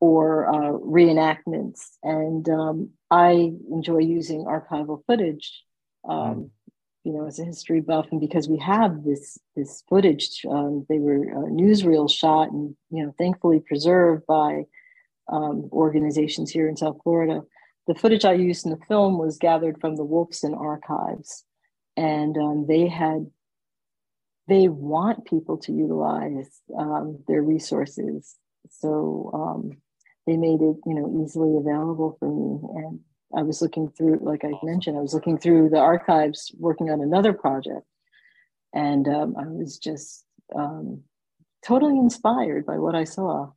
or 0.00 0.48
uh, 0.48 0.72
reenactments 0.78 1.82
and 2.02 2.48
um, 2.48 2.90
I 3.10 3.52
enjoy 3.70 3.98
using 3.98 4.44
archival 4.44 5.04
footage 5.06 5.62
um, 6.08 6.14
mm. 6.14 6.50
you 7.04 7.12
know, 7.12 7.26
as 7.26 7.38
a 7.38 7.44
history 7.44 7.80
buff, 7.80 8.06
and 8.10 8.20
because 8.20 8.48
we 8.48 8.58
have 8.58 9.04
this 9.04 9.38
this 9.56 9.82
footage, 9.88 10.42
um, 10.48 10.86
they 10.88 10.98
were 10.98 11.20
uh, 11.30 11.48
newsreel 11.50 12.10
shot 12.10 12.50
and 12.50 12.76
you 12.90 13.04
know, 13.04 13.14
thankfully 13.18 13.60
preserved 13.60 14.26
by 14.26 14.64
um, 15.30 15.68
organizations 15.72 16.50
here 16.50 16.68
in 16.68 16.76
South 16.76 16.98
Florida. 17.02 17.42
The 17.86 17.94
footage 17.94 18.24
I 18.24 18.34
used 18.34 18.64
in 18.66 18.72
the 18.72 18.84
film 18.86 19.18
was 19.18 19.38
gathered 19.38 19.80
from 19.80 19.96
the 19.96 20.04
Wolfson 20.04 20.58
archives, 20.58 21.44
and 21.96 22.36
um, 22.36 22.66
they 22.66 22.88
had 22.88 23.30
they 24.48 24.68
want 24.68 25.26
people 25.26 25.58
to 25.58 25.72
utilize 25.72 26.60
um, 26.76 27.22
their 27.28 27.42
resources, 27.42 28.36
so 28.68 29.30
um, 29.32 29.78
they 30.26 30.36
made 30.36 30.60
it 30.60 30.76
you 30.86 30.94
know 30.94 31.22
easily 31.22 31.56
available 31.56 32.16
for 32.18 32.28
me 32.28 32.84
and 32.84 33.00
I 33.36 33.42
was 33.42 33.62
looking 33.62 33.88
through, 33.90 34.18
like 34.22 34.44
I 34.44 34.52
mentioned, 34.62 34.96
I 34.96 35.02
was 35.02 35.14
looking 35.14 35.38
through 35.38 35.70
the 35.70 35.78
archives 35.78 36.52
working 36.58 36.90
on 36.90 37.00
another 37.00 37.32
project. 37.32 37.86
And 38.74 39.06
um, 39.08 39.36
I 39.38 39.46
was 39.46 39.78
just 39.78 40.24
um, 40.54 41.02
totally 41.64 41.98
inspired 41.98 42.66
by 42.66 42.78
what 42.78 42.94
I 42.94 43.04
saw. 43.04 43.50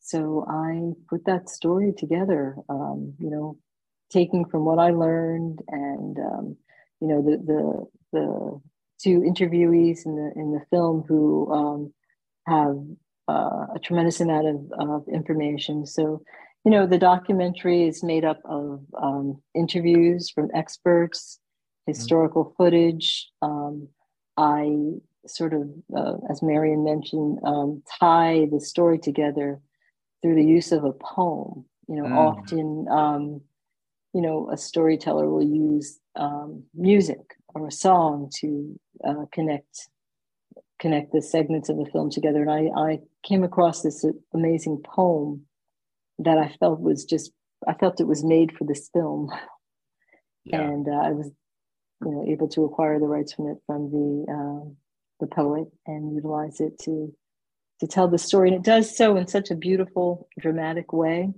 So 0.00 0.44
I 0.48 0.92
put 1.08 1.24
that 1.26 1.48
story 1.48 1.92
together, 1.96 2.56
um, 2.68 3.14
you 3.18 3.30
know, 3.30 3.58
taking 4.10 4.44
from 4.44 4.64
what 4.64 4.80
I 4.80 4.90
learned 4.90 5.62
and, 5.68 6.18
um, 6.18 6.56
you 7.00 7.06
know, 7.06 7.22
the, 7.22 7.36
the, 7.36 7.86
the 8.12 8.60
two 9.00 9.20
interviewees 9.20 10.04
in 10.04 10.16
the, 10.16 10.32
in 10.34 10.52
the 10.52 10.64
film 10.70 11.04
who 11.06 11.52
um, 11.52 11.92
have 12.46 12.76
uh, 13.30 13.66
a 13.76 13.78
tremendous 13.82 14.20
amount 14.20 14.46
of, 14.46 14.58
of 14.88 15.08
information. 15.08 15.86
So 15.86 16.22
you 16.64 16.70
know, 16.70 16.86
the 16.86 16.98
documentary 16.98 17.88
is 17.88 18.02
made 18.02 18.24
up 18.24 18.40
of 18.44 18.84
um, 19.02 19.40
interviews 19.54 20.30
from 20.30 20.50
experts, 20.54 21.38
historical 21.86 22.44
mm-hmm. 22.44 22.62
footage. 22.62 23.30
Um, 23.40 23.88
I 24.36 24.76
sort 25.26 25.54
of, 25.54 25.70
uh, 25.96 26.16
as 26.30 26.42
Miriam 26.42 26.84
mentioned, 26.84 27.38
um, 27.44 27.82
tie 27.98 28.46
the 28.52 28.60
story 28.60 28.98
together 28.98 29.60
through 30.20 30.34
the 30.34 30.44
use 30.44 30.72
of 30.72 30.84
a 30.84 30.92
poem. 30.92 31.64
You 31.88 31.96
know, 31.96 32.04
mm. 32.04 32.16
often, 32.16 32.86
um, 32.90 33.40
you 34.12 34.20
know, 34.20 34.50
a 34.52 34.56
storyteller 34.56 35.28
will 35.28 35.42
use 35.42 35.98
um, 36.14 36.64
music 36.74 37.36
or 37.48 37.66
a 37.66 37.72
song 37.72 38.30
to 38.40 38.78
uh, 39.04 39.24
connect 39.32 39.88
connect 40.80 41.12
the 41.12 41.22
segments 41.22 41.68
of 41.68 41.76
the 41.76 41.90
film 41.92 42.10
together. 42.10 42.42
And 42.42 42.50
I, 42.50 42.80
I 42.80 42.98
came 43.22 43.44
across 43.44 43.82
this 43.82 44.04
amazing 44.34 44.82
poem 44.84 45.46
that 46.18 46.38
I 46.38 46.54
felt 46.58 46.80
was 46.80 47.04
just 47.04 47.32
I 47.68 47.74
felt 47.74 48.00
it 48.00 48.06
was 48.06 48.24
made 48.24 48.56
for 48.56 48.64
this 48.64 48.88
film, 48.92 49.30
yeah. 50.44 50.60
and 50.62 50.88
uh, 50.88 50.92
I 50.92 51.10
was 51.10 51.30
you 52.04 52.10
know 52.10 52.24
able 52.26 52.48
to 52.48 52.64
acquire 52.64 52.98
the 52.98 53.06
rights 53.06 53.34
from 53.34 53.48
it 53.48 53.58
from 53.66 53.90
the 53.90 54.32
um, 54.32 54.76
the 55.20 55.26
poet 55.26 55.68
and 55.86 56.14
utilize 56.14 56.60
it 56.60 56.78
to 56.84 57.14
to 57.80 57.86
tell 57.86 58.08
the 58.08 58.18
story, 58.18 58.48
and 58.48 58.56
it 58.56 58.64
does 58.64 58.96
so 58.96 59.16
in 59.16 59.26
such 59.26 59.50
a 59.50 59.54
beautiful, 59.54 60.28
dramatic 60.38 60.92
way 60.92 61.32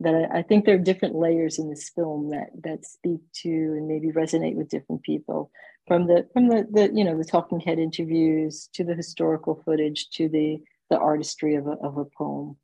that 0.00 0.14
I, 0.14 0.38
I 0.38 0.42
think 0.42 0.64
there 0.64 0.74
are 0.74 0.78
different 0.78 1.14
layers 1.14 1.58
in 1.58 1.68
this 1.68 1.90
film 1.94 2.30
that 2.30 2.48
that 2.64 2.86
speak 2.86 3.20
to 3.42 3.48
and 3.48 3.86
maybe 3.86 4.08
resonate 4.08 4.54
with 4.54 4.70
different 4.70 5.02
people 5.02 5.50
from 5.86 6.06
the 6.06 6.26
from 6.32 6.48
the, 6.48 6.66
the 6.70 6.90
you 6.94 7.04
know 7.04 7.16
the 7.16 7.24
talking 7.24 7.60
head 7.60 7.78
interviews 7.78 8.68
to 8.74 8.84
the 8.84 8.94
historical 8.94 9.62
footage 9.64 10.10
to 10.10 10.28
the 10.28 10.58
the 10.90 10.98
artistry 10.98 11.54
of 11.54 11.66
a, 11.66 11.72
of 11.82 11.96
a 11.96 12.04
poem 12.04 12.56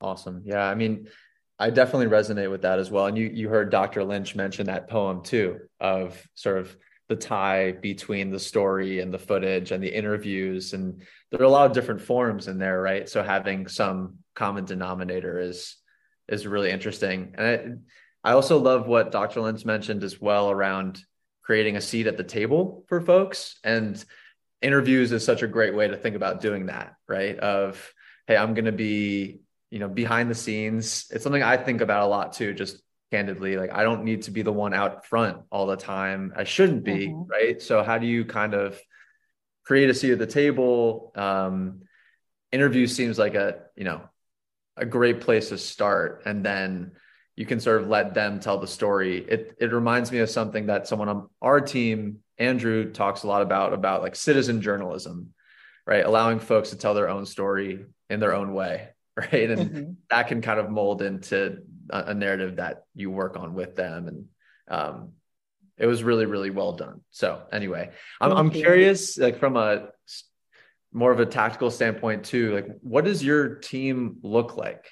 Awesome. 0.00 0.42
Yeah. 0.44 0.64
I 0.64 0.74
mean, 0.74 1.08
I 1.58 1.70
definitely 1.70 2.06
resonate 2.06 2.50
with 2.50 2.62
that 2.62 2.78
as 2.78 2.90
well. 2.90 3.06
And 3.06 3.16
you 3.16 3.26
you 3.26 3.48
heard 3.48 3.70
Dr. 3.70 4.04
Lynch 4.04 4.36
mention 4.36 4.66
that 4.66 4.88
poem 4.88 5.22
too, 5.22 5.60
of 5.80 6.22
sort 6.34 6.58
of 6.58 6.76
the 7.08 7.16
tie 7.16 7.72
between 7.72 8.30
the 8.30 8.38
story 8.38 9.00
and 9.00 9.14
the 9.14 9.18
footage 9.18 9.70
and 9.70 9.82
the 9.82 9.94
interviews. 9.94 10.74
And 10.74 11.02
there 11.30 11.40
are 11.40 11.44
a 11.44 11.48
lot 11.48 11.66
of 11.66 11.72
different 11.72 12.02
forms 12.02 12.48
in 12.48 12.58
there, 12.58 12.82
right? 12.82 13.08
So 13.08 13.22
having 13.22 13.68
some 13.68 14.18
common 14.34 14.64
denominator 14.64 15.40
is 15.40 15.76
is 16.28 16.46
really 16.46 16.70
interesting. 16.70 17.34
And 17.38 17.46
I, 17.46 17.58
I 18.26 18.32
also 18.32 18.58
love 18.58 18.86
what 18.86 19.12
Dr. 19.12 19.40
Lynch 19.40 19.64
mentioned 19.64 20.02
as 20.02 20.20
well 20.20 20.50
around 20.50 21.02
creating 21.42 21.76
a 21.76 21.80
seat 21.80 22.06
at 22.06 22.16
the 22.16 22.24
table 22.24 22.84
for 22.88 23.00
folks. 23.00 23.58
And 23.62 24.04
interviews 24.60 25.12
is 25.12 25.24
such 25.24 25.42
a 25.42 25.46
great 25.46 25.74
way 25.74 25.88
to 25.88 25.96
think 25.96 26.16
about 26.16 26.40
doing 26.40 26.66
that, 26.66 26.94
right? 27.08 27.38
Of 27.38 27.92
hey, 28.26 28.36
I'm 28.36 28.54
going 28.54 28.64
to 28.64 28.72
be 28.72 29.40
you 29.70 29.78
know 29.78 29.88
behind 29.88 30.30
the 30.30 30.34
scenes 30.34 31.06
it's 31.10 31.24
something 31.24 31.42
i 31.42 31.56
think 31.56 31.80
about 31.80 32.02
a 32.02 32.06
lot 32.06 32.32
too 32.32 32.54
just 32.54 32.80
candidly 33.10 33.56
like 33.56 33.72
i 33.72 33.82
don't 33.82 34.04
need 34.04 34.22
to 34.22 34.30
be 34.30 34.42
the 34.42 34.52
one 34.52 34.74
out 34.74 35.06
front 35.06 35.38
all 35.50 35.66
the 35.66 35.76
time 35.76 36.32
i 36.36 36.44
shouldn't 36.44 36.84
be 36.84 37.08
mm-hmm. 37.08 37.30
right 37.30 37.62
so 37.62 37.82
how 37.82 37.98
do 37.98 38.06
you 38.06 38.24
kind 38.24 38.54
of 38.54 38.80
create 39.64 39.90
a 39.90 39.94
seat 39.94 40.12
at 40.12 40.18
the 40.18 40.26
table 40.26 41.12
um 41.14 41.82
interview 42.52 42.86
seems 42.86 43.18
like 43.18 43.34
a 43.34 43.58
you 43.76 43.84
know 43.84 44.00
a 44.76 44.86
great 44.86 45.20
place 45.20 45.48
to 45.48 45.58
start 45.58 46.22
and 46.26 46.44
then 46.44 46.92
you 47.36 47.46
can 47.46 47.60
sort 47.60 47.82
of 47.82 47.88
let 47.88 48.14
them 48.14 48.40
tell 48.40 48.58
the 48.58 48.66
story. 48.66 49.18
It 49.18 49.56
it 49.60 49.72
reminds 49.72 50.10
me 50.10 50.18
of 50.18 50.30
something 50.30 50.66
that 50.66 50.88
someone 50.88 51.08
on 51.08 51.28
our 51.40 51.60
team 51.60 52.18
andrew 52.38 52.92
talks 52.92 53.22
a 53.22 53.26
lot 53.26 53.40
about 53.40 53.72
about 53.72 54.02
like 54.02 54.14
citizen 54.14 54.60
journalism 54.60 55.32
right? 55.86 56.04
Allowing 56.04 56.40
folks 56.40 56.70
to 56.70 56.76
tell 56.76 56.94
their 56.94 57.08
own 57.08 57.24
story 57.24 57.86
in 58.10 58.20
their 58.20 58.34
own 58.34 58.52
way 58.52 58.88
right? 59.16 59.50
And 59.50 59.70
mm-hmm. 59.70 59.92
that 60.10 60.28
can 60.28 60.42
kind 60.42 60.60
of 60.60 60.68
mold 60.70 61.00
into 61.00 61.58
a, 61.90 62.04
a, 62.06 62.14
narrative 62.14 62.56
that 62.56 62.82
you 62.94 63.10
work 63.10 63.36
on 63.38 63.54
with 63.54 63.76
them. 63.76 64.08
And 64.08 64.24
um, 64.68 65.12
it 65.78 65.86
was 65.86 66.02
really 66.02 66.26
really 66.26 66.50
well 66.50 66.72
done. 66.72 67.00
So 67.10 67.42
anyway 67.52 67.90
i'm, 68.20 68.32
I'm 68.32 68.50
curious 68.50 69.18
like 69.18 69.38
from 69.38 69.56
a 69.56 69.88
more 70.92 71.12
of 71.12 71.20
a 71.20 71.26
tactical 71.26 71.70
standpoint 71.70 72.24
too 72.24 72.54
like 72.54 72.66
what 72.80 73.04
does 73.04 73.22
your 73.22 73.56
team 73.56 74.16
look 74.22 74.56
like 74.56 74.86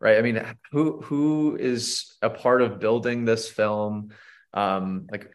right? 0.00 0.18
I 0.18 0.22
mean 0.22 0.42
who 0.72 1.00
who 1.02 1.56
is 1.56 2.16
a 2.22 2.30
part 2.30 2.62
of 2.62 2.80
building 2.80 3.24
this 3.24 3.48
film? 3.48 4.10
Um 4.52 5.06
like 5.10 5.32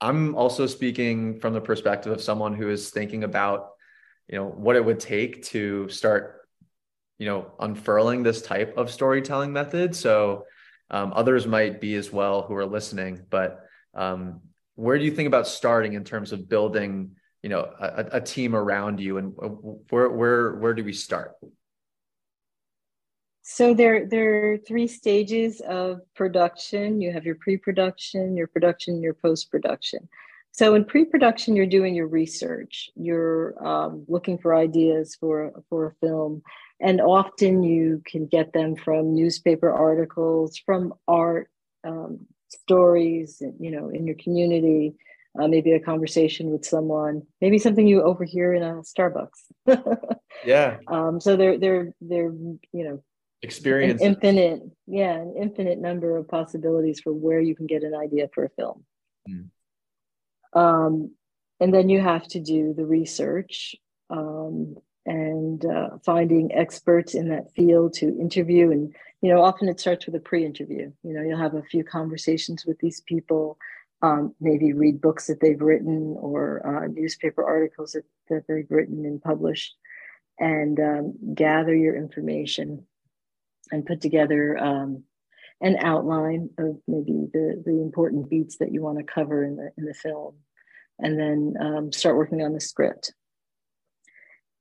i'm 0.00 0.34
also 0.34 0.66
speaking 0.66 1.38
from 1.40 1.52
the 1.52 1.60
perspective 1.60 2.10
of 2.10 2.22
someone 2.22 2.54
who 2.54 2.70
is 2.70 2.88
thinking 2.88 3.22
about 3.22 3.68
you 4.28 4.36
know 4.38 4.46
what 4.46 4.76
it 4.76 4.84
would 4.84 4.98
take 4.98 5.44
to 5.44 5.88
start 5.90 6.40
you 7.18 7.26
know 7.26 7.52
unfurling 7.60 8.22
this 8.22 8.42
type 8.42 8.76
of 8.78 8.90
storytelling 8.90 9.52
method. 9.52 9.94
So 9.94 10.46
um, 10.90 11.12
others 11.14 11.46
might 11.46 11.80
be 11.80 11.94
as 11.94 12.12
well 12.12 12.42
who 12.42 12.54
are 12.56 12.66
listening 12.66 13.26
but 13.30 13.60
um, 13.94 14.40
where 14.74 14.98
do 14.98 15.04
you 15.04 15.10
think 15.10 15.26
about 15.26 15.46
starting 15.46 15.92
in 15.92 16.04
terms 16.04 16.32
of 16.32 16.48
building 16.48 17.16
you 17.42 17.50
know 17.50 17.60
a, 17.60 18.06
a 18.12 18.20
team 18.20 18.54
around 18.54 19.00
you? 19.00 19.18
And 19.18 19.34
uh, 19.40 19.48
where 19.90 20.08
where 20.08 20.54
where 20.54 20.74
do 20.74 20.82
we 20.84 20.92
start 20.92 21.34
so 23.52 23.74
there 23.74 24.06
there 24.06 24.52
are 24.52 24.58
three 24.58 24.86
stages 24.86 25.60
of 25.62 26.02
production. 26.14 27.00
You 27.00 27.12
have 27.12 27.24
your 27.24 27.34
pre-production 27.34 28.36
your 28.36 28.46
production 28.46 29.02
your 29.02 29.14
post-production. 29.14 30.08
So 30.52 30.74
in 30.76 30.84
pre-production 30.84 31.56
you're 31.56 31.66
doing 31.66 31.96
your 31.96 32.06
research. 32.06 32.90
You're 32.94 33.56
um, 33.66 34.04
looking 34.06 34.38
for 34.38 34.54
ideas 34.54 35.16
for 35.18 35.52
for 35.68 35.86
a 35.88 35.94
film. 36.06 36.42
And 36.80 37.00
often 37.00 37.64
you 37.64 38.02
can 38.06 38.26
get 38.26 38.52
them 38.52 38.76
from 38.76 39.16
newspaper 39.16 39.70
articles 39.72 40.56
from 40.56 40.94
art 41.08 41.50
um, 41.82 42.20
stories 42.48 43.42
you 43.58 43.72
know 43.72 43.88
in 43.88 44.06
your 44.06 44.16
community 44.16 44.94
uh, 45.40 45.48
maybe 45.48 45.72
a 45.72 45.80
conversation 45.80 46.50
with 46.50 46.64
someone 46.64 47.22
maybe 47.40 47.58
something 47.58 47.86
you 47.88 48.00
overhear 48.02 48.54
in 48.54 48.62
a 48.62 48.74
starbucks. 48.82 49.40
Yeah. 50.44 50.78
Um, 50.86 51.20
so 51.20 51.36
they're 51.36 51.58
they're 51.58 51.92
they're 52.00 52.32
you 52.72 52.84
know 52.84 53.02
experience 53.42 54.02
infinite 54.02 54.62
yeah 54.86 55.14
an 55.14 55.34
infinite 55.40 55.78
number 55.78 56.16
of 56.16 56.28
possibilities 56.28 57.00
for 57.00 57.12
where 57.12 57.40
you 57.40 57.54
can 57.54 57.66
get 57.66 57.82
an 57.82 57.94
idea 57.94 58.28
for 58.34 58.44
a 58.44 58.50
film 58.50 58.84
mm. 59.28 59.48
um, 60.52 61.10
and 61.60 61.72
then 61.74 61.88
you 61.88 62.00
have 62.00 62.26
to 62.28 62.40
do 62.40 62.74
the 62.74 62.84
research 62.84 63.76
um, 64.08 64.76
and 65.06 65.64
uh, 65.64 65.90
finding 66.04 66.52
experts 66.54 67.14
in 67.14 67.28
that 67.28 67.52
field 67.54 67.94
to 67.94 68.06
interview. 68.18 68.70
And, 68.70 68.94
you 69.22 69.32
know, 69.32 69.42
often 69.42 69.68
it 69.68 69.80
starts 69.80 70.06
with 70.06 70.14
a 70.14 70.20
pre 70.20 70.44
interview. 70.44 70.92
You 71.02 71.12
know, 71.12 71.22
you'll 71.22 71.38
have 71.38 71.54
a 71.54 71.62
few 71.62 71.84
conversations 71.84 72.64
with 72.64 72.78
these 72.78 73.02
people, 73.02 73.58
um, 74.02 74.34
maybe 74.40 74.72
read 74.72 75.00
books 75.00 75.26
that 75.26 75.40
they've 75.40 75.60
written 75.60 76.16
or 76.18 76.66
uh, 76.66 76.86
newspaper 76.88 77.44
articles 77.44 77.92
that, 77.92 78.04
that 78.28 78.44
they've 78.48 78.70
written 78.70 79.04
and 79.04 79.22
published, 79.22 79.76
and 80.38 80.80
um, 80.80 81.14
gather 81.34 81.74
your 81.74 81.96
information 81.96 82.86
and 83.70 83.86
put 83.86 84.00
together 84.00 84.58
um, 84.58 85.04
an 85.60 85.76
outline 85.80 86.50
of 86.58 86.78
maybe 86.88 87.28
the, 87.32 87.62
the 87.64 87.80
important 87.80 88.30
beats 88.30 88.58
that 88.58 88.72
you 88.72 88.82
want 88.82 88.98
to 88.98 89.04
cover 89.04 89.44
in 89.44 89.56
the, 89.56 89.70
in 89.76 89.84
the 89.84 89.94
film. 89.94 90.34
And 90.98 91.18
then 91.18 91.54
um, 91.60 91.92
start 91.92 92.16
working 92.16 92.42
on 92.42 92.52
the 92.52 92.60
script 92.60 93.12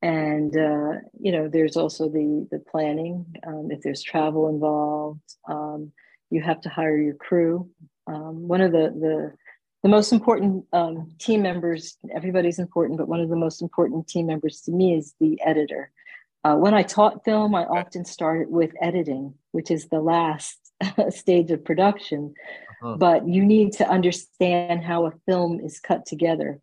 and 0.02 0.56
uh, 0.56 1.00
you 1.20 1.32
know 1.32 1.48
there's 1.48 1.76
also 1.76 2.10
the 2.10 2.48
the 2.52 2.60
planning 2.60 3.26
um, 3.46 3.70
if 3.70 3.82
there's 3.82 4.02
travel 4.02 4.50
involved 4.50 5.36
um, 5.48 5.92
you 6.30 6.42
have 6.42 6.62
to 6.62 6.70
hire 6.70 6.98
your 6.98 7.16
crew 7.16 7.70
um, 8.08 8.48
one 8.48 8.62
of 8.62 8.72
the 8.72 8.94
the 9.00 9.34
the 9.84 9.90
most 9.90 10.12
important 10.12 10.66
um, 10.74 11.12
team 11.20 11.42
members 11.42 11.98
everybody's 12.14 12.60
important 12.60 12.98
but 12.98 13.08
one 13.08 13.20
of 13.20 13.30
the 13.30 13.36
most 13.36 13.62
important 13.62 14.08
team 14.08 14.26
members 14.26 14.62
to 14.62 14.72
me 14.72 14.96
is 14.96 15.16
the 15.20 15.40
editor 15.46 15.92
uh, 16.44 16.56
when 16.56 16.74
i 16.74 16.84
taught 16.84 17.24
film 17.26 17.56
i 17.56 17.64
often 17.66 18.06
started 18.06 18.50
with 18.50 18.72
editing 18.82 19.34
which 19.52 19.72
is 19.72 19.88
the 19.88 20.02
last 20.02 20.58
stage 21.10 21.52
of 21.52 21.64
production 21.64 22.34
uh-huh. 22.84 22.96
but 22.98 23.28
you 23.28 23.44
need 23.44 23.74
to 23.74 23.88
understand 23.88 24.84
how 24.84 25.06
a 25.06 25.14
film 25.26 25.60
is 25.60 25.80
cut 25.80 26.06
together 26.06 26.60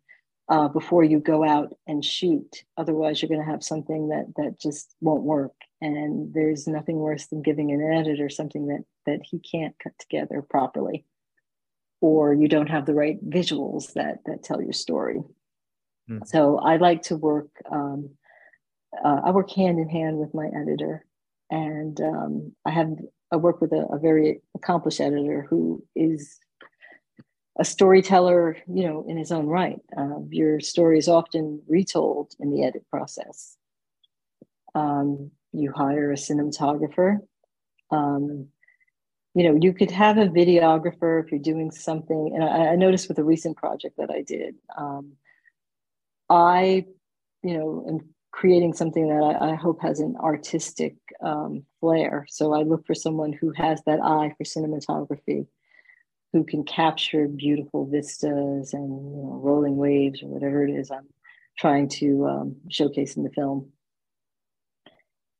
uh, 0.49 0.67
before 0.67 1.03
you 1.03 1.19
go 1.19 1.43
out 1.43 1.73
and 1.87 2.03
shoot. 2.03 2.63
Otherwise, 2.77 3.21
you're 3.21 3.29
going 3.29 3.43
to 3.43 3.51
have 3.51 3.63
something 3.63 4.09
that 4.09 4.25
that 4.37 4.59
just 4.59 4.95
won't 5.01 5.23
work. 5.23 5.53
And 5.81 6.33
there's 6.33 6.67
nothing 6.67 6.97
worse 6.97 7.27
than 7.27 7.41
giving 7.41 7.71
an 7.71 7.81
editor 7.93 8.29
something 8.29 8.67
that 8.67 8.83
that 9.05 9.19
he 9.23 9.39
can't 9.39 9.75
cut 9.81 9.93
together 9.99 10.41
properly, 10.41 11.05
or 12.01 12.33
you 12.33 12.47
don't 12.47 12.69
have 12.69 12.85
the 12.85 12.93
right 12.93 13.23
visuals 13.29 13.93
that 13.93 14.19
that 14.25 14.43
tell 14.43 14.61
your 14.61 14.73
story. 14.73 15.21
Mm. 16.09 16.25
So 16.25 16.57
I 16.57 16.77
like 16.77 17.03
to 17.03 17.17
work. 17.17 17.49
Um, 17.69 18.11
uh, 19.03 19.21
I 19.25 19.31
work 19.31 19.51
hand 19.51 19.79
in 19.79 19.89
hand 19.89 20.17
with 20.17 20.33
my 20.33 20.47
editor, 20.47 21.05
and 21.49 21.99
um, 22.01 22.55
I 22.65 22.71
have 22.71 22.89
I 23.31 23.35
work 23.35 23.61
with 23.61 23.73
a, 23.73 23.85
a 23.91 23.99
very 23.99 24.41
accomplished 24.55 25.01
editor 25.01 25.45
who 25.49 25.83
is 25.95 26.39
a 27.59 27.65
storyteller, 27.65 28.57
you 28.67 28.87
know, 28.87 29.03
in 29.07 29.17
his 29.17 29.31
own 29.31 29.47
right. 29.47 29.79
Uh, 29.97 30.19
your 30.29 30.59
story 30.59 30.99
is 30.99 31.07
often 31.07 31.61
retold 31.67 32.33
in 32.39 32.51
the 32.51 32.63
edit 32.63 32.85
process. 32.89 33.57
Um, 34.75 35.31
you 35.53 35.71
hire 35.71 36.11
a 36.11 36.15
cinematographer. 36.15 37.17
Um, 37.89 38.47
you 39.33 39.43
know, 39.43 39.57
you 39.59 39.73
could 39.73 39.91
have 39.91 40.17
a 40.17 40.27
videographer 40.27 41.23
if 41.23 41.31
you're 41.31 41.39
doing 41.39 41.71
something. 41.71 42.31
And 42.33 42.43
I, 42.43 42.73
I 42.73 42.75
noticed 42.75 43.07
with 43.07 43.19
a 43.19 43.23
recent 43.23 43.57
project 43.57 43.97
that 43.97 44.11
I 44.11 44.21
did, 44.21 44.55
um, 44.77 45.13
I, 46.29 46.85
you 47.43 47.57
know, 47.57 47.85
am 47.87 47.99
creating 48.31 48.73
something 48.73 49.07
that 49.07 49.23
I, 49.41 49.51
I 49.51 49.55
hope 49.55 49.81
has 49.81 49.99
an 49.99 50.15
artistic 50.19 50.95
um, 51.23 51.63
flair. 51.79 52.25
So 52.29 52.53
I 52.53 52.63
look 52.63 52.85
for 52.85 52.95
someone 52.95 53.33
who 53.33 53.51
has 53.51 53.81
that 53.85 53.99
eye 54.01 54.33
for 54.37 54.43
cinematography 54.43 55.47
who 56.33 56.43
can 56.43 56.63
capture 56.63 57.27
beautiful 57.27 57.87
vistas 57.87 58.73
and 58.73 58.89
you 58.89 59.23
know, 59.23 59.39
rolling 59.41 59.77
waves 59.77 60.21
or 60.21 60.27
whatever 60.27 60.65
it 60.65 60.71
is 60.71 60.91
I'm 60.91 61.07
trying 61.57 61.89
to 61.89 62.27
um, 62.27 62.55
showcase 62.69 63.15
in 63.17 63.23
the 63.23 63.31
film. 63.31 63.71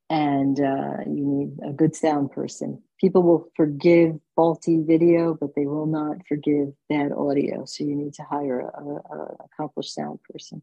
And 0.10 0.60
uh, 0.60 1.04
you 1.06 1.26
need 1.26 1.58
a 1.68 1.74
good 1.74 1.96
sound 1.96 2.32
person. 2.32 2.82
People 3.00 3.22
will 3.22 3.50
forgive 3.56 4.16
faulty 4.36 4.82
video, 4.82 5.38
but 5.40 5.54
they 5.56 5.66
will 5.68 5.86
not 5.86 6.26
forgive 6.28 6.70
bad 6.90 7.12
audio. 7.12 7.66
So 7.66 7.84
you 7.84 7.96
need 7.96 8.14
to 8.16 8.24
hire 8.24 8.62
a, 8.62 8.82
a, 8.82 8.96
a 8.96 9.36
accomplished 9.46 9.94
sound 9.94 10.20
person. 10.32 10.62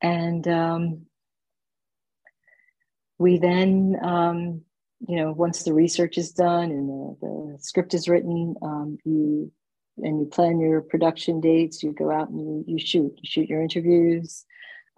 And 0.00 0.46
um, 0.46 1.06
we 3.18 3.38
then 3.38 3.96
um, 4.02 4.62
you 5.06 5.16
know, 5.16 5.32
once 5.32 5.62
the 5.62 5.72
research 5.72 6.18
is 6.18 6.32
done 6.32 6.70
and 6.70 6.88
the, 6.88 7.16
the 7.20 7.58
script 7.60 7.94
is 7.94 8.08
written, 8.08 8.54
um, 8.62 8.98
you 9.04 9.52
and 9.98 10.20
you 10.20 10.26
plan 10.26 10.60
your 10.60 10.80
production 10.80 11.40
dates, 11.40 11.82
you 11.82 11.92
go 11.92 12.10
out 12.10 12.28
and 12.28 12.40
you, 12.40 12.64
you 12.66 12.78
shoot. 12.78 13.12
You 13.20 13.28
shoot 13.28 13.48
your 13.48 13.62
interviews. 13.62 14.44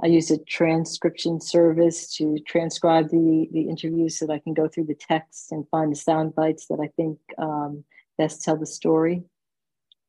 I 0.02 0.06
use 0.06 0.30
a 0.30 0.38
transcription 0.38 1.40
service 1.40 2.14
to 2.16 2.38
transcribe 2.46 3.10
the 3.10 3.48
the 3.52 3.68
interviews 3.68 4.18
so 4.18 4.26
that 4.26 4.32
I 4.32 4.38
can 4.38 4.54
go 4.54 4.68
through 4.68 4.86
the 4.86 4.94
text 4.94 5.52
and 5.52 5.68
find 5.68 5.92
the 5.92 5.96
sound 5.96 6.34
bites 6.34 6.66
that 6.66 6.80
I 6.80 6.88
think 6.96 7.18
um, 7.36 7.84
best 8.16 8.42
tell 8.42 8.56
the 8.56 8.66
story, 8.66 9.22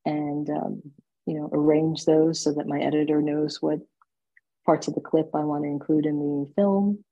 and 0.06 0.50
um, 0.50 0.82
you 1.26 1.36
know 1.40 1.50
arrange 1.52 2.06
those 2.06 2.42
so 2.42 2.54
that 2.54 2.68
my 2.68 2.80
editor 2.80 3.22
knows 3.22 3.62
what 3.62 3.80
parts 4.66 4.88
of 4.88 4.96
the 4.96 5.02
clip 5.02 5.30
I 5.34 5.44
want 5.44 5.64
to 5.64 5.70
include 5.70 6.06
in 6.06 6.20
the 6.20 6.52
film 6.56 7.04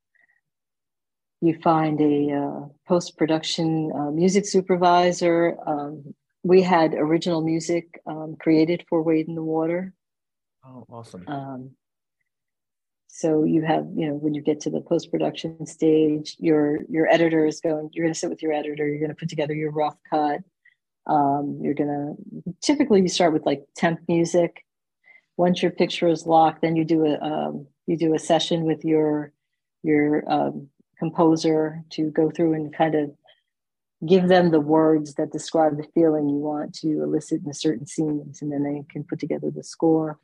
you 1.42 1.58
find 1.64 2.00
a 2.02 2.34
uh, 2.34 2.68
post 2.88 3.18
production 3.18 3.92
uh, 3.96 4.12
music 4.12 4.46
supervisor. 4.46 5.58
Um, 5.66 6.14
we 6.44 6.62
had 6.62 6.94
original 6.94 7.42
music 7.42 8.02
um, 8.06 8.36
created 8.40 8.84
for 8.90 9.02
Wade 9.02 9.28
in 9.28 9.36
the 9.36 9.44
Water. 9.44 9.94
Oh, 10.66 10.86
awesome. 10.90 11.24
Um, 11.28 11.72
so 13.08 13.44
you 13.44 13.62
have, 13.64 13.88
you 13.96 14.08
know, 14.08 14.14
when 14.14 14.34
you 14.34 14.42
get 14.42 14.62
to 14.62 14.70
the 14.70 14.82
post 14.82 15.12
production 15.12 15.66
stage, 15.66 16.36
your 16.40 16.80
your 16.90 17.08
editor 17.08 17.46
is 17.46 17.60
going. 17.60 17.90
You're 17.94 18.06
going 18.06 18.14
to 18.14 18.20
sit 18.20 18.30
with 18.30 18.42
your 18.42 18.54
editor. 18.54 18.88
You're 18.88 19.00
going 19.00 19.10
to 19.10 19.16
put 19.16 19.30
together 19.30 19.54
your 19.54 19.72
rough 19.72 19.98
cut. 20.10 20.42
Um, 21.08 21.60
you're 21.62 21.74
going 21.74 21.90
to 21.90 22.54
typically 22.62 23.02
you 23.02 23.08
start 23.08 23.34
with 23.34 23.46
like 23.46 23.64
temp 23.76 24.00
music. 24.08 24.64
Once 25.40 25.64
your 25.64 25.72
picture 25.72 26.10
is 26.10 26.28
locked, 26.28 26.62
then 26.62 26.76
you 26.76 26.84
do 26.84 27.06
a 27.06 27.18
um, 27.22 27.66
you 27.88 27.96
do 27.96 28.14
a 28.14 28.20
session 28.20 28.66
with 28.66 28.84
your 28.84 29.32
your 29.84 30.30
um, 30.30 30.68
composer 30.98 31.82
to 31.90 32.12
go 32.12 32.30
through 32.30 32.54
and 32.54 32.76
kind 32.76 32.94
of 32.94 33.10
give 34.06 34.28
them 34.28 34.52
the 34.52 34.60
words 34.60 35.14
that 35.14 35.32
describe 35.32 35.78
the 35.78 35.88
feeling 35.94 36.28
you 36.28 36.36
want 36.36 36.76
to 36.76 37.02
elicit 37.02 37.42
in 37.42 37.50
a 37.50 37.54
certain 37.54 37.88
scenes, 37.88 38.42
and 38.42 38.52
then 38.52 38.64
they 38.64 38.84
can 38.92 39.06
put 39.06 39.18
together 39.18 39.50
the 39.50 39.64
score. 39.64 40.20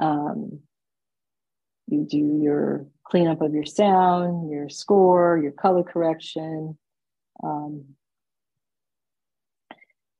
Um, 0.00 0.58
you 1.86 2.04
do 2.04 2.40
your 2.42 2.86
cleanup 3.04 3.40
of 3.40 3.54
your 3.54 3.64
sound, 3.64 4.50
your 4.50 4.68
score, 4.68 5.38
your 5.40 5.52
color 5.52 5.84
correction. 5.84 6.76
Um, 7.44 7.84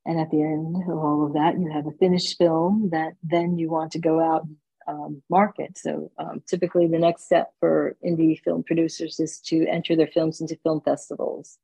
and 0.05 0.19
at 0.19 0.29
the 0.31 0.41
end 0.41 0.75
of 0.89 0.97
all 0.97 1.25
of 1.25 1.33
that, 1.33 1.59
you 1.59 1.71
have 1.71 1.87
a 1.87 1.91
finished 1.91 2.37
film 2.37 2.89
that 2.91 3.13
then 3.23 3.57
you 3.57 3.69
want 3.69 3.91
to 3.93 3.99
go 3.99 4.19
out 4.19 4.45
um, 4.87 5.21
market. 5.29 5.77
So 5.77 6.11
um, 6.17 6.41
typically, 6.47 6.87
the 6.87 6.99
next 6.99 7.25
step 7.25 7.53
for 7.59 7.95
indie 8.05 8.39
film 8.41 8.63
producers 8.63 9.19
is 9.19 9.39
to 9.45 9.65
enter 9.67 9.95
their 9.95 10.07
films 10.07 10.41
into 10.41 10.57
film 10.57 10.81
festivals, 10.81 11.57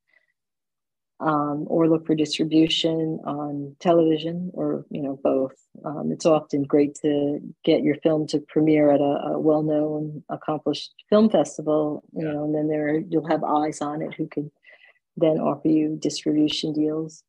um, 1.20 1.66
or 1.68 1.90
look 1.90 2.08
for 2.08 2.16
distribution 2.16 3.20
on 3.26 3.76
television, 3.80 4.52
or 4.54 4.86
you 4.90 5.02
know 5.02 5.20
both. 5.22 5.56
Um, 5.84 6.12
it's 6.14 6.26
often 6.26 6.64
great 6.64 6.96
to 7.02 7.40
get 7.66 7.84
your 7.84 7.96
film 7.96 8.26
to 8.28 8.40
premiere 8.40 8.92
at 8.92 9.02
a, 9.02 9.34
a 9.34 9.40
well-known, 9.40 10.24
accomplished 10.30 10.94
film 11.10 11.30
festival, 11.30 12.04
you 12.14 12.26
yeah. 12.26 12.34
know, 12.34 12.46
and 12.46 12.56
then 12.56 12.70
there 12.70 13.00
you'll 13.00 13.28
have 13.28 13.44
eyes 13.44 13.82
on 13.82 14.02
it 14.02 14.14
who 14.14 14.28
could 14.28 14.50
then 15.18 15.40
offer 15.40 15.68
you 15.68 15.98
distribution 16.02 16.72
deals. 16.72 17.24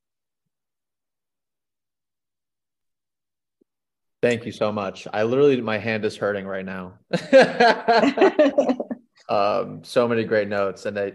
Thank 4.23 4.45
you 4.45 4.53
so 4.53 4.71
much. 4.71 5.07
I 5.13 5.23
literally, 5.23 5.61
my 5.61 5.79
hand 5.79 6.05
is 6.05 6.17
hurting 6.17 6.47
right 6.47 6.65
now. 6.65 6.99
um, 9.29 9.83
so 9.83 10.07
many 10.07 10.25
great 10.25 10.49
notes, 10.49 10.85
and 10.85 10.99
I, 10.99 11.13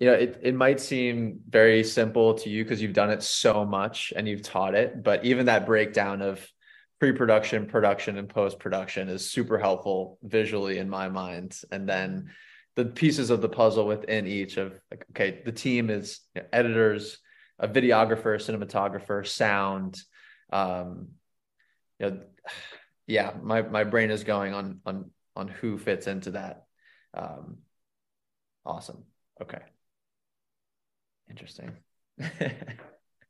you 0.00 0.08
know, 0.08 0.14
it 0.14 0.38
it 0.42 0.54
might 0.54 0.80
seem 0.80 1.40
very 1.48 1.82
simple 1.82 2.34
to 2.34 2.50
you 2.50 2.64
because 2.64 2.80
you've 2.80 2.92
done 2.92 3.10
it 3.10 3.22
so 3.22 3.64
much 3.64 4.12
and 4.14 4.28
you've 4.28 4.42
taught 4.42 4.74
it, 4.74 5.02
but 5.02 5.24
even 5.24 5.46
that 5.46 5.66
breakdown 5.66 6.22
of 6.22 6.46
pre-production, 7.00 7.66
production, 7.66 8.18
and 8.18 8.28
post-production 8.28 9.08
is 9.08 9.30
super 9.30 9.58
helpful 9.58 10.18
visually 10.22 10.78
in 10.78 10.88
my 10.88 11.08
mind. 11.08 11.58
And 11.70 11.88
then 11.88 12.30
the 12.76 12.84
pieces 12.86 13.30
of 13.30 13.42
the 13.42 13.48
puzzle 13.48 13.86
within 13.86 14.26
each 14.26 14.56
of 14.56 14.72
like, 14.90 15.04
okay, 15.10 15.42
the 15.44 15.52
team 15.52 15.90
is 15.90 16.20
you 16.34 16.42
know, 16.42 16.48
editors, 16.52 17.18
a 17.58 17.68
videographer, 17.68 18.36
cinematographer, 18.36 19.26
sound. 19.26 20.00
Um, 20.52 21.08
you 21.98 22.10
know, 22.10 22.20
yeah, 23.06 23.32
my 23.42 23.62
my 23.62 23.84
brain 23.84 24.10
is 24.10 24.24
going 24.24 24.54
on 24.54 24.80
on 24.86 25.10
on 25.36 25.48
who 25.48 25.78
fits 25.78 26.06
into 26.06 26.32
that. 26.32 26.64
Um, 27.12 27.58
awesome. 28.64 29.04
Okay. 29.40 29.60
Interesting. 31.28 31.72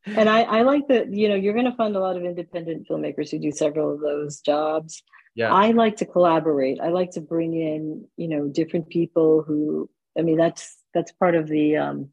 and 0.07 0.29
I, 0.29 0.43
I 0.43 0.63
like 0.63 0.89
that, 0.89 1.13
you 1.13 1.29
know, 1.29 1.35
you're 1.35 1.55
going 1.55 1.71
to 1.71 1.77
find 1.77 1.97
a 1.97 2.01
lot 2.01 2.17
of 2.17 2.25
independent 2.25 2.89
filmmakers 2.89 3.31
who 3.31 3.39
do 3.39 3.51
several 3.51 3.95
of 3.95 4.01
those 4.01 4.41
jobs. 4.41 5.03
Yeah. 5.35 5.53
I 5.53 5.71
like 5.71 5.97
to 5.97 6.07
collaborate. 6.07 6.81
I 6.81 6.89
like 6.89 7.13
to 7.13 7.21
bring 7.21 7.55
in, 7.55 8.07
you 8.17 8.29
know, 8.29 8.49
different 8.49 8.89
people 8.89 9.43
who, 9.47 9.89
I 10.19 10.23
mean, 10.23 10.37
that's, 10.37 10.77
that's 10.93 11.13
part 11.13 11.35
of 11.35 11.49
the, 11.49 11.77
um, 11.77 12.11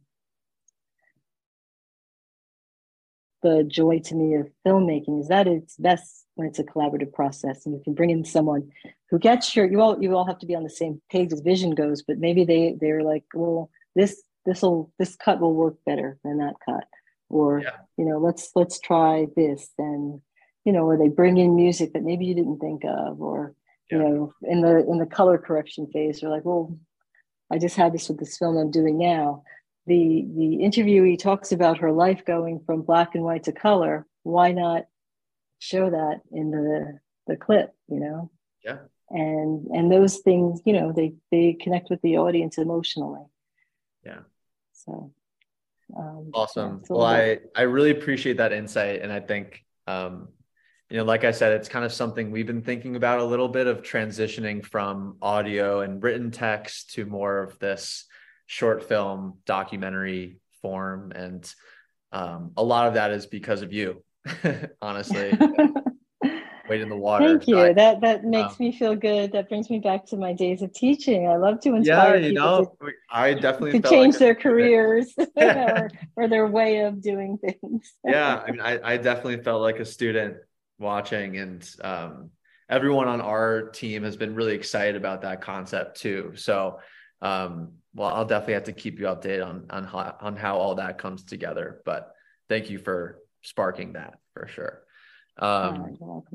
the 3.41 3.63
joy 3.63 3.99
to 3.99 4.15
me 4.15 4.35
of 4.35 4.49
filmmaking 4.65 5.19
is 5.19 5.27
that 5.27 5.47
it's 5.47 5.75
best 5.77 6.25
when 6.35 6.47
it's 6.47 6.59
a 6.59 6.63
collaborative 6.63 7.11
process 7.13 7.65
and 7.65 7.75
you 7.75 7.81
can 7.83 7.93
bring 7.93 8.09
in 8.09 8.23
someone 8.23 8.69
who 9.09 9.19
gets 9.19 9.55
your 9.55 9.69
you 9.69 9.81
all 9.81 10.01
you 10.01 10.15
all 10.15 10.25
have 10.25 10.39
to 10.39 10.45
be 10.45 10.55
on 10.55 10.63
the 10.63 10.69
same 10.69 11.01
page 11.09 11.31
as 11.33 11.41
vision 11.41 11.71
goes 11.71 12.01
but 12.01 12.17
maybe 12.17 12.43
they 12.45 12.75
they're 12.79 13.03
like 13.03 13.23
well 13.33 13.69
this 13.95 14.23
this 14.45 14.61
will 14.61 14.91
this 14.97 15.15
cut 15.15 15.39
will 15.39 15.53
work 15.53 15.75
better 15.85 16.17
than 16.23 16.37
that 16.37 16.55
cut 16.65 16.85
or 17.29 17.59
yeah. 17.59 17.77
you 17.97 18.05
know 18.05 18.17
let's 18.17 18.51
let's 18.55 18.79
try 18.79 19.27
this 19.35 19.69
and 19.77 20.21
you 20.65 20.71
know 20.71 20.83
or 20.83 20.97
they 20.97 21.09
bring 21.09 21.37
in 21.37 21.55
music 21.55 21.93
that 21.93 22.03
maybe 22.03 22.25
you 22.25 22.35
didn't 22.35 22.59
think 22.59 22.83
of 22.85 23.21
or 23.21 23.53
yeah. 23.89 23.97
you 23.97 24.03
know 24.03 24.33
in 24.43 24.61
the 24.61 24.85
in 24.89 24.97
the 24.97 25.05
color 25.05 25.37
correction 25.37 25.87
phase 25.91 26.21
they're 26.21 26.29
like 26.29 26.45
well 26.45 26.77
i 27.51 27.57
just 27.57 27.75
had 27.75 27.93
this 27.93 28.07
with 28.07 28.19
this 28.19 28.37
film 28.37 28.57
i'm 28.57 28.71
doing 28.71 28.97
now 28.97 29.43
the 29.87 30.25
the 30.35 30.59
interviewee 30.61 31.17
talks 31.17 31.51
about 31.51 31.79
her 31.79 31.91
life 31.91 32.23
going 32.25 32.61
from 32.65 32.83
black 32.83 33.15
and 33.15 33.23
white 33.23 33.43
to 33.43 33.51
color. 33.51 34.05
Why 34.23 34.51
not 34.51 34.85
show 35.59 35.89
that 35.89 36.21
in 36.31 36.51
the 36.51 36.99
the 37.27 37.35
clip 37.35 37.73
you 37.87 37.99
know? 37.99 38.31
Yeah. 38.63 38.79
And 39.09 39.67
and 39.67 39.91
those 39.91 40.19
things 40.19 40.61
you 40.65 40.73
know 40.73 40.91
they 40.91 41.13
they 41.31 41.53
connect 41.53 41.89
with 41.89 42.01
the 42.01 42.17
audience 42.17 42.57
emotionally. 42.57 43.25
Yeah. 44.05 44.19
So 44.73 45.11
um, 45.97 46.31
awesome. 46.33 46.83
well 46.89 47.05
i 47.05 47.39
i 47.55 47.63
really 47.63 47.91
appreciate 47.91 48.37
that 48.37 48.53
insight 48.53 49.01
and 49.01 49.11
i 49.11 49.19
think 49.19 49.63
um 49.87 50.29
you 50.89 50.97
know 50.97 51.03
like 51.03 51.23
i 51.23 51.31
said 51.31 51.53
it's 51.53 51.69
kind 51.69 51.85
of 51.85 51.91
something 51.91 52.31
we've 52.31 52.47
been 52.47 52.61
thinking 52.61 52.95
about 52.95 53.19
a 53.19 53.23
little 53.23 53.47
bit 53.47 53.67
of 53.67 53.81
transitioning 53.81 54.63
from 54.65 55.17
audio 55.21 55.81
and 55.81 56.01
written 56.03 56.31
text 56.31 56.93
to 56.93 57.05
more 57.05 57.39
of 57.39 57.57
this 57.59 58.05
short 58.51 58.83
film 58.83 59.37
documentary 59.45 60.41
form 60.61 61.13
and 61.15 61.55
um, 62.11 62.51
a 62.57 62.63
lot 62.63 62.85
of 62.85 62.95
that 62.95 63.11
is 63.11 63.25
because 63.25 63.61
of 63.61 63.71
you 63.71 64.03
honestly 64.81 65.31
wade 66.69 66.81
in 66.81 66.89
the 66.89 66.97
water. 66.97 67.29
Thank 67.29 67.47
you. 67.47 67.59
I, 67.61 67.71
that 67.71 68.01
that 68.01 68.25
makes 68.25 68.51
um, 68.51 68.57
me 68.59 68.71
feel 68.73 68.93
good. 68.93 69.31
That 69.31 69.47
brings 69.47 69.69
me 69.69 69.79
back 69.79 70.05
to 70.07 70.17
my 70.17 70.33
days 70.33 70.61
of 70.61 70.73
teaching. 70.73 71.29
I 71.29 71.37
love 71.37 71.61
to 71.61 71.75
inspire 71.75 72.17
yeah, 72.17 72.27
you 72.27 72.33
know, 72.33 72.75
to, 72.81 72.91
I 73.09 73.35
definitely 73.35 73.79
to 73.79 73.89
change 73.89 74.15
like 74.15 74.19
their 74.19 74.35
careers 74.35 75.13
or, 75.37 75.89
or, 76.17 76.27
their 76.27 76.47
way 76.47 76.79
of 76.79 77.01
doing 77.01 77.37
things. 77.37 77.89
yeah, 78.05 78.43
I 78.45 78.51
mean, 78.51 78.59
I, 78.59 78.93
I 78.93 78.97
definitely 78.97 79.41
felt 79.43 79.61
like 79.61 79.79
a 79.79 79.85
student 79.85 80.35
watching, 80.77 81.37
and 81.37 81.69
um, 81.81 82.31
everyone 82.69 83.07
on 83.07 83.21
our 83.21 83.69
team 83.69 84.03
has 84.03 84.17
been 84.17 84.35
really 84.35 84.55
excited 84.55 84.97
about 84.97 85.21
that 85.21 85.39
concept 85.39 86.01
too. 86.01 86.33
So, 86.35 86.79
um, 87.21 87.73
well, 87.93 88.09
I'll 88.09 88.25
definitely 88.25 88.55
have 88.55 88.63
to 88.65 88.73
keep 88.73 88.99
you 88.99 89.05
updated 89.05 89.45
on 89.45 89.65
on 89.69 89.83
how, 89.85 90.15
on 90.21 90.35
how 90.35 90.57
all 90.57 90.75
that 90.75 90.97
comes 90.97 91.23
together. 91.23 91.81
But 91.85 92.13
thank 92.49 92.69
you 92.69 92.79
for 92.79 93.19
sparking 93.41 93.93
that 93.93 94.19
for 94.33 94.47
sure. 94.47 94.81
Um, 95.37 95.97
oh, 96.01 96.25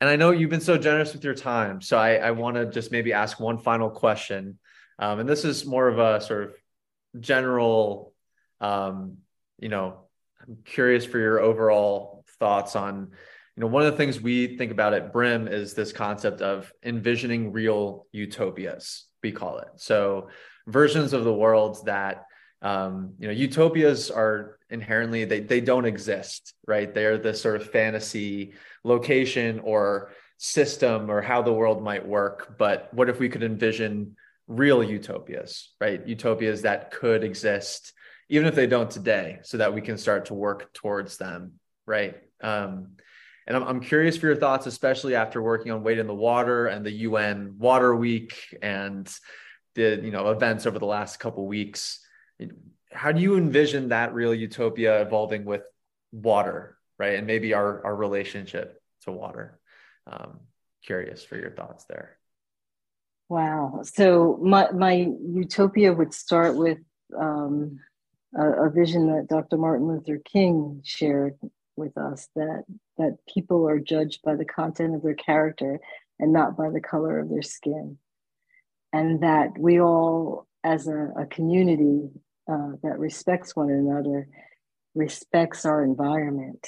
and 0.00 0.10
I 0.10 0.16
know 0.16 0.32
you've 0.32 0.50
been 0.50 0.60
so 0.60 0.76
generous 0.76 1.12
with 1.12 1.22
your 1.22 1.34
time. 1.34 1.80
So 1.80 1.96
I, 1.96 2.16
I 2.16 2.30
want 2.32 2.56
to 2.56 2.66
just 2.66 2.90
maybe 2.90 3.12
ask 3.12 3.38
one 3.38 3.58
final 3.58 3.88
question. 3.88 4.58
Um, 4.98 5.20
and 5.20 5.28
this 5.28 5.44
is 5.44 5.64
more 5.64 5.86
of 5.86 6.00
a 6.00 6.20
sort 6.20 6.42
of 6.44 6.54
general, 7.20 8.12
um, 8.60 9.18
you 9.60 9.68
know, 9.68 10.00
I'm 10.40 10.58
curious 10.64 11.04
for 11.04 11.18
your 11.18 11.38
overall 11.38 12.24
thoughts 12.40 12.74
on, 12.74 13.10
you 13.56 13.60
know, 13.60 13.68
one 13.68 13.84
of 13.84 13.92
the 13.92 13.96
things 13.96 14.20
we 14.20 14.56
think 14.56 14.72
about 14.72 14.92
at 14.92 15.12
Brym 15.12 15.46
is 15.46 15.74
this 15.74 15.92
concept 15.92 16.40
of 16.40 16.72
envisioning 16.82 17.52
real 17.52 18.06
utopias, 18.10 19.04
we 19.22 19.32
call 19.32 19.58
it. 19.58 19.68
So 19.76 20.28
versions 20.66 21.12
of 21.12 21.24
the 21.24 21.34
world 21.34 21.86
that, 21.86 22.26
um, 22.60 23.14
you 23.18 23.26
know, 23.26 23.32
utopias 23.32 24.10
are 24.10 24.58
inherently, 24.70 25.24
they, 25.24 25.40
they 25.40 25.60
don't 25.60 25.84
exist, 25.84 26.54
right? 26.66 26.92
They're 26.92 27.18
this 27.18 27.40
sort 27.40 27.56
of 27.56 27.70
fantasy 27.70 28.54
location 28.84 29.60
or 29.60 30.12
system 30.42 31.08
or 31.08 31.22
how 31.22 31.40
the 31.40 31.52
world 31.52 31.84
might 31.84 32.04
work 32.04 32.56
but 32.58 32.92
what 32.92 33.08
if 33.08 33.20
we 33.20 33.28
could 33.28 33.44
envision 33.44 34.16
real 34.48 34.82
utopias 34.82 35.70
right 35.80 36.04
utopias 36.08 36.62
that 36.62 36.90
could 36.90 37.22
exist 37.22 37.92
even 38.28 38.48
if 38.48 38.56
they 38.56 38.66
don't 38.66 38.90
today 38.90 39.38
so 39.44 39.58
that 39.58 39.72
we 39.72 39.80
can 39.80 39.96
start 39.96 40.24
to 40.24 40.34
work 40.34 40.72
towards 40.72 41.16
them 41.16 41.52
right 41.86 42.16
um, 42.42 42.96
and 43.46 43.56
I'm, 43.56 43.64
I'm 43.64 43.80
curious 43.80 44.16
for 44.16 44.26
your 44.26 44.36
thoughts 44.36 44.66
especially 44.66 45.14
after 45.14 45.42
working 45.42 45.72
on 45.72 45.82
Wade 45.82 45.98
in 45.98 46.06
the 46.06 46.14
Water 46.14 46.66
and 46.66 46.84
the 46.84 46.92
un 46.92 47.56
water 47.58 47.94
week 47.94 48.56
and 48.62 49.12
the 49.74 50.00
you 50.02 50.10
know 50.10 50.30
events 50.30 50.66
over 50.66 50.78
the 50.78 50.86
last 50.86 51.18
couple 51.18 51.46
weeks 51.46 52.00
how 52.92 53.10
do 53.12 53.20
you 53.20 53.36
envision 53.36 53.88
that 53.88 54.12
real 54.12 54.34
utopia 54.34 55.00
evolving 55.00 55.44
with 55.44 55.62
water 56.12 56.76
right? 57.02 57.18
And 57.18 57.26
maybe 57.26 57.52
our 57.52 57.84
our 57.84 57.96
relationship 57.96 58.80
to 59.02 59.10
water. 59.10 59.58
Um, 60.06 60.38
curious 60.84 61.24
for 61.24 61.36
your 61.36 61.50
thoughts 61.50 61.84
there. 61.88 62.16
Wow. 63.28 63.80
So 63.82 64.38
my 64.40 64.70
my 64.70 65.08
utopia 65.20 65.92
would 65.92 66.14
start 66.14 66.54
with 66.56 66.78
um, 67.18 67.80
a, 68.38 68.66
a 68.66 68.70
vision 68.70 69.08
that 69.08 69.26
Dr. 69.28 69.56
Martin 69.56 69.88
Luther 69.88 70.18
King 70.24 70.82
shared 70.84 71.34
with 71.74 71.96
us 71.98 72.28
that 72.36 72.64
that 73.02 73.18
people 73.32 73.68
are 73.68 73.78
judged 73.78 74.20
by 74.22 74.36
the 74.36 74.44
content 74.44 74.94
of 74.94 75.02
their 75.02 75.14
character 75.14 75.80
and 76.18 76.32
not 76.32 76.56
by 76.56 76.70
the 76.70 76.80
color 76.80 77.18
of 77.18 77.28
their 77.28 77.42
skin, 77.42 77.98
and 78.92 79.22
that 79.22 79.50
we 79.58 79.80
all, 79.80 80.46
as 80.62 80.86
a, 80.86 81.08
a 81.18 81.26
community 81.26 82.10
uh, 82.50 82.72
that 82.82 82.98
respects 82.98 83.56
one 83.56 83.70
another, 83.70 84.28
respects 84.94 85.64
our 85.64 85.82
environment. 85.82 86.66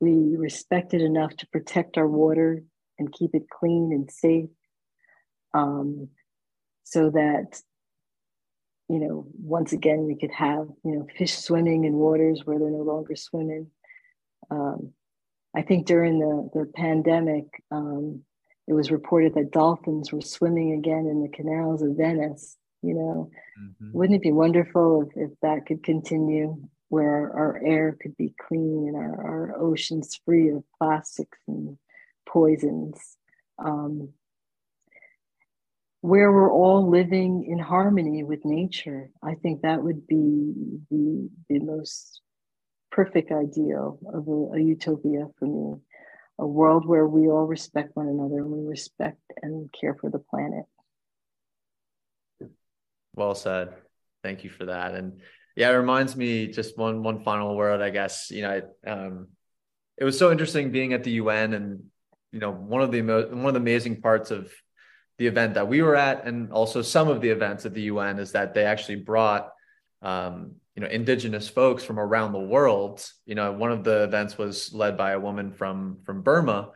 We 0.00 0.36
respect 0.36 0.94
it 0.94 1.02
enough 1.02 1.36
to 1.38 1.46
protect 1.48 1.98
our 1.98 2.08
water 2.08 2.62
and 2.98 3.12
keep 3.12 3.34
it 3.34 3.50
clean 3.50 3.90
and 3.92 4.10
safe 4.10 4.50
um, 5.54 6.08
so 6.84 7.10
that 7.10 7.60
you 8.88 8.98
know 8.98 9.26
once 9.40 9.72
again 9.72 10.04
we 10.04 10.16
could 10.16 10.32
have 10.32 10.66
you 10.84 10.92
know 10.96 11.06
fish 11.16 11.36
swimming 11.36 11.84
in 11.84 11.94
waters 11.94 12.42
where 12.44 12.58
they're 12.58 12.70
no 12.70 12.82
longer 12.82 13.16
swimming. 13.16 13.68
Um, 14.50 14.92
i 15.54 15.62
think 15.62 15.86
during 15.86 16.18
the, 16.18 16.50
the 16.54 16.66
pandemic 16.74 17.44
um, 17.70 18.22
it 18.68 18.72
was 18.72 18.90
reported 18.90 19.34
that 19.34 19.52
dolphins 19.52 20.12
were 20.12 20.20
swimming 20.20 20.72
again 20.72 21.06
in 21.06 21.22
the 21.22 21.28
canals 21.28 21.82
of 21.82 21.96
venice 21.96 22.56
you 22.82 22.94
know 22.94 23.30
mm-hmm. 23.60 23.92
wouldn't 23.92 24.16
it 24.16 24.22
be 24.22 24.32
wonderful 24.32 25.02
if, 25.02 25.30
if 25.30 25.30
that 25.40 25.66
could 25.66 25.82
continue 25.82 26.56
where 26.92 27.32
our, 27.34 27.58
air 27.64 27.96
could 28.02 28.14
be 28.18 28.34
clean 28.46 28.86
and 28.86 28.94
our, 28.94 29.24
our 29.24 29.56
oceans 29.58 30.20
free 30.26 30.50
of 30.50 30.62
plastics 30.78 31.38
and 31.48 31.78
poisons. 32.28 33.16
Um, 33.58 34.10
where 36.02 36.30
we're 36.32 36.52
all 36.52 36.90
living 36.90 37.46
in 37.48 37.58
harmony 37.58 38.24
with 38.24 38.44
nature. 38.44 39.08
I 39.22 39.36
think 39.36 39.62
that 39.62 39.82
would 39.82 40.06
be 40.06 40.52
the, 40.90 41.30
the 41.48 41.60
most 41.60 42.20
perfect 42.92 43.32
ideal 43.32 43.98
of 44.12 44.28
a, 44.28 44.56
a, 44.56 44.60
utopia 44.60 45.26
for 45.38 45.46
me. 45.46 45.80
A 46.38 46.46
world 46.46 46.86
where 46.86 47.06
we 47.06 47.28
all 47.28 47.46
respect 47.46 47.96
one 47.96 48.08
another 48.08 48.38
and 48.38 48.50
we 48.50 48.68
respect 48.68 49.20
and 49.42 49.72
care 49.72 49.96
for 50.00 50.10
the 50.10 50.18
planet. 50.18 50.64
Well 53.14 53.34
said. 53.34 53.74
Thank 54.22 54.44
you 54.44 54.50
for 54.50 54.66
that. 54.66 54.94
And 54.94 55.20
yeah, 55.56 55.70
it 55.70 55.74
reminds 55.74 56.16
me 56.16 56.46
just 56.46 56.78
one 56.78 57.02
one 57.02 57.22
final 57.24 57.56
word, 57.56 57.82
I 57.82 57.90
guess. 57.90 58.30
You 58.30 58.42
know, 58.42 58.62
um, 58.86 59.28
it 59.98 60.04
was 60.04 60.18
so 60.18 60.30
interesting 60.30 60.72
being 60.72 60.94
at 60.94 61.04
the 61.04 61.12
UN, 61.12 61.52
and 61.52 61.84
you 62.30 62.40
know, 62.40 62.50
one 62.50 62.80
of 62.80 62.90
the 62.90 63.02
one 63.02 63.46
of 63.46 63.54
the 63.54 63.60
amazing 63.60 64.00
parts 64.00 64.30
of 64.30 64.50
the 65.18 65.26
event 65.26 65.54
that 65.54 65.68
we 65.68 65.82
were 65.82 65.96
at, 65.96 66.26
and 66.26 66.52
also 66.52 66.80
some 66.80 67.08
of 67.08 67.20
the 67.20 67.28
events 67.28 67.66
at 67.66 67.74
the 67.74 67.82
UN, 67.82 68.18
is 68.18 68.32
that 68.32 68.54
they 68.54 68.64
actually 68.64 68.96
brought 68.96 69.50
um, 70.00 70.54
you 70.74 70.82
know 70.82 70.88
indigenous 70.88 71.48
folks 71.48 71.84
from 71.84 71.98
around 71.98 72.32
the 72.32 72.38
world. 72.38 73.04
You 73.26 73.34
know, 73.34 73.52
one 73.52 73.72
of 73.72 73.84
the 73.84 74.04
events 74.04 74.38
was 74.38 74.72
led 74.72 74.96
by 74.96 75.12
a 75.12 75.20
woman 75.20 75.52
from 75.52 75.98
from 76.04 76.22
Burma, 76.22 76.70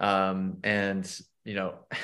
um, 0.00 0.58
and 0.64 1.10
you 1.44 1.54
know. 1.54 1.74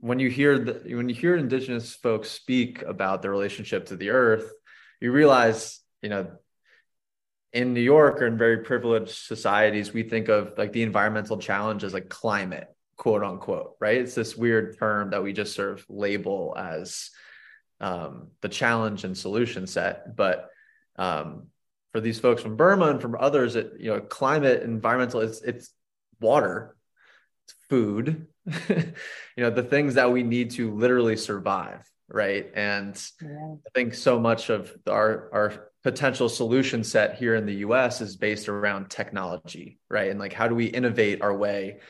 when 0.00 0.18
you 0.18 0.28
hear 0.28 0.58
the, 0.58 0.94
when 0.94 1.08
you 1.08 1.14
hear 1.14 1.34
indigenous 1.34 1.94
folks 1.94 2.30
speak 2.30 2.82
about 2.82 3.22
their 3.22 3.30
relationship 3.30 3.86
to 3.86 3.96
the 3.96 4.10
earth 4.10 4.52
you 5.04 5.12
realize, 5.12 5.80
you 6.00 6.08
know, 6.08 6.30
in 7.52 7.74
New 7.74 7.82
York 7.82 8.22
or 8.22 8.26
in 8.26 8.38
very 8.38 8.64
privileged 8.64 9.10
societies, 9.10 9.92
we 9.92 10.02
think 10.02 10.28
of 10.28 10.54
like 10.56 10.72
the 10.72 10.82
environmental 10.82 11.36
challenge 11.36 11.84
as 11.84 11.92
like 11.92 12.08
climate, 12.08 12.68
quote 12.96 13.22
unquote, 13.22 13.76
right? 13.80 13.98
It's 13.98 14.14
this 14.14 14.34
weird 14.34 14.78
term 14.78 15.10
that 15.10 15.22
we 15.22 15.34
just 15.34 15.54
sort 15.54 15.72
of 15.72 15.84
label 15.90 16.54
as 16.56 17.10
um, 17.80 18.28
the 18.40 18.48
challenge 18.48 19.04
and 19.04 19.16
solution 19.16 19.66
set. 19.66 20.16
But 20.16 20.48
um, 20.96 21.48
for 21.92 22.00
these 22.00 22.18
folks 22.18 22.42
from 22.42 22.56
Burma 22.56 22.86
and 22.86 23.00
from 23.00 23.16
others, 23.18 23.56
it 23.56 23.74
you 23.78 23.90
know, 23.90 24.00
climate, 24.00 24.62
environmental, 24.62 25.20
it's 25.20 25.40
it's 25.42 25.70
water, 26.20 26.76
it's 27.46 27.54
food, 27.68 28.26
you 28.68 28.92
know, 29.36 29.50
the 29.50 29.62
things 29.62 29.94
that 29.94 30.10
we 30.10 30.22
need 30.22 30.50
to 30.52 30.74
literally 30.74 31.16
survive, 31.16 31.88
right? 32.08 32.50
And 32.54 33.00
yeah. 33.22 33.54
I 33.54 33.70
think 33.74 33.94
so 33.94 34.18
much 34.18 34.50
of 34.50 34.72
our 34.88 35.30
our 35.32 35.70
potential 35.82 36.28
solution 36.28 36.82
set 36.82 37.16
here 37.16 37.34
in 37.34 37.46
the 37.46 37.56
US 37.56 38.00
is 38.00 38.16
based 38.16 38.48
around 38.48 38.90
technology, 38.90 39.78
right? 39.88 40.10
And 40.10 40.18
like 40.18 40.32
how 40.32 40.48
do 40.48 40.54
we 40.54 40.66
innovate 40.66 41.22
our 41.22 41.36
way 41.36 41.80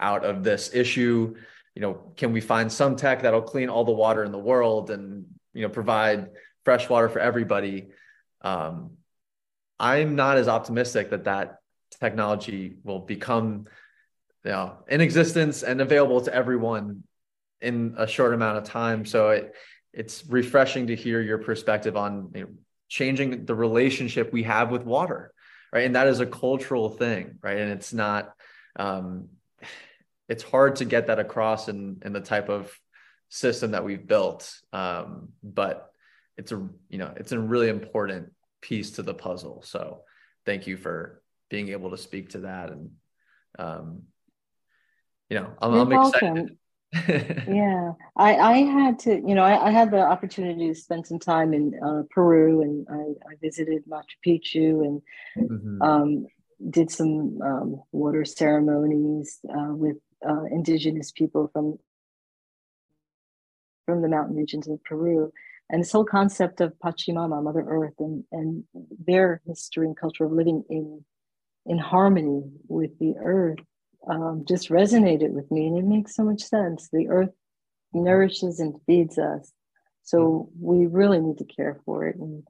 out 0.00 0.24
of 0.24 0.42
this 0.42 0.74
issue? 0.74 1.36
You 1.74 1.82
know, 1.82 2.12
can 2.16 2.32
we 2.32 2.40
find 2.40 2.70
some 2.70 2.96
tech 2.96 3.22
that'll 3.22 3.42
clean 3.42 3.68
all 3.68 3.84
the 3.84 3.92
water 3.92 4.24
in 4.24 4.32
the 4.32 4.38
world 4.38 4.90
and 4.90 5.26
you 5.54 5.62
know 5.62 5.68
provide 5.68 6.30
fresh 6.64 6.88
water 6.88 7.08
for 7.08 7.20
everybody? 7.20 7.90
Um, 8.42 8.98
I'm 9.78 10.14
not 10.14 10.36
as 10.36 10.48
optimistic 10.48 11.10
that 11.10 11.24
that 11.24 11.58
technology 12.00 12.76
will 12.84 13.00
become 13.00 13.66
you 14.44 14.50
know 14.50 14.78
in 14.88 15.00
existence 15.00 15.62
and 15.62 15.80
available 15.80 16.20
to 16.22 16.34
everyone 16.34 17.04
in 17.60 17.94
a 17.96 18.06
short 18.06 18.34
amount 18.34 18.58
of 18.58 18.64
time. 18.64 19.04
So 19.04 19.30
it 19.30 19.54
it's 19.92 20.24
refreshing 20.26 20.86
to 20.88 20.96
hear 20.96 21.20
your 21.20 21.38
perspective 21.38 21.96
on 21.96 22.30
you 22.34 22.40
know, 22.42 22.48
changing 22.88 23.44
the 23.44 23.54
relationship 23.54 24.32
we 24.32 24.42
have 24.44 24.70
with 24.70 24.84
water 24.84 25.32
right? 25.72 25.86
And 25.86 25.96
that 25.96 26.06
is 26.08 26.20
a 26.20 26.26
cultural 26.26 26.88
thing 26.90 27.38
right? 27.42 27.58
And 27.58 27.72
it's 27.72 27.92
not 27.92 28.34
um, 28.76 29.28
it's 30.28 30.42
hard 30.42 30.76
to 30.76 30.84
get 30.84 31.08
that 31.08 31.18
across 31.18 31.68
in 31.68 32.02
in 32.04 32.12
the 32.12 32.20
type 32.20 32.48
of 32.48 32.72
system 33.28 33.72
that 33.72 33.84
we've 33.84 34.06
built. 34.06 34.52
Um, 34.72 35.30
but 35.42 35.91
it's 36.36 36.52
a 36.52 36.68
you 36.88 36.98
know 36.98 37.12
it's 37.16 37.32
a 37.32 37.38
really 37.38 37.68
important 37.68 38.32
piece 38.60 38.92
to 38.92 39.02
the 39.02 39.14
puzzle. 39.14 39.62
So 39.64 40.02
thank 40.46 40.66
you 40.66 40.76
for 40.76 41.22
being 41.50 41.68
able 41.70 41.90
to 41.90 41.98
speak 41.98 42.30
to 42.30 42.40
that. 42.40 42.70
And 42.70 42.90
um, 43.58 44.02
you 45.28 45.38
know 45.38 45.52
i'm, 45.60 45.74
I'm 45.74 45.92
excited. 45.92 46.56
yeah, 47.08 47.92
I, 48.16 48.36
I 48.36 48.52
had 48.58 48.98
to, 49.00 49.14
you 49.14 49.34
know, 49.34 49.42
I, 49.42 49.68
I, 49.68 49.70
had 49.70 49.90
the 49.90 50.02
opportunity 50.02 50.68
to 50.68 50.74
spend 50.74 51.06
some 51.06 51.18
time 51.18 51.54
in 51.54 51.72
uh, 51.82 52.02
Peru 52.10 52.60
and 52.60 52.86
I, 52.90 53.32
I, 53.32 53.34
visited 53.40 53.82
Machu 53.88 54.18
Picchu 54.26 54.84
and 54.84 55.02
mm-hmm. 55.38 55.80
um, 55.80 56.26
did 56.68 56.90
some 56.90 57.40
um, 57.40 57.82
water 57.92 58.26
ceremonies 58.26 59.38
uh, 59.48 59.72
with 59.72 59.96
uh, 60.28 60.44
indigenous 60.50 61.12
people 61.12 61.48
from 61.54 61.78
from 63.86 64.02
the 64.02 64.08
mountain 64.08 64.36
regions 64.36 64.68
of 64.68 64.84
Peru. 64.84 65.32
And 65.70 65.80
this 65.80 65.92
whole 65.92 66.04
concept 66.04 66.60
of 66.60 66.74
Pachamama, 66.84 67.42
Mother 67.42 67.64
Earth, 67.66 67.94
and, 67.98 68.24
and 68.32 68.64
their 69.06 69.40
history 69.46 69.86
and 69.86 69.96
culture 69.96 70.24
of 70.24 70.32
living 70.32 70.64
in 70.68 71.04
in 71.66 71.78
harmony 71.78 72.42
with 72.66 72.98
the 72.98 73.14
earth 73.22 73.58
um, 74.08 74.44
just 74.48 74.68
resonated 74.68 75.30
with 75.30 75.50
me 75.50 75.66
and 75.66 75.78
it 75.78 75.84
makes 75.84 76.14
so 76.16 76.24
much 76.24 76.42
sense. 76.42 76.88
The 76.92 77.08
earth 77.08 77.30
nourishes 77.92 78.58
and 78.58 78.74
feeds 78.86 79.18
us. 79.18 79.52
So 80.02 80.50
we 80.58 80.86
really 80.86 81.20
need 81.20 81.38
to 81.38 81.44
care 81.44 81.80
for 81.84 82.08
it. 82.08 82.16
And 82.16 82.42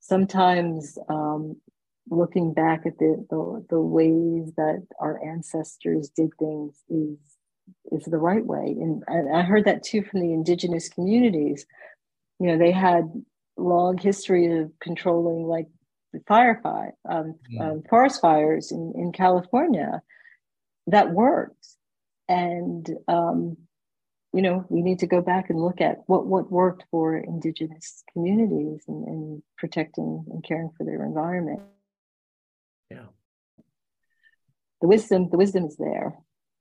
sometimes 0.00 0.98
um, 1.08 1.56
looking 2.10 2.52
back 2.52 2.84
at 2.84 2.98
the, 2.98 3.24
the, 3.30 3.64
the 3.70 3.80
ways 3.80 4.52
that 4.56 4.84
our 5.00 5.24
ancestors 5.24 6.10
did 6.16 6.30
things 6.38 6.76
is 6.88 7.18
is 7.92 8.04
the 8.06 8.18
right 8.18 8.44
way. 8.44 8.76
And, 8.80 9.04
and 9.06 9.34
I 9.34 9.42
heard 9.42 9.66
that 9.66 9.84
too 9.84 10.02
from 10.02 10.20
the 10.20 10.32
indigenous 10.32 10.88
communities. 10.88 11.64
You 12.42 12.48
know, 12.48 12.58
they 12.58 12.72
had 12.72 13.04
long 13.56 13.98
history 13.98 14.58
of 14.58 14.72
controlling 14.80 15.46
like 15.46 15.68
fire 16.26 16.58
fire, 16.60 16.94
um, 17.08 17.36
yeah. 17.48 17.70
um, 17.70 17.82
forest 17.88 18.20
fires 18.20 18.72
in, 18.72 18.92
in 18.96 19.12
California 19.12 20.02
that 20.88 21.12
worked 21.12 21.68
And 22.28 22.84
um, 23.06 23.56
you 24.34 24.42
know, 24.42 24.64
we 24.68 24.82
need 24.82 24.98
to 25.00 25.06
go 25.06 25.20
back 25.20 25.50
and 25.50 25.60
look 25.60 25.80
at 25.80 25.98
what 26.06 26.26
what 26.26 26.50
worked 26.50 26.84
for 26.90 27.16
indigenous 27.16 28.02
communities 28.12 28.82
and, 28.88 29.06
and 29.06 29.42
protecting 29.56 30.24
and 30.28 30.42
caring 30.42 30.70
for 30.76 30.82
their 30.82 31.04
environment. 31.04 31.60
Yeah. 32.90 33.06
The 34.80 34.88
wisdom, 34.88 35.28
the 35.30 35.38
wisdom 35.38 35.66
is 35.66 35.76
there. 35.76 36.18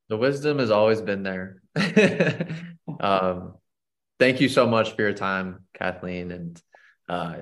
The 0.09 0.17
wisdom 0.17 0.59
has 0.59 0.69
always 0.69 1.01
been 1.01 1.23
there. 1.23 1.63
um, 2.99 3.55
thank 4.21 4.39
you 4.39 4.47
so 4.47 4.67
much 4.67 4.95
for 4.95 5.01
your 5.01 5.13
time, 5.13 5.65
Cathleen. 5.73 6.31
And 6.31 6.61
uh, 7.09 7.37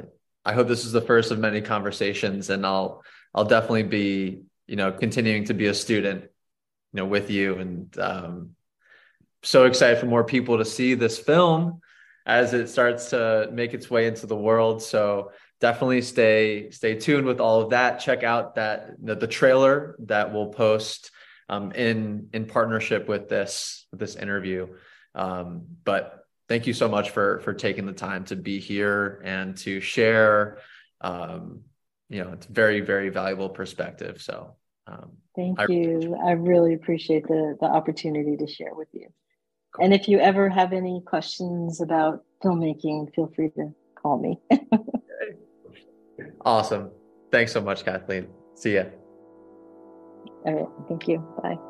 I 0.46 0.54
hope 0.54 0.70
this 0.70 0.86
is 0.86 0.94
the 0.94 1.02
first 1.02 1.30
of 1.30 1.38
many 1.38 1.60
conversations, 1.60 2.50
and 2.50 2.66
I'll 2.66 3.04
I'll 3.36 3.44
definitely 3.44 3.84
be 3.84 4.44
you 4.66 4.78
know 4.78 4.94
continuing 4.94 5.44
to 5.46 5.54
be 5.54 5.66
a 5.66 5.74
student 5.74 6.24
you 6.24 6.98
know 6.98 7.06
with 7.06 7.30
you 7.30 7.56
and 7.56 8.00
um, 8.00 8.52
so 9.44 9.66
excited 9.66 10.00
for 10.00 10.06
more 10.06 10.24
people 10.24 10.58
to 10.58 10.66
see 10.66 10.94
this 10.94 11.20
film 11.20 11.82
as 12.26 12.54
it 12.54 12.70
starts 12.70 13.10
to 13.10 13.50
make 13.52 13.74
its 13.74 13.90
way 13.90 14.08
into 14.08 14.26
the 14.26 14.36
world 14.36 14.82
so 14.82 15.32
definitely 15.60 16.02
stay 16.02 16.70
stay 16.72 16.96
tuned 16.96 17.26
with 17.26 17.40
all 17.40 17.62
of 17.62 17.72
that 17.72 18.00
check 18.00 18.24
out 18.24 18.56
that 18.56 18.92
the, 19.04 19.28
trailer 19.28 19.96
that 20.00 20.32
we'll 20.32 20.50
post 20.50 21.12
um, 21.50 21.72
in 21.72 22.30
in 22.32 22.46
partnership 22.46 23.08
with 23.08 23.28
this 23.28 23.86
with 23.92 24.00
this 24.00 24.16
interview 24.16 24.68
um, 25.16 25.64
but 25.84 26.19
thank 26.50 26.68
you 26.68 26.74
so 26.74 26.90
much 26.90 27.12
for 27.12 27.40
for 27.40 27.54
taking 27.54 27.86
the 27.86 27.94
time 27.94 28.26
to 28.26 28.36
be 28.36 28.60
here 28.60 29.22
and 29.24 29.56
to 29.56 29.80
share 29.80 30.58
um, 31.00 31.62
you 32.10 32.22
know 32.22 32.32
it's 32.34 32.48
very 32.48 32.82
very 32.82 33.10
valuable 33.10 33.50
perspective 33.50 34.22
so 34.22 34.56
um, 34.88 35.12
Thank 35.36 35.60
I, 35.60 35.66
you. 35.70 36.18
I 36.26 36.32
really 36.32 36.74
appreciate 36.74 37.28
the, 37.28 37.58
the 37.62 37.68
opportunity 37.68 38.36
to 38.38 38.48
share 38.48 38.74
with 38.74 38.88
you. 38.92 39.08
Cool. 39.74 39.86
And 39.86 39.94
if 39.94 40.08
you 40.08 40.20
ever 40.20 40.50
have 40.50 40.74
any 40.74 41.02
questions 41.06 41.80
about 41.80 42.24
filmmaking, 42.44 43.14
feel 43.14 43.32
free 43.36 43.50
to 43.52 43.74
call 43.96 44.18
me. 44.20 44.40
awesome. 46.46 46.92
Thanks 47.32 47.54
so 47.54 47.62
much, 47.62 47.86
Cathleen. 47.86 48.28
See 48.56 48.76
ya. 48.76 48.86
All 50.46 50.54
right. 50.54 50.88
Thank 50.88 51.08
you. 51.08 51.20
Bye. 51.42 51.69